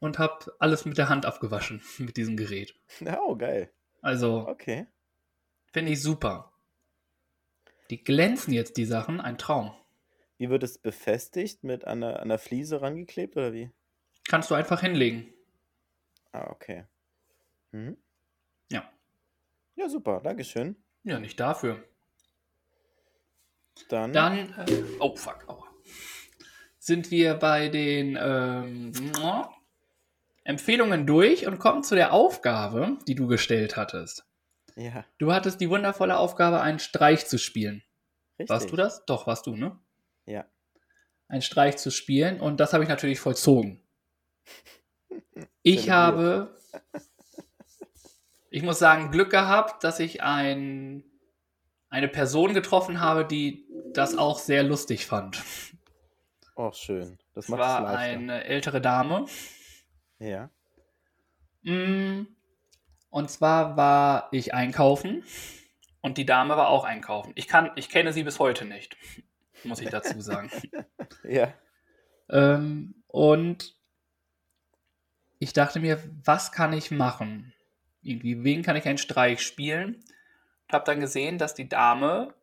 und 0.00 0.18
habe 0.18 0.52
alles 0.58 0.84
mit 0.84 0.98
der 0.98 1.08
Hand 1.08 1.24
abgewaschen 1.26 1.82
mit 1.98 2.16
diesem 2.16 2.36
Gerät. 2.36 2.74
Oh, 3.20 3.36
geil. 3.36 3.70
Also 4.02 4.46
Okay. 4.48 4.86
finde 5.72 5.92
ich 5.92 6.02
super. 6.02 6.52
Die 7.90 8.02
glänzen 8.04 8.52
jetzt 8.52 8.76
die 8.76 8.84
Sachen, 8.84 9.20
ein 9.20 9.38
Traum. 9.38 9.72
Wie 10.36 10.50
wird 10.50 10.62
es 10.62 10.78
befestigt? 10.78 11.64
Mit 11.64 11.86
einer, 11.86 12.20
einer 12.20 12.38
Fliese 12.38 12.80
rangeklebt 12.82 13.36
oder 13.36 13.52
wie? 13.52 13.70
Kannst 14.28 14.50
du 14.50 14.54
einfach 14.54 14.82
hinlegen. 14.82 15.32
Ah, 16.32 16.50
okay. 16.50 16.84
Mhm. 17.72 17.96
Ja. 19.78 19.88
Super. 19.88 20.20
Dankeschön. 20.22 20.76
Ja, 21.04 21.18
nicht 21.20 21.38
dafür. 21.38 21.82
Dann, 23.88 24.12
Dann, 24.12 24.52
äh, 24.66 24.82
oh 24.98 25.14
fuck, 25.14 25.44
aua. 25.48 25.64
sind 26.80 27.10
wir 27.12 27.34
bei 27.34 27.68
den 27.68 28.18
ähm, 28.20 28.92
Empfehlungen 30.42 31.06
durch 31.06 31.46
und 31.46 31.58
kommen 31.60 31.84
zu 31.84 31.94
der 31.94 32.12
Aufgabe, 32.12 32.98
die 33.06 33.14
du 33.14 33.28
gestellt 33.28 33.76
hattest. 33.76 34.26
ja, 34.74 35.04
Du 35.18 35.32
hattest 35.32 35.60
die 35.60 35.70
wundervolle 35.70 36.16
Aufgabe, 36.18 36.60
einen 36.60 36.80
Streich 36.80 37.26
zu 37.26 37.38
spielen. 37.38 37.84
richtig. 38.38 38.50
Warst 38.50 38.70
du 38.72 38.76
das? 38.76 39.04
Doch, 39.06 39.26
warst 39.28 39.46
du, 39.46 39.54
ne? 39.54 39.78
Ja. 40.26 40.44
Einen 41.28 41.42
Streich 41.42 41.76
zu 41.76 41.90
spielen 41.92 42.40
und 42.40 42.58
das 42.58 42.72
habe 42.72 42.82
ich 42.82 42.88
natürlich 42.88 43.20
vollzogen. 43.20 43.80
Ich 45.62 45.90
habe 45.90 46.56
Ich 48.50 48.62
muss 48.62 48.78
sagen, 48.78 49.10
Glück 49.10 49.30
gehabt, 49.30 49.84
dass 49.84 50.00
ich 50.00 50.22
ein, 50.22 51.04
eine 51.90 52.08
Person 52.08 52.54
getroffen 52.54 53.00
habe, 53.00 53.24
die 53.24 53.66
das 53.92 54.16
auch 54.16 54.38
sehr 54.38 54.62
lustig 54.62 55.06
fand. 55.06 55.42
Oh, 56.54 56.72
schön. 56.72 57.18
Das 57.34 57.48
macht 57.48 57.60
es 57.60 57.66
war 57.66 57.88
eine 57.96 58.44
ältere 58.44 58.80
Dame. 58.80 59.26
Ja. 60.18 60.50
Mm, 61.62 62.26
Und 63.10 63.30
zwar 63.30 63.76
war 63.76 64.28
ich 64.32 64.54
einkaufen 64.54 65.24
und 66.00 66.18
die 66.18 66.26
Dame 66.26 66.56
war 66.56 66.68
auch 66.68 66.84
einkaufen. 66.84 67.32
Ich, 67.36 67.48
kann, 67.48 67.70
ich 67.76 67.88
kenne 67.88 68.12
sie 68.12 68.24
bis 68.24 68.38
heute 68.38 68.64
nicht, 68.64 68.96
muss 69.64 69.80
ich 69.80 69.90
dazu 69.90 70.20
sagen. 70.20 70.50
Ja. 71.24 71.52
ähm, 72.30 73.02
und 73.06 73.74
ich 75.38 75.52
dachte 75.52 75.78
mir, 75.78 76.02
was 76.24 76.52
kann 76.52 76.72
ich 76.72 76.90
machen? 76.90 77.52
Irgendwie, 78.02 78.44
wen 78.44 78.62
kann 78.62 78.76
ich 78.76 78.86
einen 78.86 78.98
Streich 78.98 79.42
spielen? 79.42 79.96
Und 80.66 80.72
habe 80.72 80.84
dann 80.84 81.00
gesehen, 81.00 81.38
dass 81.38 81.54
die 81.54 81.68
Dame 81.68 82.34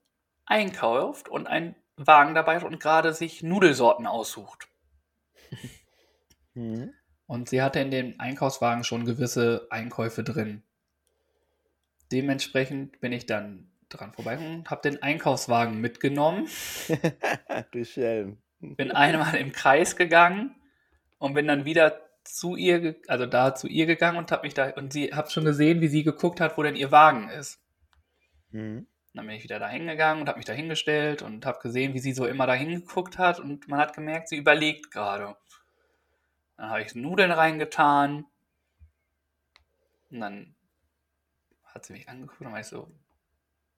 einkauft 0.45 1.29
und 1.29 1.47
einen 1.47 1.75
Wagen 1.97 2.35
dabei 2.35 2.57
hat 2.57 2.63
und 2.63 2.79
gerade 2.79 3.13
sich 3.13 3.43
Nudelsorten 3.43 4.07
aussucht. 4.07 4.67
Mhm. 6.57 6.93
Und 7.27 7.49
sie 7.49 7.61
hatte 7.61 7.81
in 7.81 7.91
dem 7.91 8.15
Einkaufswagen 8.17 8.85
schon 8.85 9.03
gewisse 9.03 9.67
Einkäufe 9.71 10.23
drin. 10.23 10.63
Dementsprechend 12.13 13.01
bin 13.01 13.11
ich 13.11 13.25
dann 13.25 13.69
dran 13.89 14.13
vorbei 14.13 14.37
und 14.37 14.69
habe 14.69 14.89
den 14.89 15.01
Einkaufswagen 15.01 15.81
mitgenommen, 15.81 16.47
du 17.71 17.83
Schelm. 17.83 18.37
bin 18.59 18.91
einmal 18.91 19.35
im 19.35 19.51
Kreis 19.51 19.95
gegangen 19.95 20.55
und 21.17 21.33
bin 21.33 21.47
dann 21.47 21.65
wieder 21.65 22.04
zu 22.25 22.55
ihr, 22.55 22.95
also 23.07 23.25
da 23.25 23.55
zu 23.55 23.67
ihr 23.67 23.85
gegangen 23.85 24.17
und 24.17 24.31
habe 24.31 24.43
mich 24.43 24.53
da 24.53 24.69
und 24.71 24.91
sie 24.91 25.13
habe 25.13 25.29
schon 25.29 25.45
gesehen, 25.45 25.81
wie 25.81 25.87
sie 25.87 26.03
geguckt 26.03 26.41
hat, 26.41 26.57
wo 26.57 26.63
denn 26.63 26.75
ihr 26.75 26.91
Wagen 26.91 27.29
ist. 27.29 27.59
Mhm. 28.51 28.87
Dann 29.13 29.27
bin 29.27 29.35
ich 29.35 29.43
wieder 29.43 29.59
da 29.59 29.69
hingegangen 29.69 30.21
und 30.21 30.27
habe 30.27 30.39
mich 30.39 30.45
da 30.45 30.53
hingestellt 30.53 31.21
und 31.21 31.45
habe 31.45 31.59
gesehen, 31.61 31.93
wie 31.93 31.99
sie 31.99 32.11
so 32.11 32.25
immer 32.25 32.47
da 32.47 32.53
hingeguckt 32.53 33.17
hat 33.17 33.39
und 33.39 33.67
man 33.69 33.79
hat 33.79 33.95
gemerkt, 33.95 34.27
sie 34.27 34.37
überlegt 34.37 34.91
gerade. 34.91 35.37
Dann 36.57 36.69
habe 36.69 36.81
ich 36.81 36.95
Nudeln 36.95 37.31
reingetan 37.31 38.25
und 40.09 40.19
dann 40.19 40.55
hat 41.63 41.85
sie 41.85 41.93
mich 41.93 42.09
angeguckt 42.09 42.41
und 42.41 42.51
war 42.51 42.59
ich 42.59 42.67
so, 42.67 42.91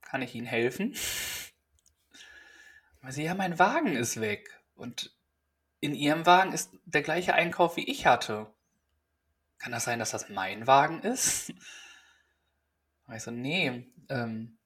kann 0.01 0.21
ich 0.21 0.33
Ihnen 0.35 0.47
helfen? 0.47 0.95
Weil 3.01 3.11
sie, 3.11 3.23
ja, 3.23 3.35
mein 3.35 3.59
Wagen 3.59 3.95
ist 3.95 4.21
weg 4.21 4.59
und 4.75 5.16
in 5.80 5.93
Ihrem 5.93 6.25
Wagen 6.25 6.53
ist 6.53 6.71
der 6.86 7.01
gleiche 7.01 7.34
Einkauf, 7.34 7.78
wie 7.78 7.89
ich 7.89 8.05
hatte. 8.05 8.47
Kann 9.59 9.71
das 9.71 9.86
sein, 9.86 9.99
dass 9.99 10.11
das 10.11 10.30
mein 10.30 10.67
Wagen 10.67 11.01
ist? 11.01 11.53
Ich 13.13 13.23
so, 13.23 13.32
nee, 13.32 13.88
ähm, 14.09 14.57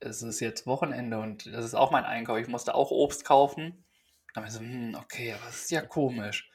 es 0.00 0.22
ist 0.22 0.40
jetzt 0.40 0.66
Wochenende 0.66 1.18
und 1.18 1.46
das 1.46 1.64
ist 1.64 1.74
auch 1.74 1.90
mein 1.90 2.04
Einkauf. 2.04 2.38
Ich 2.38 2.48
musste 2.48 2.74
auch 2.74 2.90
Obst 2.90 3.24
kaufen. 3.24 3.84
Dann 4.34 4.42
war 4.42 4.48
ich 4.48 4.54
so, 4.54 4.60
hm, 4.60 4.96
okay, 5.00 5.32
aber 5.32 5.46
das 5.46 5.62
ist 5.62 5.70
ja 5.70 5.80
komisch. 5.80 6.50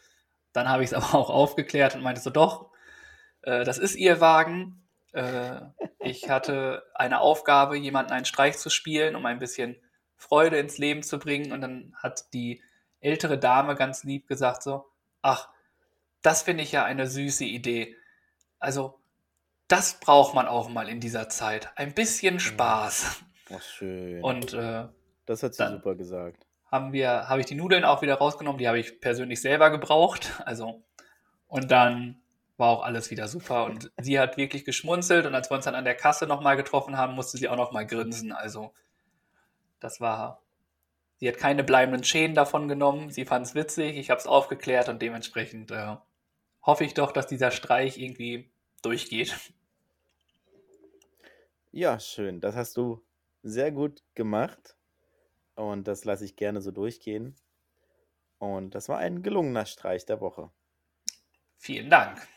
Dann 0.53 0.69
habe 0.69 0.83
ich 0.83 0.91
es 0.91 0.93
aber 0.93 1.15
auch 1.17 1.29
aufgeklärt 1.29 1.95
und 1.95 2.03
meinte 2.03 2.21
so, 2.21 2.29
doch, 2.29 2.71
äh, 3.41 3.63
das 3.63 3.77
ist 3.77 3.95
Ihr 3.95 4.21
Wagen. 4.21 4.83
Äh, 5.13 5.61
ich 5.99 6.29
hatte 6.29 6.83
eine 6.93 7.19
Aufgabe, 7.19 7.77
jemanden 7.77 8.11
einen 8.11 8.25
Streich 8.25 8.57
zu 8.57 8.69
spielen, 8.69 9.15
um 9.15 9.25
ein 9.25 9.39
bisschen 9.39 9.75
Freude 10.15 10.57
ins 10.59 10.77
Leben 10.77 11.03
zu 11.03 11.19
bringen. 11.19 11.51
Und 11.51 11.61
dann 11.61 11.95
hat 11.97 12.33
die 12.33 12.61
ältere 13.01 13.37
Dame 13.37 13.75
ganz 13.75 14.03
lieb 14.03 14.27
gesagt 14.27 14.63
so, 14.63 14.85
ach, 15.21 15.49
das 16.21 16.43
finde 16.43 16.63
ich 16.63 16.71
ja 16.71 16.85
eine 16.85 17.07
süße 17.07 17.43
Idee. 17.45 17.95
Also, 18.59 18.99
das 19.67 19.99
braucht 19.99 20.35
man 20.35 20.47
auch 20.47 20.69
mal 20.69 20.87
in 20.87 20.99
dieser 20.99 21.29
Zeit. 21.29 21.71
Ein 21.75 21.93
bisschen 21.93 22.39
Spaß. 22.39 23.23
Oh, 23.49 23.59
schön. 23.59 24.23
Und 24.23 24.53
äh, 24.53 24.87
das 25.25 25.43
hat 25.43 25.55
sie 25.55 25.67
super 25.67 25.95
gesagt. 25.95 26.45
haben 26.71 26.93
wir, 26.93 27.27
habe 27.27 27.41
ich 27.41 27.47
die 27.47 27.55
Nudeln 27.55 27.83
auch 27.83 28.01
wieder 28.01 28.15
rausgenommen, 28.15 28.59
die 28.59 28.67
habe 28.67 28.79
ich 28.79 29.01
persönlich 29.01 29.41
selber 29.41 29.69
gebraucht. 29.71 30.41
Also, 30.45 30.81
und 31.47 31.71
dann 31.71 32.21
war 32.57 32.69
auch 32.69 32.83
alles 32.83 33.11
wieder 33.11 33.27
super. 33.27 33.65
Und 33.65 33.91
sie 33.99 34.19
hat 34.19 34.37
wirklich 34.37 34.63
geschmunzelt 34.63 35.25
und 35.25 35.33
als 35.35 35.49
wir 35.49 35.55
uns 35.55 35.65
dann 35.65 35.75
an 35.75 35.85
der 35.85 35.95
Kasse 35.95 36.27
nochmal 36.27 36.55
getroffen 36.55 36.97
haben, 36.97 37.15
musste 37.15 37.37
sie 37.37 37.49
auch 37.49 37.57
nochmal 37.57 37.85
grinsen. 37.87 38.31
Also, 38.31 38.73
das 39.79 39.99
war. 39.99 40.41
Sie 41.21 41.27
hat 41.27 41.37
keine 41.37 41.63
bleibenden 41.63 42.03
Schäden 42.03 42.33
davon 42.33 42.67
genommen. 42.67 43.11
Sie 43.11 43.25
fand 43.25 43.45
es 43.45 43.53
witzig, 43.53 43.95
ich 43.95 44.09
habe 44.09 44.19
es 44.19 44.25
aufgeklärt 44.25 44.89
und 44.89 45.03
dementsprechend 45.03 45.69
äh, 45.69 45.95
hoffe 46.63 46.83
ich 46.83 46.95
doch, 46.95 47.11
dass 47.11 47.27
dieser 47.27 47.51
Streich 47.51 47.99
irgendwie 47.99 48.49
durchgeht. 48.81 49.35
Ja, 51.71 51.99
schön. 51.99 52.41
Das 52.41 52.55
hast 52.55 52.75
du 52.75 53.05
sehr 53.43 53.71
gut 53.71 54.01
gemacht. 54.15 54.75
Und 55.53 55.87
das 55.87 56.05
lasse 56.05 56.25
ich 56.25 56.37
gerne 56.37 56.59
so 56.59 56.71
durchgehen. 56.71 57.35
Und 58.39 58.73
das 58.73 58.89
war 58.89 58.97
ein 58.97 59.21
gelungener 59.21 59.67
Streich 59.67 60.07
der 60.07 60.21
Woche. 60.21 60.49
Vielen 61.55 61.91
Dank. 61.91 62.27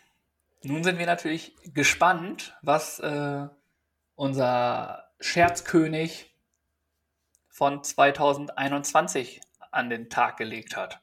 Nun 0.63 0.85
sind 0.85 0.99
wir 0.99 1.07
natürlich 1.07 1.57
gespannt, 1.73 2.55
was 2.61 2.99
äh, 2.99 3.49
unser 4.15 5.11
Scherzkönig 5.21 6.34
von 7.55 7.85
2021 7.85 9.41
an 9.71 9.89
den 9.89 10.11
Tag 10.11 10.39
gelegt 10.39 10.77
hat. 10.77 11.01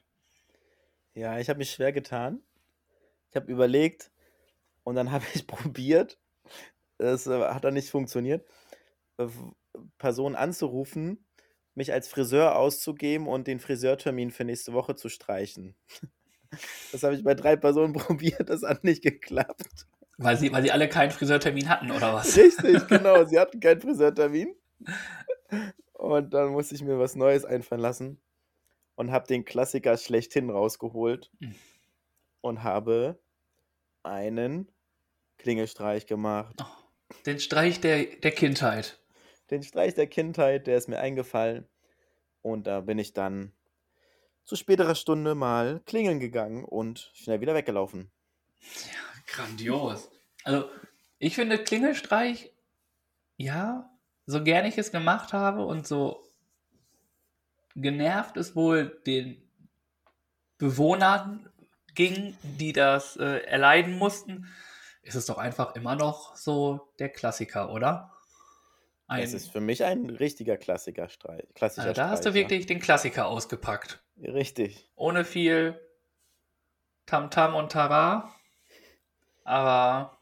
Ja, 1.14 1.38
ich 1.38 1.48
habe 1.48 1.56
mich 1.58 1.70
schwer 1.70 1.92
getan. 1.92 2.42
Ich 3.30 3.36
habe 3.36 3.50
überlegt 3.50 4.10
und 4.84 4.94
dann 4.94 5.10
habe 5.12 5.24
ich 5.32 5.46
probiert. 5.46 6.18
Es 6.98 7.26
äh, 7.26 7.40
hat 7.40 7.64
dann 7.64 7.72
nicht 7.74 7.88
funktioniert. 7.88 8.46
äh, 9.16 9.28
Personen 9.96 10.36
anzurufen, 10.36 11.26
mich 11.74 11.94
als 11.94 12.08
Friseur 12.08 12.56
auszugeben 12.56 13.28
und 13.28 13.46
den 13.46 13.58
Friseurtermin 13.58 14.30
für 14.30 14.44
nächste 14.44 14.74
Woche 14.74 14.94
zu 14.94 15.08
streichen. 15.08 15.74
Das 16.92 17.02
habe 17.02 17.14
ich 17.14 17.24
bei 17.24 17.32
drei 17.32 17.56
Personen 17.56 17.94
probiert, 17.94 18.50
das 18.50 18.62
hat 18.62 18.84
nicht 18.84 19.02
geklappt. 19.02 19.86
Weil 20.18 20.36
sie, 20.36 20.52
weil 20.52 20.62
sie 20.62 20.70
alle 20.70 20.86
keinen 20.86 21.10
Friseurtermin 21.10 21.70
hatten, 21.70 21.90
oder 21.90 22.12
was? 22.12 22.36
Richtig, 22.36 22.86
genau. 22.88 23.24
Sie 23.24 23.38
hatten 23.38 23.58
keinen 23.58 23.80
Friseurtermin. 23.80 24.54
Und 26.02 26.34
dann 26.34 26.50
musste 26.50 26.74
ich 26.74 26.82
mir 26.82 26.98
was 26.98 27.14
Neues 27.14 27.44
einfallen 27.44 27.80
lassen 27.80 28.20
und 28.96 29.12
habe 29.12 29.28
den 29.28 29.44
Klassiker 29.44 29.96
schlechthin 29.96 30.50
rausgeholt 30.50 31.30
Mhm. 31.38 31.54
und 32.40 32.64
habe 32.64 33.22
einen 34.02 34.68
Klingelstreich 35.38 36.06
gemacht. 36.06 36.56
Oh, 36.60 37.14
den 37.24 37.38
Streich 37.38 37.80
der, 37.80 38.04
der 38.04 38.32
Kindheit. 38.32 39.00
Den 39.52 39.62
Streich 39.62 39.94
der 39.94 40.08
Kindheit, 40.08 40.66
der 40.66 40.76
ist 40.76 40.88
mir 40.88 40.98
eingefallen. 40.98 41.68
Und 42.40 42.66
da 42.66 42.80
bin 42.80 42.98
ich 42.98 43.12
dann 43.12 43.52
zu 44.42 44.56
späterer 44.56 44.96
Stunde 44.96 45.36
mal 45.36 45.82
klingeln 45.86 46.18
gegangen 46.18 46.64
und 46.64 47.12
schnell 47.14 47.40
wieder 47.40 47.54
weggelaufen. 47.54 48.10
Grandios. 49.28 50.10
Also, 50.42 50.68
ich 51.20 51.36
finde 51.36 51.62
Klingelstreich, 51.62 52.52
ja, 53.36 53.88
so 54.26 54.42
gern 54.42 54.64
ich 54.64 54.78
es 54.78 54.92
gemacht 54.92 55.32
habe 55.32 55.64
und 55.64 55.86
so 55.86 56.22
genervt 57.74 58.36
es 58.36 58.54
wohl 58.54 59.00
den 59.06 59.42
Bewohnern 60.58 61.48
ging, 61.94 62.36
die 62.42 62.72
das 62.72 63.16
äh, 63.16 63.38
erleiden 63.44 63.98
mussten, 63.98 64.46
ist 65.02 65.16
es 65.16 65.26
doch 65.26 65.38
einfach 65.38 65.74
immer 65.74 65.96
noch 65.96 66.36
so 66.36 66.92
der 66.98 67.08
Klassiker, 67.08 67.72
oder? 67.72 68.12
Ein, 69.08 69.24
Es 69.24 69.34
ist 69.34 69.50
für 69.50 69.60
mich 69.60 69.84
ein 69.84 70.08
richtiger 70.08 70.56
Klassiker-Streich. 70.56 71.46
Klassischer 71.54 71.88
also 71.88 72.00
da 72.00 72.08
hast 72.10 72.24
du 72.24 72.30
Streich, 72.30 72.42
ja. 72.42 72.48
wirklich 72.48 72.66
den 72.66 72.80
Klassiker 72.80 73.26
ausgepackt. 73.26 74.02
Richtig. 74.16 74.88
Ohne 74.94 75.24
viel 75.24 75.78
Tamtam 77.06 77.54
und 77.54 77.72
Tara, 77.72 78.32
aber, 79.44 80.16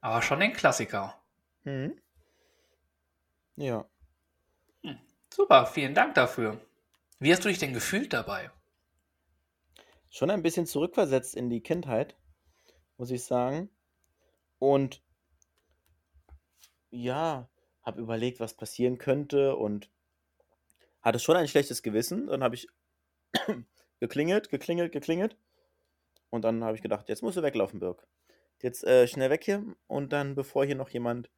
aber 0.00 0.22
schon 0.22 0.40
den 0.40 0.52
Klassiker. 0.52 1.20
Mhm. 1.64 2.00
Ja. 3.58 3.84
Super, 5.34 5.66
vielen 5.66 5.92
Dank 5.92 6.14
dafür. 6.14 6.60
Wie 7.18 7.32
hast 7.32 7.44
du 7.44 7.48
dich 7.48 7.58
denn 7.58 7.72
gefühlt 7.72 8.12
dabei? 8.12 8.52
Schon 10.10 10.30
ein 10.30 10.42
bisschen 10.42 10.64
zurückversetzt 10.64 11.34
in 11.34 11.50
die 11.50 11.60
Kindheit, 11.60 12.16
muss 12.98 13.10
ich 13.10 13.24
sagen. 13.24 13.68
Und 14.60 15.02
ja, 16.90 17.48
habe 17.82 18.00
überlegt, 18.00 18.38
was 18.38 18.54
passieren 18.54 18.96
könnte 18.96 19.56
und 19.56 19.90
hatte 21.02 21.18
schon 21.18 21.36
ein 21.36 21.48
schlechtes 21.48 21.82
Gewissen. 21.82 22.28
Dann 22.28 22.44
habe 22.44 22.54
ich 22.54 22.68
geklingelt, 24.00 24.50
geklingelt, 24.50 24.92
geklingelt. 24.92 25.36
Und 26.30 26.42
dann 26.42 26.62
habe 26.62 26.76
ich 26.76 26.82
gedacht, 26.82 27.08
jetzt 27.08 27.22
musst 27.22 27.36
du 27.36 27.42
weglaufen, 27.42 27.80
Birk. 27.80 28.06
Jetzt 28.62 28.84
äh, 28.84 29.08
schnell 29.08 29.30
weg 29.30 29.42
hier 29.44 29.64
und 29.88 30.12
dann, 30.12 30.36
bevor 30.36 30.64
hier 30.64 30.76
noch 30.76 30.90
jemand 30.90 31.28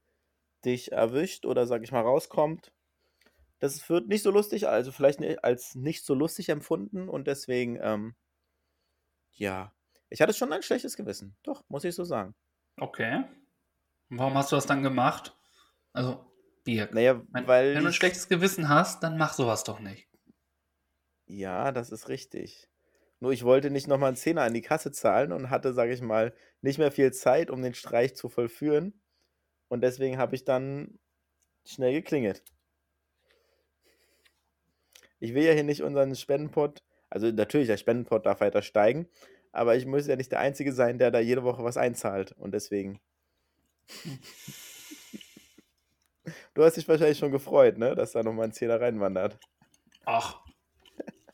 dich 0.64 0.92
erwischt 0.92 1.46
oder, 1.46 1.66
sag 1.66 1.82
ich 1.82 1.92
mal, 1.92 2.02
rauskommt. 2.02 2.72
Das 3.58 3.88
wird 3.88 4.08
nicht 4.08 4.22
so 4.22 4.30
lustig, 4.30 4.68
also 4.68 4.92
vielleicht 4.92 5.20
als 5.44 5.74
nicht 5.74 6.04
so 6.04 6.14
lustig 6.14 6.48
empfunden 6.48 7.08
und 7.08 7.26
deswegen, 7.26 7.78
ähm, 7.80 8.14
ja, 9.32 9.72
ich 10.08 10.20
hatte 10.20 10.34
schon 10.34 10.52
ein 10.52 10.62
schlechtes 10.62 10.96
Gewissen. 10.96 11.36
Doch, 11.42 11.64
muss 11.68 11.84
ich 11.84 11.94
so 11.94 12.04
sagen. 12.04 12.34
Okay. 12.78 13.24
Und 14.08 14.18
warum 14.18 14.34
hast 14.34 14.50
du 14.50 14.56
das 14.56 14.66
dann 14.66 14.82
gemacht? 14.82 15.36
Also, 15.92 16.26
Birk. 16.64 16.92
Naja, 16.94 17.22
Wenn, 17.30 17.46
weil. 17.46 17.74
wenn 17.74 17.82
du 17.82 17.88
ein 17.90 17.92
schlechtes 17.94 18.28
Gewissen 18.28 18.68
hast, 18.68 19.02
dann 19.02 19.16
mach 19.18 19.32
sowas 19.34 19.64
doch 19.64 19.80
nicht. 19.80 20.08
Ja, 21.26 21.72
das 21.72 21.90
ist 21.90 22.08
richtig. 22.08 22.68
Nur 23.20 23.32
ich 23.32 23.44
wollte 23.44 23.70
nicht 23.70 23.86
nochmal 23.86 24.08
einen 24.08 24.16
Zehner 24.16 24.42
an 24.42 24.54
die 24.54 24.62
Kasse 24.62 24.90
zahlen 24.92 25.32
und 25.32 25.50
hatte, 25.50 25.72
sage 25.72 25.92
ich 25.92 26.00
mal, 26.00 26.34
nicht 26.62 26.78
mehr 26.78 26.90
viel 26.90 27.12
Zeit, 27.12 27.50
um 27.50 27.62
den 27.62 27.74
Streich 27.74 28.16
zu 28.16 28.28
vollführen. 28.28 29.00
Und 29.71 29.83
deswegen 29.83 30.18
habe 30.18 30.35
ich 30.35 30.45
dann 30.45 30.99
schnell 31.64 31.93
geklingelt. 31.93 32.43
Ich 35.21 35.33
will 35.33 35.45
ja 35.45 35.53
hier 35.53 35.64
nicht 35.64 35.83
unseren 35.83 36.16
Spendenpot, 36.16 36.83
also 37.09 37.31
natürlich, 37.31 37.68
der 37.68 37.77
Spendenpot 37.77 38.27
darf 38.27 38.41
weiter 38.41 38.62
steigen, 38.62 39.09
aber 39.53 39.77
ich 39.77 39.87
muss 39.87 40.09
ja 40.09 40.16
nicht 40.16 40.33
der 40.33 40.41
Einzige 40.41 40.73
sein, 40.73 40.99
der 40.99 41.12
da 41.12 41.21
jede 41.21 41.45
Woche 41.45 41.62
was 41.62 41.77
einzahlt. 41.77 42.33
Und 42.33 42.53
deswegen. 42.53 43.01
Du 46.55 46.62
hast 46.62 46.77
dich 46.77 46.87
wahrscheinlich 46.87 47.18
schon 47.18 47.33
gefreut, 47.33 47.79
ne, 47.79 47.95
dass 47.95 48.12
da 48.12 48.23
nochmal 48.23 48.47
ein 48.47 48.53
Zehner 48.53 48.81
reinwandert. 48.81 49.39
Ach, 50.05 50.41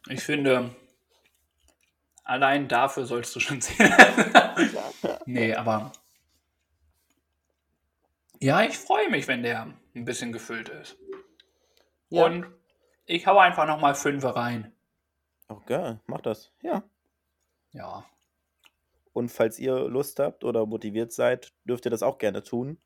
ich 0.09 0.23
finde, 0.23 0.75
allein 2.23 2.69
dafür 2.69 3.05
sollst 3.05 3.35
du 3.35 3.41
schon 3.41 3.61
sehen. 3.61 3.93
nee, 5.27 5.55
aber. 5.55 5.93
Ja, 8.41 8.63
ich 8.63 8.77
freue 8.77 9.11
mich, 9.11 9.29
wenn 9.29 9.43
der 9.43 9.75
ein 9.95 10.05
bisschen 10.05 10.33
gefüllt 10.33 10.69
ist. 10.69 10.99
Ja. 12.09 12.27
Und 12.27 12.47
ich 13.07 13.27
hau 13.27 13.39
einfach 13.39 13.67
nochmal 13.67 13.95
fünf 13.95 14.25
rein. 14.25 14.73
Okay, 15.49 15.99
mach 16.07 16.21
das. 16.21 16.53
Ja. 16.63 16.83
Ja. 17.73 18.05
Und 19.13 19.31
falls 19.31 19.59
ihr 19.59 19.89
Lust 19.89 20.19
habt 20.19 20.45
oder 20.45 20.67
motiviert 20.67 21.13
seid, 21.13 21.53
dürft 21.65 21.87
ihr 21.87 21.91
das 21.91 22.03
auch 22.03 22.19
gerne 22.19 22.43
tun. 22.43 22.79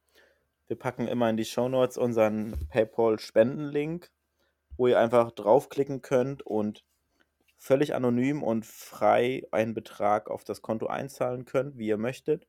Wir 0.69 0.79
packen 0.79 1.09
immer 1.09 1.29
in 1.29 1.37
die 1.37 1.45
Shownotes 1.45 1.99
unseren 1.99 2.69
PayPal-Spendenlink, 2.69 4.11
wo 4.77 4.87
ihr 4.87 5.01
einfach 5.01 5.33
draufklicken 5.33 6.03
könnt 6.03 6.43
und 6.43 6.85
völlig 7.57 7.95
anonym 7.95 8.43
und 8.43 8.65
frei 8.65 9.43
einen 9.51 9.75
Betrag 9.75 10.31
auf 10.31 10.45
das 10.45 10.63
Konto 10.63 10.87
einzahlen 10.87 11.45
könnt, 11.45 11.77
wie 11.77 11.89
ihr 11.89 11.99
möchtet. 11.99 12.47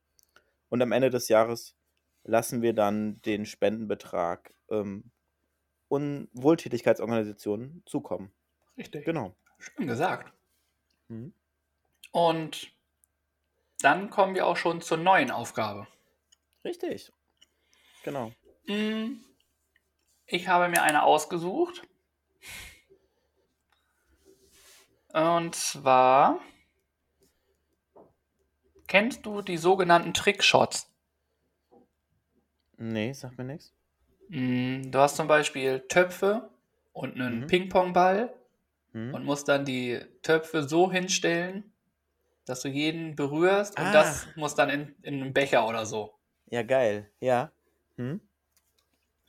Und 0.68 0.80
am 0.80 0.92
Ende 0.92 1.10
des 1.10 1.28
Jahres 1.28 1.74
lassen 2.24 2.62
wir 2.62 2.72
dann 2.72 3.20
den 3.22 3.46
Spendenbetrag 3.46 4.54
ähm, 4.70 5.10
und 5.88 6.28
Wohltätigkeitsorganisationen 6.32 7.82
zukommen. 7.86 8.32
Richtig. 8.76 9.04
Genau. 9.04 9.34
Schön 9.58 9.86
gesagt. 9.86 10.32
Mhm. 11.08 11.34
Und 12.12 12.72
dann 13.80 14.10
kommen 14.10 14.34
wir 14.34 14.46
auch 14.46 14.56
schon 14.56 14.80
zur 14.80 14.98
neuen 14.98 15.30
Aufgabe. 15.30 15.86
Richtig. 16.64 17.12
Genau. 18.04 18.32
Mm, 18.66 19.14
Ich 20.26 20.48
habe 20.48 20.68
mir 20.68 20.82
eine 20.82 21.02
ausgesucht. 21.02 21.82
Und 25.12 25.54
zwar 25.54 26.40
kennst 28.86 29.26
du 29.26 29.42
die 29.42 29.56
sogenannten 29.58 30.14
Trickshots? 30.14 30.91
Nee, 32.82 33.12
sagt 33.12 33.38
mir 33.38 33.44
nichts. 33.44 33.72
Mm, 34.28 34.90
Du 34.90 34.98
hast 34.98 35.14
zum 35.16 35.28
Beispiel 35.28 35.80
Töpfe 35.88 36.50
und 36.92 37.14
einen 37.14 37.40
Mhm. 37.42 37.46
Ping-Pong-Ball 37.46 38.34
Hm? 38.92 39.14
und 39.14 39.24
musst 39.24 39.46
dann 39.48 39.64
die 39.64 40.00
Töpfe 40.22 40.68
so 40.68 40.90
hinstellen, 40.90 41.72
dass 42.44 42.62
du 42.62 42.68
jeden 42.68 43.14
berührst 43.14 43.78
und 43.78 43.86
Ah. 43.86 43.92
das 43.92 44.26
muss 44.34 44.56
dann 44.56 44.68
in, 44.68 44.94
in 45.02 45.22
einen 45.22 45.32
Becher 45.32 45.66
oder 45.68 45.86
so. 45.86 46.12
Ja, 46.50 46.62
geil. 46.64 47.08
Ja. 47.20 47.52
Hm? 47.96 48.20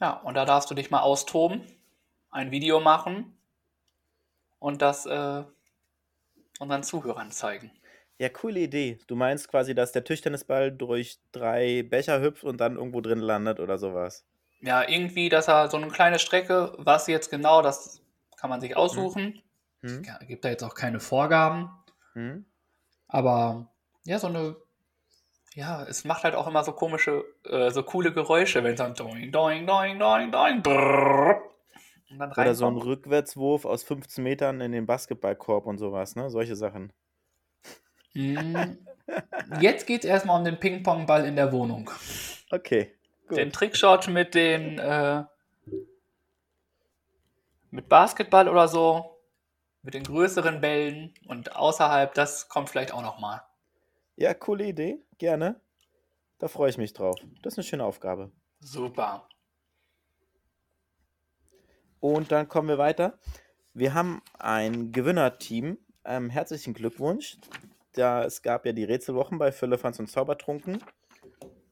Ja, 0.02 0.14
und 0.22 0.34
da 0.34 0.46
darfst 0.46 0.72
du 0.72 0.76
dich 0.76 0.90
mal 0.90 1.02
austoben, 1.02 1.62
ein 2.32 2.50
Video 2.50 2.80
machen 2.80 3.38
und 4.60 4.82
das 4.82 5.06
äh, 5.06 5.44
unseren 6.60 6.84
Zuhörern 6.84 7.30
zeigen. 7.32 7.72
Ja, 8.20 8.30
coole 8.30 8.60
Idee. 8.62 9.00
Du 9.08 9.16
meinst 9.16 9.48
quasi, 9.50 9.76
dass 9.76 9.92
der 9.92 10.04
Tischtennisball 10.04 10.72
durch 10.72 11.20
drei 11.32 11.84
Becher 11.84 12.22
hüpft 12.22 12.44
und 12.44 12.58
dann 12.60 12.78
irgendwo 12.78 13.02
drin 13.02 13.20
landet 13.20 13.60
oder 13.60 13.78
sowas. 13.78 14.26
Ja, 14.62 14.88
irgendwie, 14.88 15.30
dass 15.30 15.48
er 15.48 15.70
so 15.70 15.78
eine 15.78 15.90
kleine 15.90 16.20
Strecke, 16.20 16.74
was 16.78 17.08
jetzt 17.08 17.30
genau, 17.30 17.62
das 17.62 18.02
kann 18.38 18.50
man 18.50 18.62
sich 18.62 18.78
aussuchen. 18.78 19.42
Hm? 19.82 20.04
Ja, 20.06 20.18
gibt 20.20 20.46
da 20.46 20.50
jetzt 20.50 20.64
auch 20.64 20.76
keine 20.76 21.00
Vorgaben, 21.02 21.70
Hm? 22.14 22.46
aber 23.08 23.72
ja, 24.06 24.20
so 24.20 24.28
eine, 24.28 24.56
ja, 25.56 25.84
es 25.84 26.04
macht 26.06 26.24
halt 26.24 26.36
auch 26.36 26.48
immer 26.48 26.64
so 26.64 26.72
komische, 26.74 27.26
äh, 27.46 27.70
so 27.72 27.84
coole 27.84 28.14
Geräusche, 28.14 28.64
wenn 28.64 28.74
es 28.74 28.78
dann 28.80 28.94
doing, 28.96 29.32
doing, 29.32 29.68
doing, 29.68 30.00
doing, 30.00 30.32
doing, 30.32 30.62
brrrr, 30.62 31.42
und 32.10 32.20
dann 32.20 32.32
Oder 32.32 32.56
so 32.56 32.68
ein. 32.68 32.78
Rückwärtswurf 32.78 33.66
aus 33.66 33.84
15 33.84 34.24
Metern 34.24 34.62
in 34.62 34.72
den 34.72 34.86
Basketballkorb 34.86 35.66
und 35.66 35.78
sowas, 35.78 36.16
ne? 36.16 36.30
Solche 36.30 36.56
Sachen. 36.56 36.94
Mm, 38.14 38.78
Jetzt 39.60 39.86
geht 39.86 40.04
es 40.04 40.10
erstmal 40.10 40.40
um 40.40 40.46
den 40.46 40.60
Ping-Pong-Ball 40.60 41.26
in 41.26 41.36
der 41.36 41.52
Wohnung. 41.52 41.90
Okay, 42.52 42.94
gut. 43.28 43.38
Den 43.38 43.52
Trickshot 43.52 44.08
mit 44.08 44.34
den 44.36 44.80
äh, 44.80 45.24
mit 47.72 47.90
Basketball 47.90 48.48
oder 48.48 48.68
so, 48.68 49.18
mit 49.82 49.94
den 49.96 50.04
größeren 50.04 50.62
Bällen 50.62 51.14
und 51.28 51.56
außerhalb, 51.56 52.14
das 52.14 52.48
kommt 52.48 52.70
vielleicht 52.70 52.94
auch 52.94 53.02
noch 53.02 53.20
mal. 53.20 53.42
Ja, 54.16 54.34
coole 54.34 54.68
Idee. 54.68 55.00
Gerne. 55.18 55.60
Da 56.38 56.48
freue 56.48 56.70
ich 56.70 56.78
mich 56.78 56.94
drauf. 56.94 57.16
Das 57.42 57.54
ist 57.54 57.60
eine 57.60 57.64
schöne 57.64 57.84
Aufgabe. 57.84 58.32
Super. 58.60 59.28
Und 62.00 62.32
dann 62.32 62.48
kommen 62.48 62.68
wir 62.68 62.78
weiter. 62.78 63.18
Wir 63.74 63.94
haben 63.94 64.22
ein 64.38 64.92
Gewinnerteam. 64.92 65.78
Ähm, 66.06 66.30
herzlichen 66.30 66.74
Glückwunsch. 66.74 67.38
Da, 67.94 68.26
es 68.26 68.42
gab 68.42 68.66
ja 68.66 68.74
die 68.74 68.84
Rätselwochen 68.84 69.38
bei 69.38 69.52
Füllefanz 69.52 70.00
und 70.00 70.08
Zaubertrunken. 70.08 70.84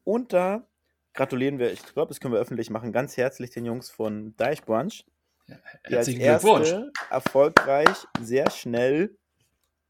Und 0.04 0.34
da 0.34 0.68
gratulieren 1.14 1.60
wir, 1.60 1.72
ich 1.72 1.84
glaube, 1.84 2.10
das 2.10 2.20
können 2.20 2.34
wir 2.34 2.40
öffentlich 2.40 2.70
machen, 2.70 2.92
ganz 2.92 3.18
herzlich 3.18 3.52
den 3.52 3.66
Jungs 3.66 3.90
von 3.90 4.36
Deich 4.38 4.64
Brunch, 4.64 5.06
die 5.48 5.54
als 5.96 6.08
Herzlichen 6.08 6.22
erste 6.22 6.92
erfolgreich 7.10 8.06
sehr 8.22 8.50
schnell 8.50 9.18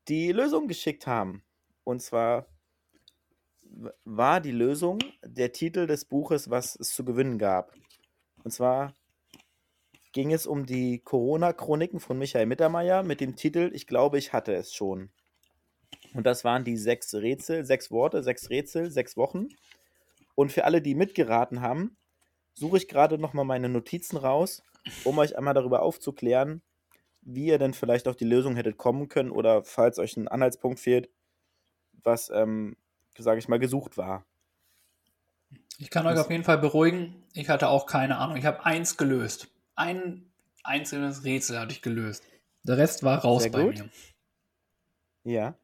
die 0.08 0.32
Lösung 0.32 0.68
geschickt 0.68 1.06
haben. 1.06 1.44
Und 1.84 2.02
zwar 2.02 2.48
war 4.04 4.42
die 4.42 4.52
Lösung 4.52 5.00
der 5.24 5.52
Titel 5.52 5.88
des 5.88 6.06
Buches, 6.06 6.50
was 6.50 6.76
es 6.76 6.94
zu 6.94 7.06
gewinnen 7.06 7.38
gab. 7.38 7.74
Und 8.44 8.52
zwar 8.52 8.94
ging 10.12 10.34
es 10.34 10.46
um 10.46 10.66
die 10.66 11.00
Corona-Chroniken 11.00 12.00
von 12.00 12.18
Michael 12.18 12.46
Mittermeier 12.48 13.04
mit 13.04 13.22
dem 13.22 13.36
Titel 13.36 13.72
Ich 13.74 13.88
glaube, 13.88 14.18
ich 14.18 14.34
hatte 14.34 14.54
es 14.54 14.74
schon. 14.74 15.10
Und 16.14 16.26
das 16.26 16.44
waren 16.44 16.64
die 16.64 16.78
sechs 16.78 17.14
Rätsel, 17.14 17.66
sechs 17.66 17.92
Worte, 17.92 18.24
sechs 18.24 18.50
Rätsel, 18.50 18.92
sechs 18.92 19.16
Wochen. 19.18 19.50
Und 20.36 20.52
für 20.52 20.66
alle, 20.66 20.82
die 20.82 20.96
mitgeraten 20.96 21.62
haben, 21.62 21.96
suche 22.54 22.78
ich 22.78 22.88
gerade 22.88 23.18
nochmal 23.18 23.46
meine 23.46 23.70
Notizen 23.70 24.18
raus, 24.18 24.64
um 25.04 25.18
euch 25.20 25.38
einmal 25.38 25.54
darüber 25.54 25.82
aufzuklären, 25.82 26.62
wie 27.22 27.46
ihr 27.48 27.60
denn 27.60 27.74
vielleicht 27.74 28.08
auf 28.08 28.16
die 28.16 28.26
Lösung 28.26 28.56
hättet 28.56 28.78
kommen 28.78 29.08
können 29.08 29.32
oder 29.32 29.64
falls 29.64 30.00
euch 30.00 30.18
ein 30.18 30.28
Anhaltspunkt 30.28 30.80
fehlt, 30.80 31.10
was, 32.04 32.30
ähm, 32.30 32.76
sage 33.18 33.40
ich 33.40 33.48
mal, 33.48 33.60
gesucht 33.60 33.98
war. 33.98 34.26
Ich 35.78 35.90
kann 35.90 36.06
euch 36.06 36.20
auf 36.20 36.30
jeden 36.30 36.44
Fall 36.44 36.58
beruhigen, 36.58 37.24
ich 37.34 37.50
hatte 37.50 37.70
auch 37.70 37.86
keine 37.86 38.18
Ahnung. 38.18 38.38
Ich 38.38 38.46
habe 38.46 38.66
eins 38.66 38.98
gelöst. 38.98 39.48
Ein 39.76 40.32
einzelnes 40.64 41.24
Rätsel 41.24 41.60
hatte 41.60 41.72
ich 41.72 41.82
gelöst. 41.82 42.24
Der 42.64 42.78
Rest 42.78 43.04
war 43.04 43.20
raus 43.20 43.44
Sehr 43.44 43.52
bei 43.52 43.64
gut. 43.64 43.80
mir. 43.80 43.90
Ja. 45.24 45.56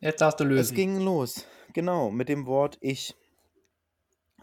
Jetzt 0.00 0.20
darfst 0.20 0.40
du 0.40 0.44
Es 0.44 0.50
lösen. 0.50 0.74
ging 0.74 1.00
los, 1.00 1.46
genau, 1.72 2.10
mit 2.10 2.28
dem 2.28 2.46
Wort 2.46 2.78
ich. 2.80 3.14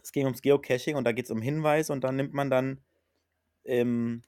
Es 0.02 0.12
ging 0.12 0.26
ums 0.26 0.42
Geocaching 0.42 0.96
und 0.96 1.04
da 1.04 1.12
geht 1.12 1.26
es 1.26 1.32
um 1.32 1.42
Hinweise 1.42 1.92
und 1.92 2.04
dann 2.04 2.16
nimmt 2.16 2.34
man 2.34 2.50
dann 2.50 2.82
ähm, 3.66 4.22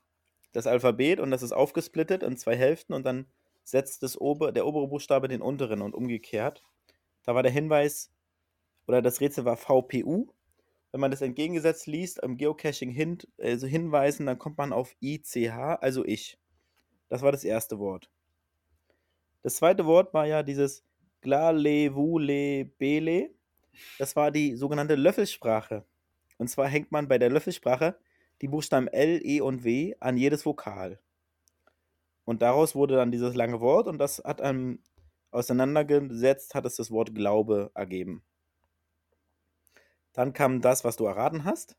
das 0.52 0.68
Alphabet 0.68 1.20
und 1.20 1.32
das 1.32 1.44
ist 1.44 1.52
aufgesplittet 1.52 2.24
in 2.24 2.36
zwei 2.38 2.56
Hälften 2.56 2.94
und 2.94 3.06
dann 3.06 3.28
setzt 3.64 4.04
das 4.04 4.20
ober, 4.20 4.52
der 4.52 4.66
obere 4.66 4.88
Buchstabe 4.88 5.28
den 5.28 5.42
unteren 5.42 5.82
und 5.82 5.94
umgekehrt. 5.94 6.64
Da 7.24 7.36
war 7.36 7.44
der 7.44 7.52
Hinweis 7.52 8.12
oder 8.88 9.02
das 9.02 9.22
Rätsel 9.22 9.46
war 9.46 9.56
VPU. 9.56 10.28
Wenn 10.92 11.02
man 11.02 11.12
das 11.12 11.22
entgegengesetzt 11.22 11.86
liest, 11.86 12.24
am 12.24 12.36
Geocaching 12.38 12.90
hin, 12.90 13.20
also 13.38 13.68
hinweisen, 13.68 14.26
dann 14.26 14.40
kommt 14.40 14.58
man 14.58 14.74
auf 14.74 14.96
ICH, 15.02 15.52
also 15.80 16.04
ich. 16.04 16.40
Das 17.10 17.22
war 17.22 17.32
das 17.32 17.44
erste 17.44 17.78
Wort. 17.78 18.10
Das 19.44 19.58
zweite 19.58 19.86
Wort 19.86 20.14
war 20.16 20.26
ja 20.26 20.42
dieses 20.42 20.84
Glalevulebele. 21.22 23.32
Das 23.98 24.16
war 24.16 24.32
die 24.32 24.56
sogenannte 24.56 24.96
Löffelsprache. 24.96 25.86
Und 26.38 26.50
zwar 26.50 26.68
hängt 26.68 26.92
man 26.92 27.08
bei 27.08 27.18
der 27.18 27.30
Löffelsprache 27.30 27.98
die 28.42 28.48
Buchstaben 28.48 28.88
L, 28.88 29.20
E 29.24 29.42
und 29.42 29.64
W 29.64 29.96
an 30.00 30.18
jedes 30.18 30.46
Vokal. 30.46 31.00
Und 32.26 32.42
daraus 32.42 32.76
wurde 32.76 32.96
dann 32.96 33.12
dieses 33.12 33.36
lange 33.36 33.60
Wort 33.60 33.88
und 33.88 33.98
das 33.98 34.22
hat 34.24 34.42
einem 34.42 34.84
auseinandergesetzt, 35.32 36.56
hat 36.56 36.66
es 36.66 36.76
das 36.76 36.92
Wort 36.92 37.16
Glaube 37.16 37.72
ergeben. 37.74 38.24
Dann 40.14 40.34
kam 40.34 40.62
das, 40.62 40.84
was 40.84 40.96
du 40.96 41.06
erraten 41.06 41.44
hast. 41.44 41.76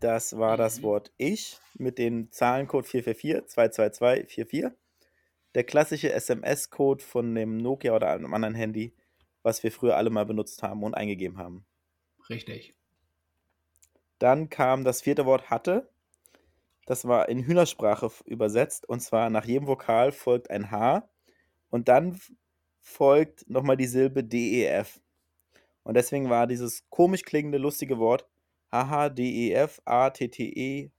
Das 0.00 0.36
war 0.36 0.56
das 0.56 0.78
Mhm. 0.78 0.82
Wort 0.82 1.12
ich 1.16 1.58
mit 1.74 1.98
dem 1.98 2.30
Zahlencode 2.30 2.86
444 2.86 3.46
22244. 3.46 4.72
Der 5.56 5.64
klassische 5.64 6.12
SMS-Code 6.12 7.02
von 7.02 7.34
dem 7.34 7.56
Nokia 7.56 7.94
oder 7.96 8.10
einem 8.10 8.34
anderen 8.34 8.54
Handy, 8.54 8.92
was 9.42 9.62
wir 9.62 9.72
früher 9.72 9.96
alle 9.96 10.10
mal 10.10 10.26
benutzt 10.26 10.62
haben 10.62 10.82
und 10.82 10.92
eingegeben 10.92 11.38
haben. 11.38 11.64
Richtig. 12.28 12.74
Dann 14.18 14.50
kam 14.50 14.84
das 14.84 15.00
vierte 15.00 15.24
Wort 15.24 15.48
hatte. 15.48 15.88
Das 16.84 17.06
war 17.08 17.30
in 17.30 17.42
Hühnersprache 17.42 18.10
übersetzt. 18.26 18.86
Und 18.86 19.00
zwar 19.00 19.30
nach 19.30 19.46
jedem 19.46 19.66
Vokal 19.66 20.12
folgt 20.12 20.50
ein 20.50 20.70
H. 20.70 21.08
Und 21.70 21.88
dann 21.88 22.20
folgt 22.82 23.48
nochmal 23.48 23.78
die 23.78 23.86
Silbe 23.86 24.22
DEF. 24.22 25.00
Und 25.84 25.94
deswegen 25.94 26.28
war 26.28 26.46
dieses 26.46 26.84
komisch 26.90 27.22
klingende, 27.22 27.56
lustige 27.56 27.98
Wort 27.98 28.28
HH, 28.70 29.08
DEF, 29.08 29.80
A, 29.86 30.10
T, 30.10 30.28
T, 30.28 30.50
E, 30.50 30.90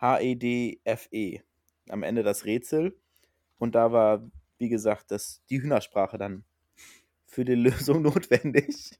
H, 0.00 0.20
E, 0.20 0.34
D, 0.34 0.80
F, 0.82 1.06
E. 1.12 1.42
Am 1.88 2.02
Ende 2.02 2.24
das 2.24 2.44
Rätsel. 2.44 2.98
Und 3.58 3.74
da 3.74 3.92
war, 3.92 4.22
wie 4.58 4.68
gesagt, 4.68 5.10
das, 5.10 5.42
die 5.50 5.60
Hühnersprache 5.60 6.18
dann 6.18 6.44
für 7.26 7.44
die 7.44 7.54
Lösung 7.54 8.02
notwendig. 8.02 8.98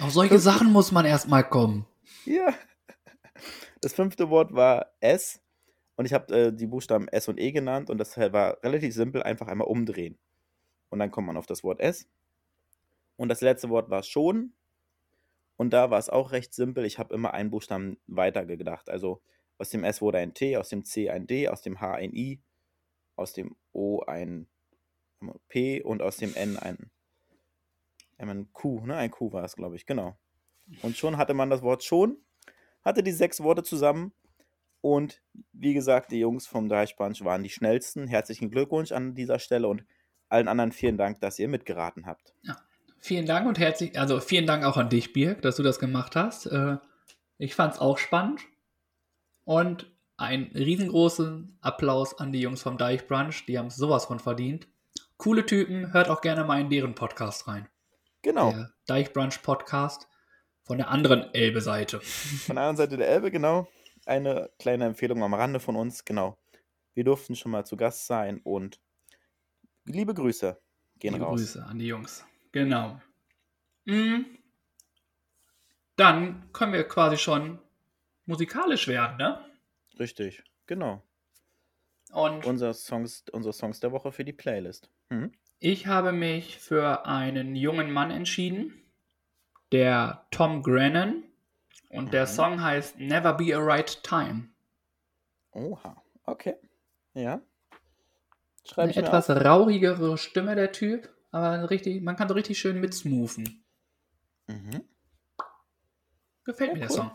Auf 0.00 0.12
solche 0.12 0.38
Sachen 0.38 0.72
muss 0.72 0.92
man 0.92 1.06
erstmal 1.06 1.48
kommen. 1.48 1.86
Ja. 2.24 2.54
Das 3.80 3.94
fünfte 3.94 4.30
Wort 4.30 4.54
war 4.54 4.92
S. 5.00 5.40
Und 5.96 6.04
ich 6.04 6.12
habe 6.12 6.34
äh, 6.34 6.52
die 6.52 6.66
Buchstaben 6.66 7.08
S 7.08 7.28
und 7.28 7.40
E 7.40 7.52
genannt. 7.52 7.90
Und 7.90 7.98
das 7.98 8.16
war 8.16 8.62
relativ 8.62 8.94
simpel, 8.94 9.22
einfach 9.22 9.48
einmal 9.48 9.68
umdrehen. 9.68 10.18
Und 10.90 10.98
dann 10.98 11.10
kommt 11.10 11.26
man 11.26 11.36
auf 11.36 11.46
das 11.46 11.64
Wort 11.64 11.80
S. 11.80 12.06
Und 13.16 13.28
das 13.28 13.40
letzte 13.40 13.70
Wort 13.70 13.90
war 13.90 14.02
schon. 14.02 14.52
Und 15.56 15.72
da 15.72 15.90
war 15.90 15.98
es 15.98 16.10
auch 16.10 16.32
recht 16.32 16.52
simpel. 16.54 16.84
Ich 16.84 16.98
habe 16.98 17.14
immer 17.14 17.32
einen 17.32 17.50
Buchstaben 17.50 17.98
weiter 18.06 18.44
gedacht. 18.44 18.90
Also 18.90 19.22
aus 19.58 19.70
dem 19.70 19.84
S 19.84 20.02
wurde 20.02 20.18
ein 20.18 20.34
T, 20.34 20.56
aus 20.58 20.68
dem 20.68 20.84
C 20.84 21.08
ein 21.08 21.26
D, 21.26 21.48
aus 21.48 21.62
dem 21.62 21.80
H 21.80 21.92
ein 21.94 22.14
I, 22.14 22.40
aus 23.16 23.32
dem 23.32 23.56
O 23.72 24.02
ein 24.02 24.46
P 25.48 25.82
und 25.82 26.02
aus 26.02 26.18
dem 26.18 26.34
N 26.34 26.56
ein, 26.58 26.90
ein 28.18 28.52
Q. 28.52 28.86
Ne? 28.86 28.96
Ein 28.96 29.10
Q 29.10 29.32
war 29.32 29.44
es, 29.44 29.56
glaube 29.56 29.76
ich, 29.76 29.86
genau. 29.86 30.16
Und 30.82 30.96
schon 30.96 31.16
hatte 31.16 31.34
man 31.34 31.50
das 31.50 31.62
Wort 31.62 31.84
schon, 31.84 32.18
hatte 32.82 33.02
die 33.02 33.12
sechs 33.12 33.42
Worte 33.42 33.62
zusammen. 33.62 34.12
Und 34.80 35.22
wie 35.52 35.74
gesagt, 35.74 36.12
die 36.12 36.20
Jungs 36.20 36.46
vom 36.46 36.68
Deichbunch 36.68 37.24
waren 37.24 37.42
die 37.42 37.50
schnellsten. 37.50 38.06
Herzlichen 38.06 38.50
Glückwunsch 38.50 38.92
an 38.92 39.14
dieser 39.14 39.38
Stelle 39.38 39.66
und 39.68 39.84
allen 40.28 40.48
anderen 40.48 40.72
vielen 40.72 40.96
Dank, 40.96 41.20
dass 41.20 41.38
ihr 41.38 41.48
mitgeraten 41.48 42.06
habt. 42.06 42.34
Vielen 42.98 43.26
Dank 43.26 43.46
und 43.46 43.58
herzlich, 43.58 43.98
also 43.98 44.20
vielen 44.20 44.46
Dank 44.46 44.64
auch 44.64 44.76
an 44.76 44.88
dich, 44.88 45.12
Birg, 45.12 45.42
dass 45.42 45.56
du 45.56 45.62
das 45.62 45.78
gemacht 45.78 46.16
hast. 46.16 46.46
Äh, 46.46 46.76
Ich 47.38 47.54
fand 47.54 47.74
es 47.74 47.80
auch 47.80 47.98
spannend. 47.98 48.42
Und 49.44 49.92
einen 50.16 50.46
riesengroßen 50.52 51.58
Applaus 51.60 52.18
an 52.18 52.32
die 52.32 52.40
Jungs 52.40 52.62
vom 52.62 52.78
Deichbrunch. 52.78 53.46
Die 53.46 53.58
haben 53.58 53.70
sowas 53.70 54.06
von 54.06 54.18
verdient. 54.18 54.68
Coole 55.18 55.46
Typen, 55.46 55.92
hört 55.92 56.08
auch 56.08 56.20
gerne 56.20 56.44
mal 56.44 56.60
in 56.60 56.70
deren 56.70 56.94
Podcast 56.94 57.48
rein. 57.48 57.68
Genau. 58.22 58.50
Der 58.50 58.72
Deichbrunch 58.86 59.42
Podcast 59.42 60.08
von 60.62 60.78
der 60.78 60.88
anderen 60.88 61.32
Elbe-Seite. 61.32 62.00
Von 62.46 62.56
der 62.56 62.64
anderen 62.64 62.76
Seite 62.76 62.96
der 62.96 63.08
Elbe, 63.08 63.30
genau. 63.30 63.68
Eine 64.04 64.50
kleine 64.58 64.84
Empfehlung 64.84 65.22
am 65.22 65.32
Rande 65.32 65.60
von 65.60 65.76
uns, 65.76 66.04
genau. 66.04 66.36
Wir 66.94 67.04
durften 67.04 67.36
schon 67.36 67.52
mal 67.52 67.64
zu 67.64 67.76
Gast 67.76 68.06
sein 68.06 68.40
und 68.42 68.80
liebe 69.84 70.12
Grüße 70.12 70.60
gehen 70.98 71.14
Liebe 71.14 71.24
raus. 71.24 71.40
Grüße 71.40 71.64
an 71.64 71.78
die 71.78 71.86
Jungs. 71.86 72.24
Genau. 72.50 73.00
Mm. 73.84 74.22
Dann 75.94 76.52
können 76.52 76.72
wir 76.72 76.84
quasi 76.88 77.16
schon 77.16 77.60
musikalisch 78.24 78.88
werden, 78.88 79.18
ne? 79.18 79.44
Richtig, 79.98 80.42
genau. 80.66 81.02
Und 82.12 82.44
Unser 82.46 82.72
Songs, 82.74 83.24
unsere 83.32 83.52
Songs 83.52 83.80
der 83.80 83.92
Woche 83.92 84.12
für 84.12 84.24
die 84.24 84.32
Playlist. 84.32 84.90
Mhm. 85.10 85.32
ich 85.58 85.86
habe 85.86 86.12
mich 86.12 86.58
für 86.58 87.06
einen 87.06 87.56
jungen 87.56 87.90
Mann 87.90 88.10
entschieden, 88.10 88.82
der 89.72 90.26
Tom 90.30 90.62
Grennan. 90.62 91.24
Und 91.88 92.12
der 92.12 92.22
Mhm. 92.24 92.30
Song 92.30 92.62
heißt 92.62 92.98
Never 92.98 93.32
Be 93.34 93.56
a 93.56 93.58
Right 93.58 94.02
Time. 94.02 94.48
Oha, 95.52 96.02
okay. 96.24 96.56
Ja. 97.14 97.40
Schreibe 98.66 98.92
Eine 98.92 99.06
etwas 99.06 99.30
auf. 99.30 99.44
rauchigere 99.44 100.18
Stimme, 100.18 100.56
der 100.56 100.72
Typ. 100.72 101.08
Aber 101.30 101.70
richtig, 101.70 102.02
man 102.02 102.16
kann 102.16 102.28
so 102.28 102.34
richtig 102.34 102.58
schön 102.58 102.80
mitsmoothen. 102.80 103.64
Mhm. 104.48 104.82
Gefällt 106.44 106.70
Ja, 106.70 106.74
mir 106.74 106.80
der 106.80 106.90
cool. 106.90 106.96
Song. 106.96 107.10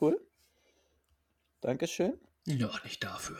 Cool. 0.00 0.26
Dankeschön. 1.68 2.12
Ja, 2.46 2.68
nicht 2.84 3.02
dafür. 3.02 3.38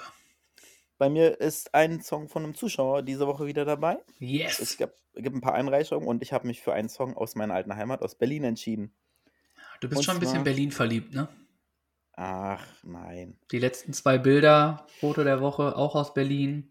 Bei 0.96 1.10
mir 1.10 1.38
ist 1.42 1.74
ein 1.74 2.00
Song 2.00 2.28
von 2.30 2.42
einem 2.42 2.54
Zuschauer 2.54 3.02
diese 3.02 3.26
Woche 3.26 3.44
wieder 3.46 3.66
dabei. 3.66 3.98
Es 4.14 4.20
Yes. 4.20 4.78
gab, 4.78 4.92
gibt 5.14 5.36
ein 5.36 5.42
paar 5.42 5.52
Einreichungen 5.54 6.08
und 6.08 6.22
ich 6.22 6.32
habe 6.32 6.46
mich 6.46 6.62
für 6.62 6.72
einen 6.72 6.88
Song 6.88 7.14
aus 7.16 7.34
meiner 7.34 7.52
alten 7.52 7.76
Heimat, 7.76 8.00
aus 8.00 8.14
Berlin, 8.14 8.44
entschieden. 8.44 8.94
Du 9.80 9.88
bist 9.88 9.98
Und 9.98 10.04
schon 10.04 10.14
ein 10.14 10.20
bisschen 10.20 10.36
zwar- 10.36 10.44
Berlin 10.44 10.70
verliebt, 10.70 11.12
ne? 11.12 11.28
Ach, 12.14 12.64
nein. 12.82 13.36
Die 13.50 13.58
letzten 13.58 13.92
zwei 13.92 14.16
Bilder, 14.16 14.86
Foto 15.00 15.22
der 15.22 15.42
Woche, 15.42 15.76
auch 15.76 15.94
aus 15.94 16.14
Berlin. 16.14 16.70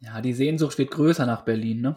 Ja, 0.00 0.20
die 0.20 0.32
Sehnsucht 0.32 0.76
wird 0.78 0.90
größer 0.90 1.26
nach 1.26 1.42
Berlin, 1.44 1.80
ne? 1.80 1.96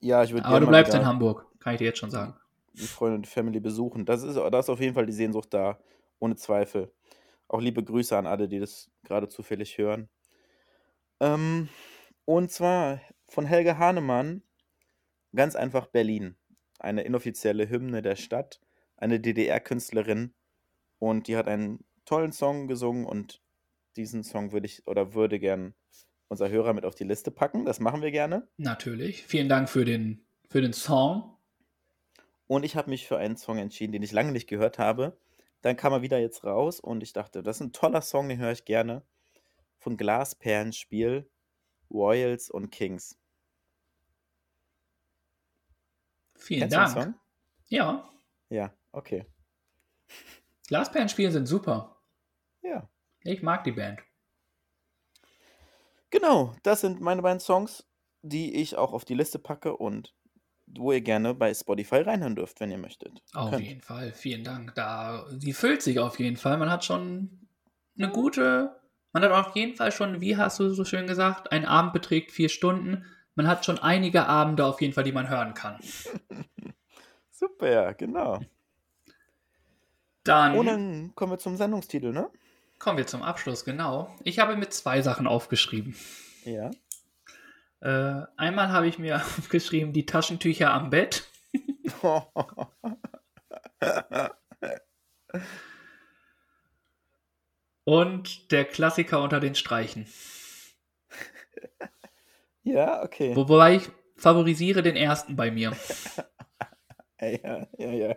Ja, 0.00 0.22
ich 0.22 0.32
würde 0.32 0.46
Aber 0.46 0.60
du 0.60 0.66
bleibst 0.66 0.94
in 0.94 1.04
Hamburg, 1.04 1.44
kann 1.60 1.74
ich 1.74 1.78
dir 1.78 1.84
jetzt 1.86 1.98
schon 1.98 2.10
sagen. 2.10 2.34
die 2.72 2.86
Freunde 2.86 3.16
und 3.16 3.26
die 3.26 3.30
Family 3.30 3.60
besuchen. 3.60 4.06
Das 4.06 4.22
ist, 4.22 4.36
da 4.36 4.58
ist 4.58 4.70
auf 4.70 4.80
jeden 4.80 4.94
Fall 4.94 5.04
die 5.06 5.12
Sehnsucht 5.12 5.52
da, 5.52 5.78
ohne 6.20 6.36
Zweifel. 6.36 6.90
Auch 7.48 7.60
liebe 7.60 7.82
Grüße 7.82 8.16
an 8.16 8.26
alle, 8.26 8.48
die 8.48 8.58
das 8.58 8.90
gerade 9.04 9.28
zufällig 9.28 9.78
hören. 9.78 10.08
Ähm, 11.20 11.68
und 12.24 12.50
zwar 12.50 13.00
von 13.28 13.46
Helge 13.46 13.78
Hahnemann, 13.78 14.42
ganz 15.34 15.56
einfach 15.56 15.86
Berlin. 15.86 16.36
Eine 16.78 17.02
inoffizielle 17.02 17.68
Hymne 17.68 18.02
der 18.02 18.16
Stadt, 18.16 18.60
eine 18.96 19.20
DDR-Künstlerin. 19.20 20.34
Und 20.98 21.28
die 21.28 21.36
hat 21.36 21.48
einen 21.48 21.84
tollen 22.04 22.32
Song 22.32 22.68
gesungen 22.68 23.04
und 23.04 23.42
diesen 23.96 24.24
Song 24.24 24.52
würde 24.52 24.66
ich 24.66 24.86
oder 24.86 25.14
würde 25.14 25.38
gern 25.38 25.74
unser 26.28 26.48
Hörer 26.48 26.72
mit 26.72 26.84
auf 26.84 26.94
die 26.94 27.04
Liste 27.04 27.30
packen. 27.30 27.64
Das 27.64 27.80
machen 27.80 28.02
wir 28.02 28.10
gerne. 28.10 28.48
Natürlich. 28.56 29.24
Vielen 29.24 29.48
Dank 29.48 29.68
für 29.68 29.84
den, 29.84 30.26
für 30.48 30.60
den 30.60 30.72
Song. 30.72 31.36
Und 32.46 32.64
ich 32.64 32.76
habe 32.76 32.90
mich 32.90 33.06
für 33.06 33.18
einen 33.18 33.36
Song 33.36 33.58
entschieden, 33.58 33.92
den 33.92 34.02
ich 34.02 34.12
lange 34.12 34.32
nicht 34.32 34.48
gehört 34.48 34.78
habe. 34.78 35.18
Dann 35.62 35.76
kam 35.76 35.92
er 35.92 36.02
wieder 36.02 36.18
jetzt 36.18 36.44
raus 36.44 36.80
und 36.80 37.02
ich 37.02 37.12
dachte, 37.12 37.42
das 37.42 37.56
ist 37.56 37.62
ein 37.62 37.72
toller 37.72 38.02
Song, 38.02 38.28
den 38.28 38.38
höre 38.38 38.52
ich 38.52 38.64
gerne. 38.64 39.02
Von 39.78 39.96
Glasperlenspiel, 39.96 41.28
Royals 41.90 42.50
und 42.50 42.70
Kings. 42.70 43.18
Vielen 46.34 46.68
Kennst 46.68 46.96
Dank. 46.96 47.14
Ja, 47.68 48.08
Ja, 48.48 48.72
okay. 48.92 49.26
Glasperlenspiele 50.68 51.32
sind 51.32 51.46
super. 51.46 51.96
Ja. 52.62 52.88
Ich 53.22 53.42
mag 53.42 53.64
die 53.64 53.72
Band. 53.72 54.00
Genau, 56.10 56.54
das 56.62 56.80
sind 56.80 57.00
meine 57.00 57.22
beiden 57.22 57.40
Songs, 57.40 57.84
die 58.22 58.54
ich 58.54 58.76
auch 58.76 58.92
auf 58.92 59.04
die 59.04 59.14
Liste 59.14 59.38
packe 59.38 59.76
und 59.76 60.14
wo 60.78 60.92
ihr 60.92 61.00
gerne 61.00 61.34
bei 61.34 61.52
Spotify 61.52 61.96
reinhören 61.96 62.36
dürft, 62.36 62.60
wenn 62.60 62.70
ihr 62.70 62.78
möchtet. 62.78 63.22
Auf 63.32 63.50
Könnt. 63.50 63.64
jeden 63.64 63.80
Fall. 63.80 64.12
Vielen 64.12 64.44
Dank. 64.44 64.74
Da, 64.74 65.26
sie 65.38 65.52
füllt 65.52 65.82
sich 65.82 65.98
auf 65.98 66.18
jeden 66.18 66.36
Fall. 66.36 66.58
Man 66.58 66.70
hat 66.70 66.84
schon 66.84 67.48
eine 67.98 68.10
gute, 68.10 68.76
man 69.12 69.22
hat 69.22 69.32
auf 69.32 69.54
jeden 69.56 69.74
Fall 69.74 69.92
schon, 69.92 70.20
wie 70.20 70.36
hast 70.36 70.58
du 70.60 70.70
so 70.70 70.84
schön 70.84 71.06
gesagt, 71.06 71.52
ein 71.52 71.64
Abend 71.64 71.92
beträgt 71.92 72.32
vier 72.32 72.48
Stunden. 72.48 73.04
Man 73.34 73.48
hat 73.48 73.64
schon 73.64 73.78
einige 73.78 74.26
Abende 74.26 74.64
auf 74.64 74.80
jeden 74.80 74.92
Fall, 74.92 75.04
die 75.04 75.12
man 75.12 75.28
hören 75.28 75.54
kann. 75.54 75.78
Super, 77.30 77.94
genau. 77.94 78.40
Dann 80.24 80.58
Und 80.58 80.66
dann 80.66 81.14
kommen 81.14 81.32
wir 81.32 81.38
zum 81.38 81.56
Sendungstitel, 81.56 82.12
ne? 82.12 82.30
kommen 82.78 82.98
wir 82.98 83.06
zum 83.06 83.22
Abschluss, 83.22 83.64
genau. 83.64 84.14
Ich 84.24 84.38
habe 84.38 84.56
mir 84.56 84.68
zwei 84.68 85.02
Sachen 85.02 85.26
aufgeschrieben. 85.26 85.94
Ja. 86.44 86.70
Äh, 87.80 88.22
einmal 88.36 88.70
habe 88.70 88.88
ich 88.88 88.98
mir 88.98 89.16
aufgeschrieben, 89.38 89.92
die 89.92 90.06
Taschentücher 90.06 90.72
am 90.72 90.90
Bett. 90.90 91.24
Und 97.84 98.50
der 98.50 98.64
Klassiker 98.64 99.22
unter 99.22 99.40
den 99.40 99.54
Streichen. 99.54 100.06
ja, 102.62 103.02
okay. 103.02 103.34
Wo- 103.36 103.48
Wobei 103.48 103.76
ich 103.76 103.88
favorisiere 104.16 104.82
den 104.82 104.96
ersten 104.96 105.36
bei 105.36 105.50
mir. 105.50 105.72
Ja, 107.18 107.66
ja, 107.78 107.90
ja. 107.92 108.16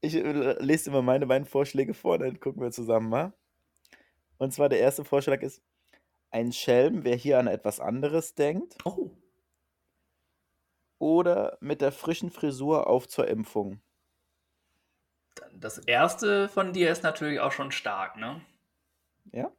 Ich 0.00 0.12
äh, 0.16 0.60
lese 0.60 0.90
immer 0.90 1.00
meine 1.00 1.28
beiden 1.28 1.46
Vorschläge 1.46 1.94
vor, 1.94 2.18
dann 2.18 2.40
gucken 2.40 2.60
wir 2.60 2.72
zusammen 2.72 3.08
mal. 3.08 3.32
Und 4.36 4.52
zwar 4.52 4.68
der 4.68 4.80
erste 4.80 5.04
Vorschlag 5.04 5.42
ist, 5.42 5.62
ein 6.30 6.52
Schelm, 6.52 7.04
wer 7.04 7.16
hier 7.16 7.38
an 7.38 7.46
etwas 7.46 7.80
anderes 7.80 8.34
denkt, 8.34 8.76
Oh. 8.84 9.10
oder 10.98 11.56
mit 11.60 11.80
der 11.80 11.92
frischen 11.92 12.30
Frisur 12.30 12.86
auf 12.86 13.08
zur 13.08 13.28
Impfung. 13.28 13.80
Das 15.54 15.78
erste 15.78 16.48
von 16.48 16.72
dir 16.72 16.90
ist 16.90 17.02
natürlich 17.02 17.40
auch 17.40 17.52
schon 17.52 17.70
stark, 17.72 18.16
ne? 18.16 18.40
Ja. 19.32 19.52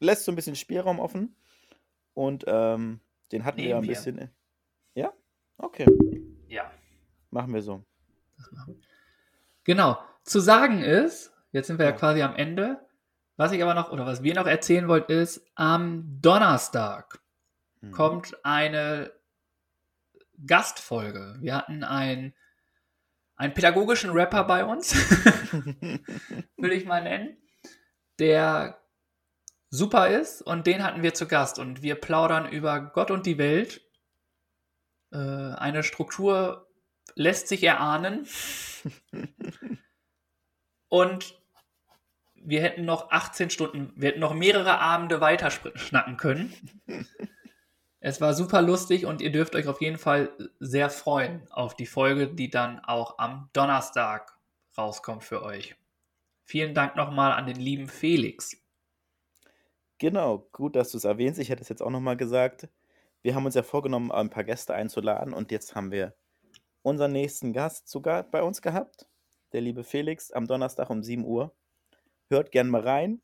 Lässt 0.00 0.24
so 0.24 0.32
ein 0.32 0.36
bisschen 0.36 0.56
Spielraum 0.56 0.98
offen. 0.98 1.36
Und 2.14 2.44
ähm, 2.48 3.00
den 3.32 3.44
hatten 3.44 3.58
wir 3.58 3.64
ja 3.68 3.76
ein 3.76 3.82
Nehmen 3.82 3.88
wir. 3.88 3.94
bisschen. 3.94 4.30
Ja? 4.94 5.12
Okay. 5.58 5.86
Ja. 6.48 6.70
Machen 7.30 7.54
wir 7.54 7.62
so. 7.62 7.84
Genau. 9.64 9.98
Zu 10.24 10.40
sagen 10.40 10.82
ist, 10.82 11.32
jetzt 11.52 11.68
sind 11.68 11.78
wir 11.78 11.86
ja, 11.86 11.92
Ja. 11.92 11.96
quasi 11.96 12.22
am 12.22 12.34
Ende. 12.34 12.84
Was 13.40 13.52
ich 13.52 13.62
aber 13.62 13.72
noch, 13.72 13.90
oder 13.90 14.04
was 14.04 14.22
wir 14.22 14.34
noch 14.34 14.46
erzählen 14.46 14.86
wollten, 14.86 15.12
ist, 15.12 15.42
am 15.54 16.20
Donnerstag 16.20 17.22
Mhm. 17.80 17.92
kommt 17.92 18.44
eine 18.44 19.12
Gastfolge. 20.46 21.36
Wir 21.40 21.56
hatten 21.56 21.82
einen, 21.82 22.34
einen 23.36 23.54
pädagogischen 23.54 24.10
Rapper 24.10 24.44
bei 24.44 24.62
uns, 24.66 24.92
will 26.58 26.72
ich 26.72 26.84
mal 26.84 27.02
nennen, 27.02 27.38
der 28.18 28.82
super 29.70 30.08
ist 30.08 30.42
und 30.42 30.66
den 30.66 30.82
hatten 30.82 31.02
wir 31.02 31.14
zu 31.14 31.26
Gast 31.26 31.58
und 31.58 31.80
wir 31.80 31.94
plaudern 31.94 32.46
über 32.46 32.78
Gott 32.92 33.10
und 33.10 33.24
die 33.24 33.38
Welt. 33.38 33.80
Äh, 35.12 35.16
eine 35.16 35.82
Struktur 35.82 36.68
lässt 37.14 37.48
sich 37.48 37.64
erahnen 37.64 38.28
und 40.90 41.39
wir 42.40 42.62
hätten 42.62 42.84
noch 42.84 43.10
18 43.10 43.50
Stunden, 43.50 43.92
wir 43.96 44.10
hätten 44.10 44.20
noch 44.20 44.34
mehrere 44.34 44.78
Abende 44.78 45.20
weiter 45.20 45.48
spr- 45.48 45.76
schnacken 45.76 46.16
können. 46.16 46.52
Es 48.02 48.18
war 48.22 48.32
super 48.32 48.62
lustig 48.62 49.04
und 49.04 49.20
ihr 49.20 49.30
dürft 49.30 49.54
euch 49.54 49.66
auf 49.66 49.82
jeden 49.82 49.98
Fall 49.98 50.32
sehr 50.58 50.88
freuen 50.88 51.46
auf 51.50 51.76
die 51.76 51.84
Folge, 51.84 52.28
die 52.28 52.48
dann 52.48 52.80
auch 52.80 53.18
am 53.18 53.50
Donnerstag 53.52 54.38
rauskommt 54.78 55.22
für 55.22 55.42
euch. 55.42 55.76
Vielen 56.46 56.72
Dank 56.72 56.96
nochmal 56.96 57.32
an 57.32 57.46
den 57.46 57.56
lieben 57.56 57.88
Felix. 57.88 58.56
Genau, 59.98 60.48
gut, 60.52 60.76
dass 60.76 60.90
du 60.92 60.96
es 60.96 61.04
erwähnst. 61.04 61.38
Ich 61.38 61.50
hätte 61.50 61.60
es 61.60 61.68
jetzt 61.68 61.82
auch 61.82 61.90
nochmal 61.90 62.16
gesagt. 62.16 62.70
Wir 63.20 63.34
haben 63.34 63.44
uns 63.44 63.54
ja 63.54 63.62
vorgenommen, 63.62 64.10
ein 64.10 64.30
paar 64.30 64.44
Gäste 64.44 64.72
einzuladen 64.72 65.34
und 65.34 65.50
jetzt 65.50 65.74
haben 65.74 65.90
wir 65.90 66.14
unseren 66.80 67.12
nächsten 67.12 67.52
Gast 67.52 67.90
sogar 67.90 68.22
bei 68.22 68.42
uns 68.42 68.62
gehabt, 68.62 69.06
der 69.52 69.60
liebe 69.60 69.84
Felix, 69.84 70.30
am 70.32 70.46
Donnerstag 70.46 70.88
um 70.88 71.02
7 71.02 71.22
Uhr. 71.26 71.54
Hört 72.30 72.52
gern 72.52 72.68
mal 72.68 72.80
rein. 72.82 73.20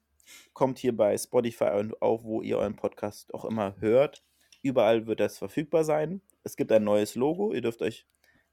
Kommt 0.53 0.79
hier 0.79 0.97
bei 0.97 1.17
Spotify 1.17 1.71
und 1.79 2.03
auf, 2.03 2.25
wo 2.25 2.43
ihr 2.43 2.59
euren 2.59 2.75
Podcast 2.75 3.33
auch 3.33 3.45
immer 3.45 3.77
hört. 3.79 4.25
Überall 4.63 5.07
wird 5.07 5.21
das 5.21 5.39
verfügbar 5.39 5.85
sein. 5.85 6.21
Es 6.43 6.57
gibt 6.57 6.73
ein 6.73 6.83
neues 6.83 7.15
Logo, 7.15 7.53
ihr 7.53 7.61
dürft 7.61 7.83
euch 7.83 8.05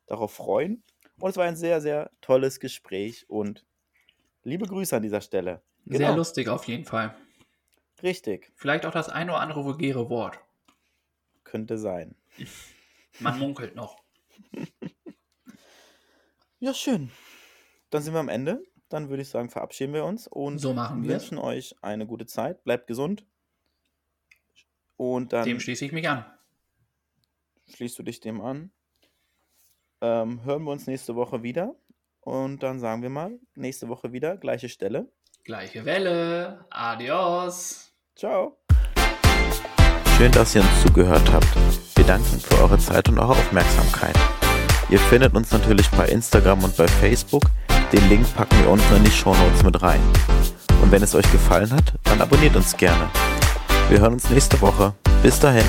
darauf 0.05 0.31
freuen. 0.33 0.83
Und 1.19 1.31
es 1.31 1.37
war 1.37 1.45
ein 1.45 1.55
sehr, 1.55 1.81
sehr 1.81 2.11
tolles 2.21 2.59
Gespräch 2.59 3.27
und 3.27 3.65
liebe 4.43 4.67
Grüße 4.67 4.95
an 4.95 5.01
dieser 5.01 5.21
Stelle. 5.21 5.63
Sehr 5.85 5.99
Genau. 5.99 6.15
lustig 6.15 6.47
auf 6.49 6.65
jeden 6.67 6.85
Fall. 6.85 7.15
Richtig, 8.03 8.51
Vielleicht 8.55 8.85
auch 8.85 8.91
das 8.91 9.09
ein 9.09 9.29
oder 9.29 9.39
andere 9.39 9.65
vulgäre 9.65 10.09
Wort. 10.09 10.39
könnte 11.43 11.77
sein. 11.79 12.15
Man 13.19 13.39
munkelt 13.39 13.75
noch. 13.75 13.97
Ja, 16.59 16.73
schön. 16.73 17.11
Dann 17.89 18.01
sind 18.03 18.13
wir 18.13 18.21
am 18.21 18.29
Ende. 18.29 18.63
Dann 18.93 19.09
würde 19.09 19.23
ich 19.23 19.29
sagen, 19.29 19.49
verabschieden 19.49 19.91
wir 19.95 20.05
uns 20.05 20.27
und 20.27 20.59
So 20.59 20.71
machen 20.75 21.01
wir 21.01 21.15
es. 21.15 21.23
wünschen 21.23 21.39
euch 21.39 21.75
eine 21.81 22.05
gute 22.05 22.27
Zeit. 22.27 22.63
Bleibt 22.63 22.85
gesund. 22.85 23.25
Und 24.97 25.33
dann 25.33 25.45
Dem 25.45 25.59
schließe 25.59 25.83
ich 25.83 25.91
mich 25.91 26.07
an. 26.07 26.23
schließt 27.73 27.97
du 27.97 28.03
dich 28.03 28.19
dem 28.19 28.39
an. 28.39 28.69
Ähm, 30.01 30.43
hören 30.45 30.63
wir 30.65 30.71
uns 30.71 30.85
nächste 30.85 31.15
Woche 31.15 31.41
wieder. 31.41 31.73
Und 32.19 32.61
dann 32.61 32.79
sagen 32.79 33.01
wir 33.01 33.09
mal, 33.09 33.39
nächste 33.55 33.89
Woche 33.89 34.11
wieder, 34.13 34.37
gleiche 34.37 34.69
Stelle. 34.69 35.11
Gleiche 35.43 35.85
Welle. 35.85 36.63
Adios. 36.69 37.91
Ciao. 38.15 38.59
Schön, 40.17 40.31
dass 40.33 40.53
ihr 40.53 40.61
uns 40.61 40.81
zugehört 40.83 41.31
habt. 41.31 41.47
Wir 41.97 42.05
danken 42.05 42.39
für 42.39 42.59
eure 42.61 42.77
Zeit 42.77 43.09
und 43.09 43.17
eure 43.17 43.31
Aufmerksamkeit. 43.31 44.15
Ihr 44.91 44.99
findet 44.99 45.33
uns 45.33 45.51
natürlich 45.51 45.89
bei 45.89 46.07
Instagram 46.09 46.63
und 46.63 46.77
bei 46.77 46.87
Facebook. 46.87 47.41
Den 47.93 48.09
Link 48.09 48.25
packen 48.35 48.57
wir 48.59 48.71
unten 48.71 48.95
in 48.95 49.03
die 49.03 49.11
Shownotes 49.11 49.61
mit 49.63 49.79
rein. 49.83 50.01
Und 50.81 50.91
wenn 50.91 51.03
es 51.03 51.13
euch 51.13 51.31
gefallen 51.31 51.71
hat, 51.71 51.93
dann 52.05 52.19
abonniert 52.21 52.55
uns 52.55 52.75
gerne. 52.75 53.07
Wir 53.87 53.99
hören 53.99 54.13
uns 54.13 54.31
nächste 54.31 54.59
Woche. 54.61 54.93
Bis 55.21 55.39
dahin. 55.39 55.63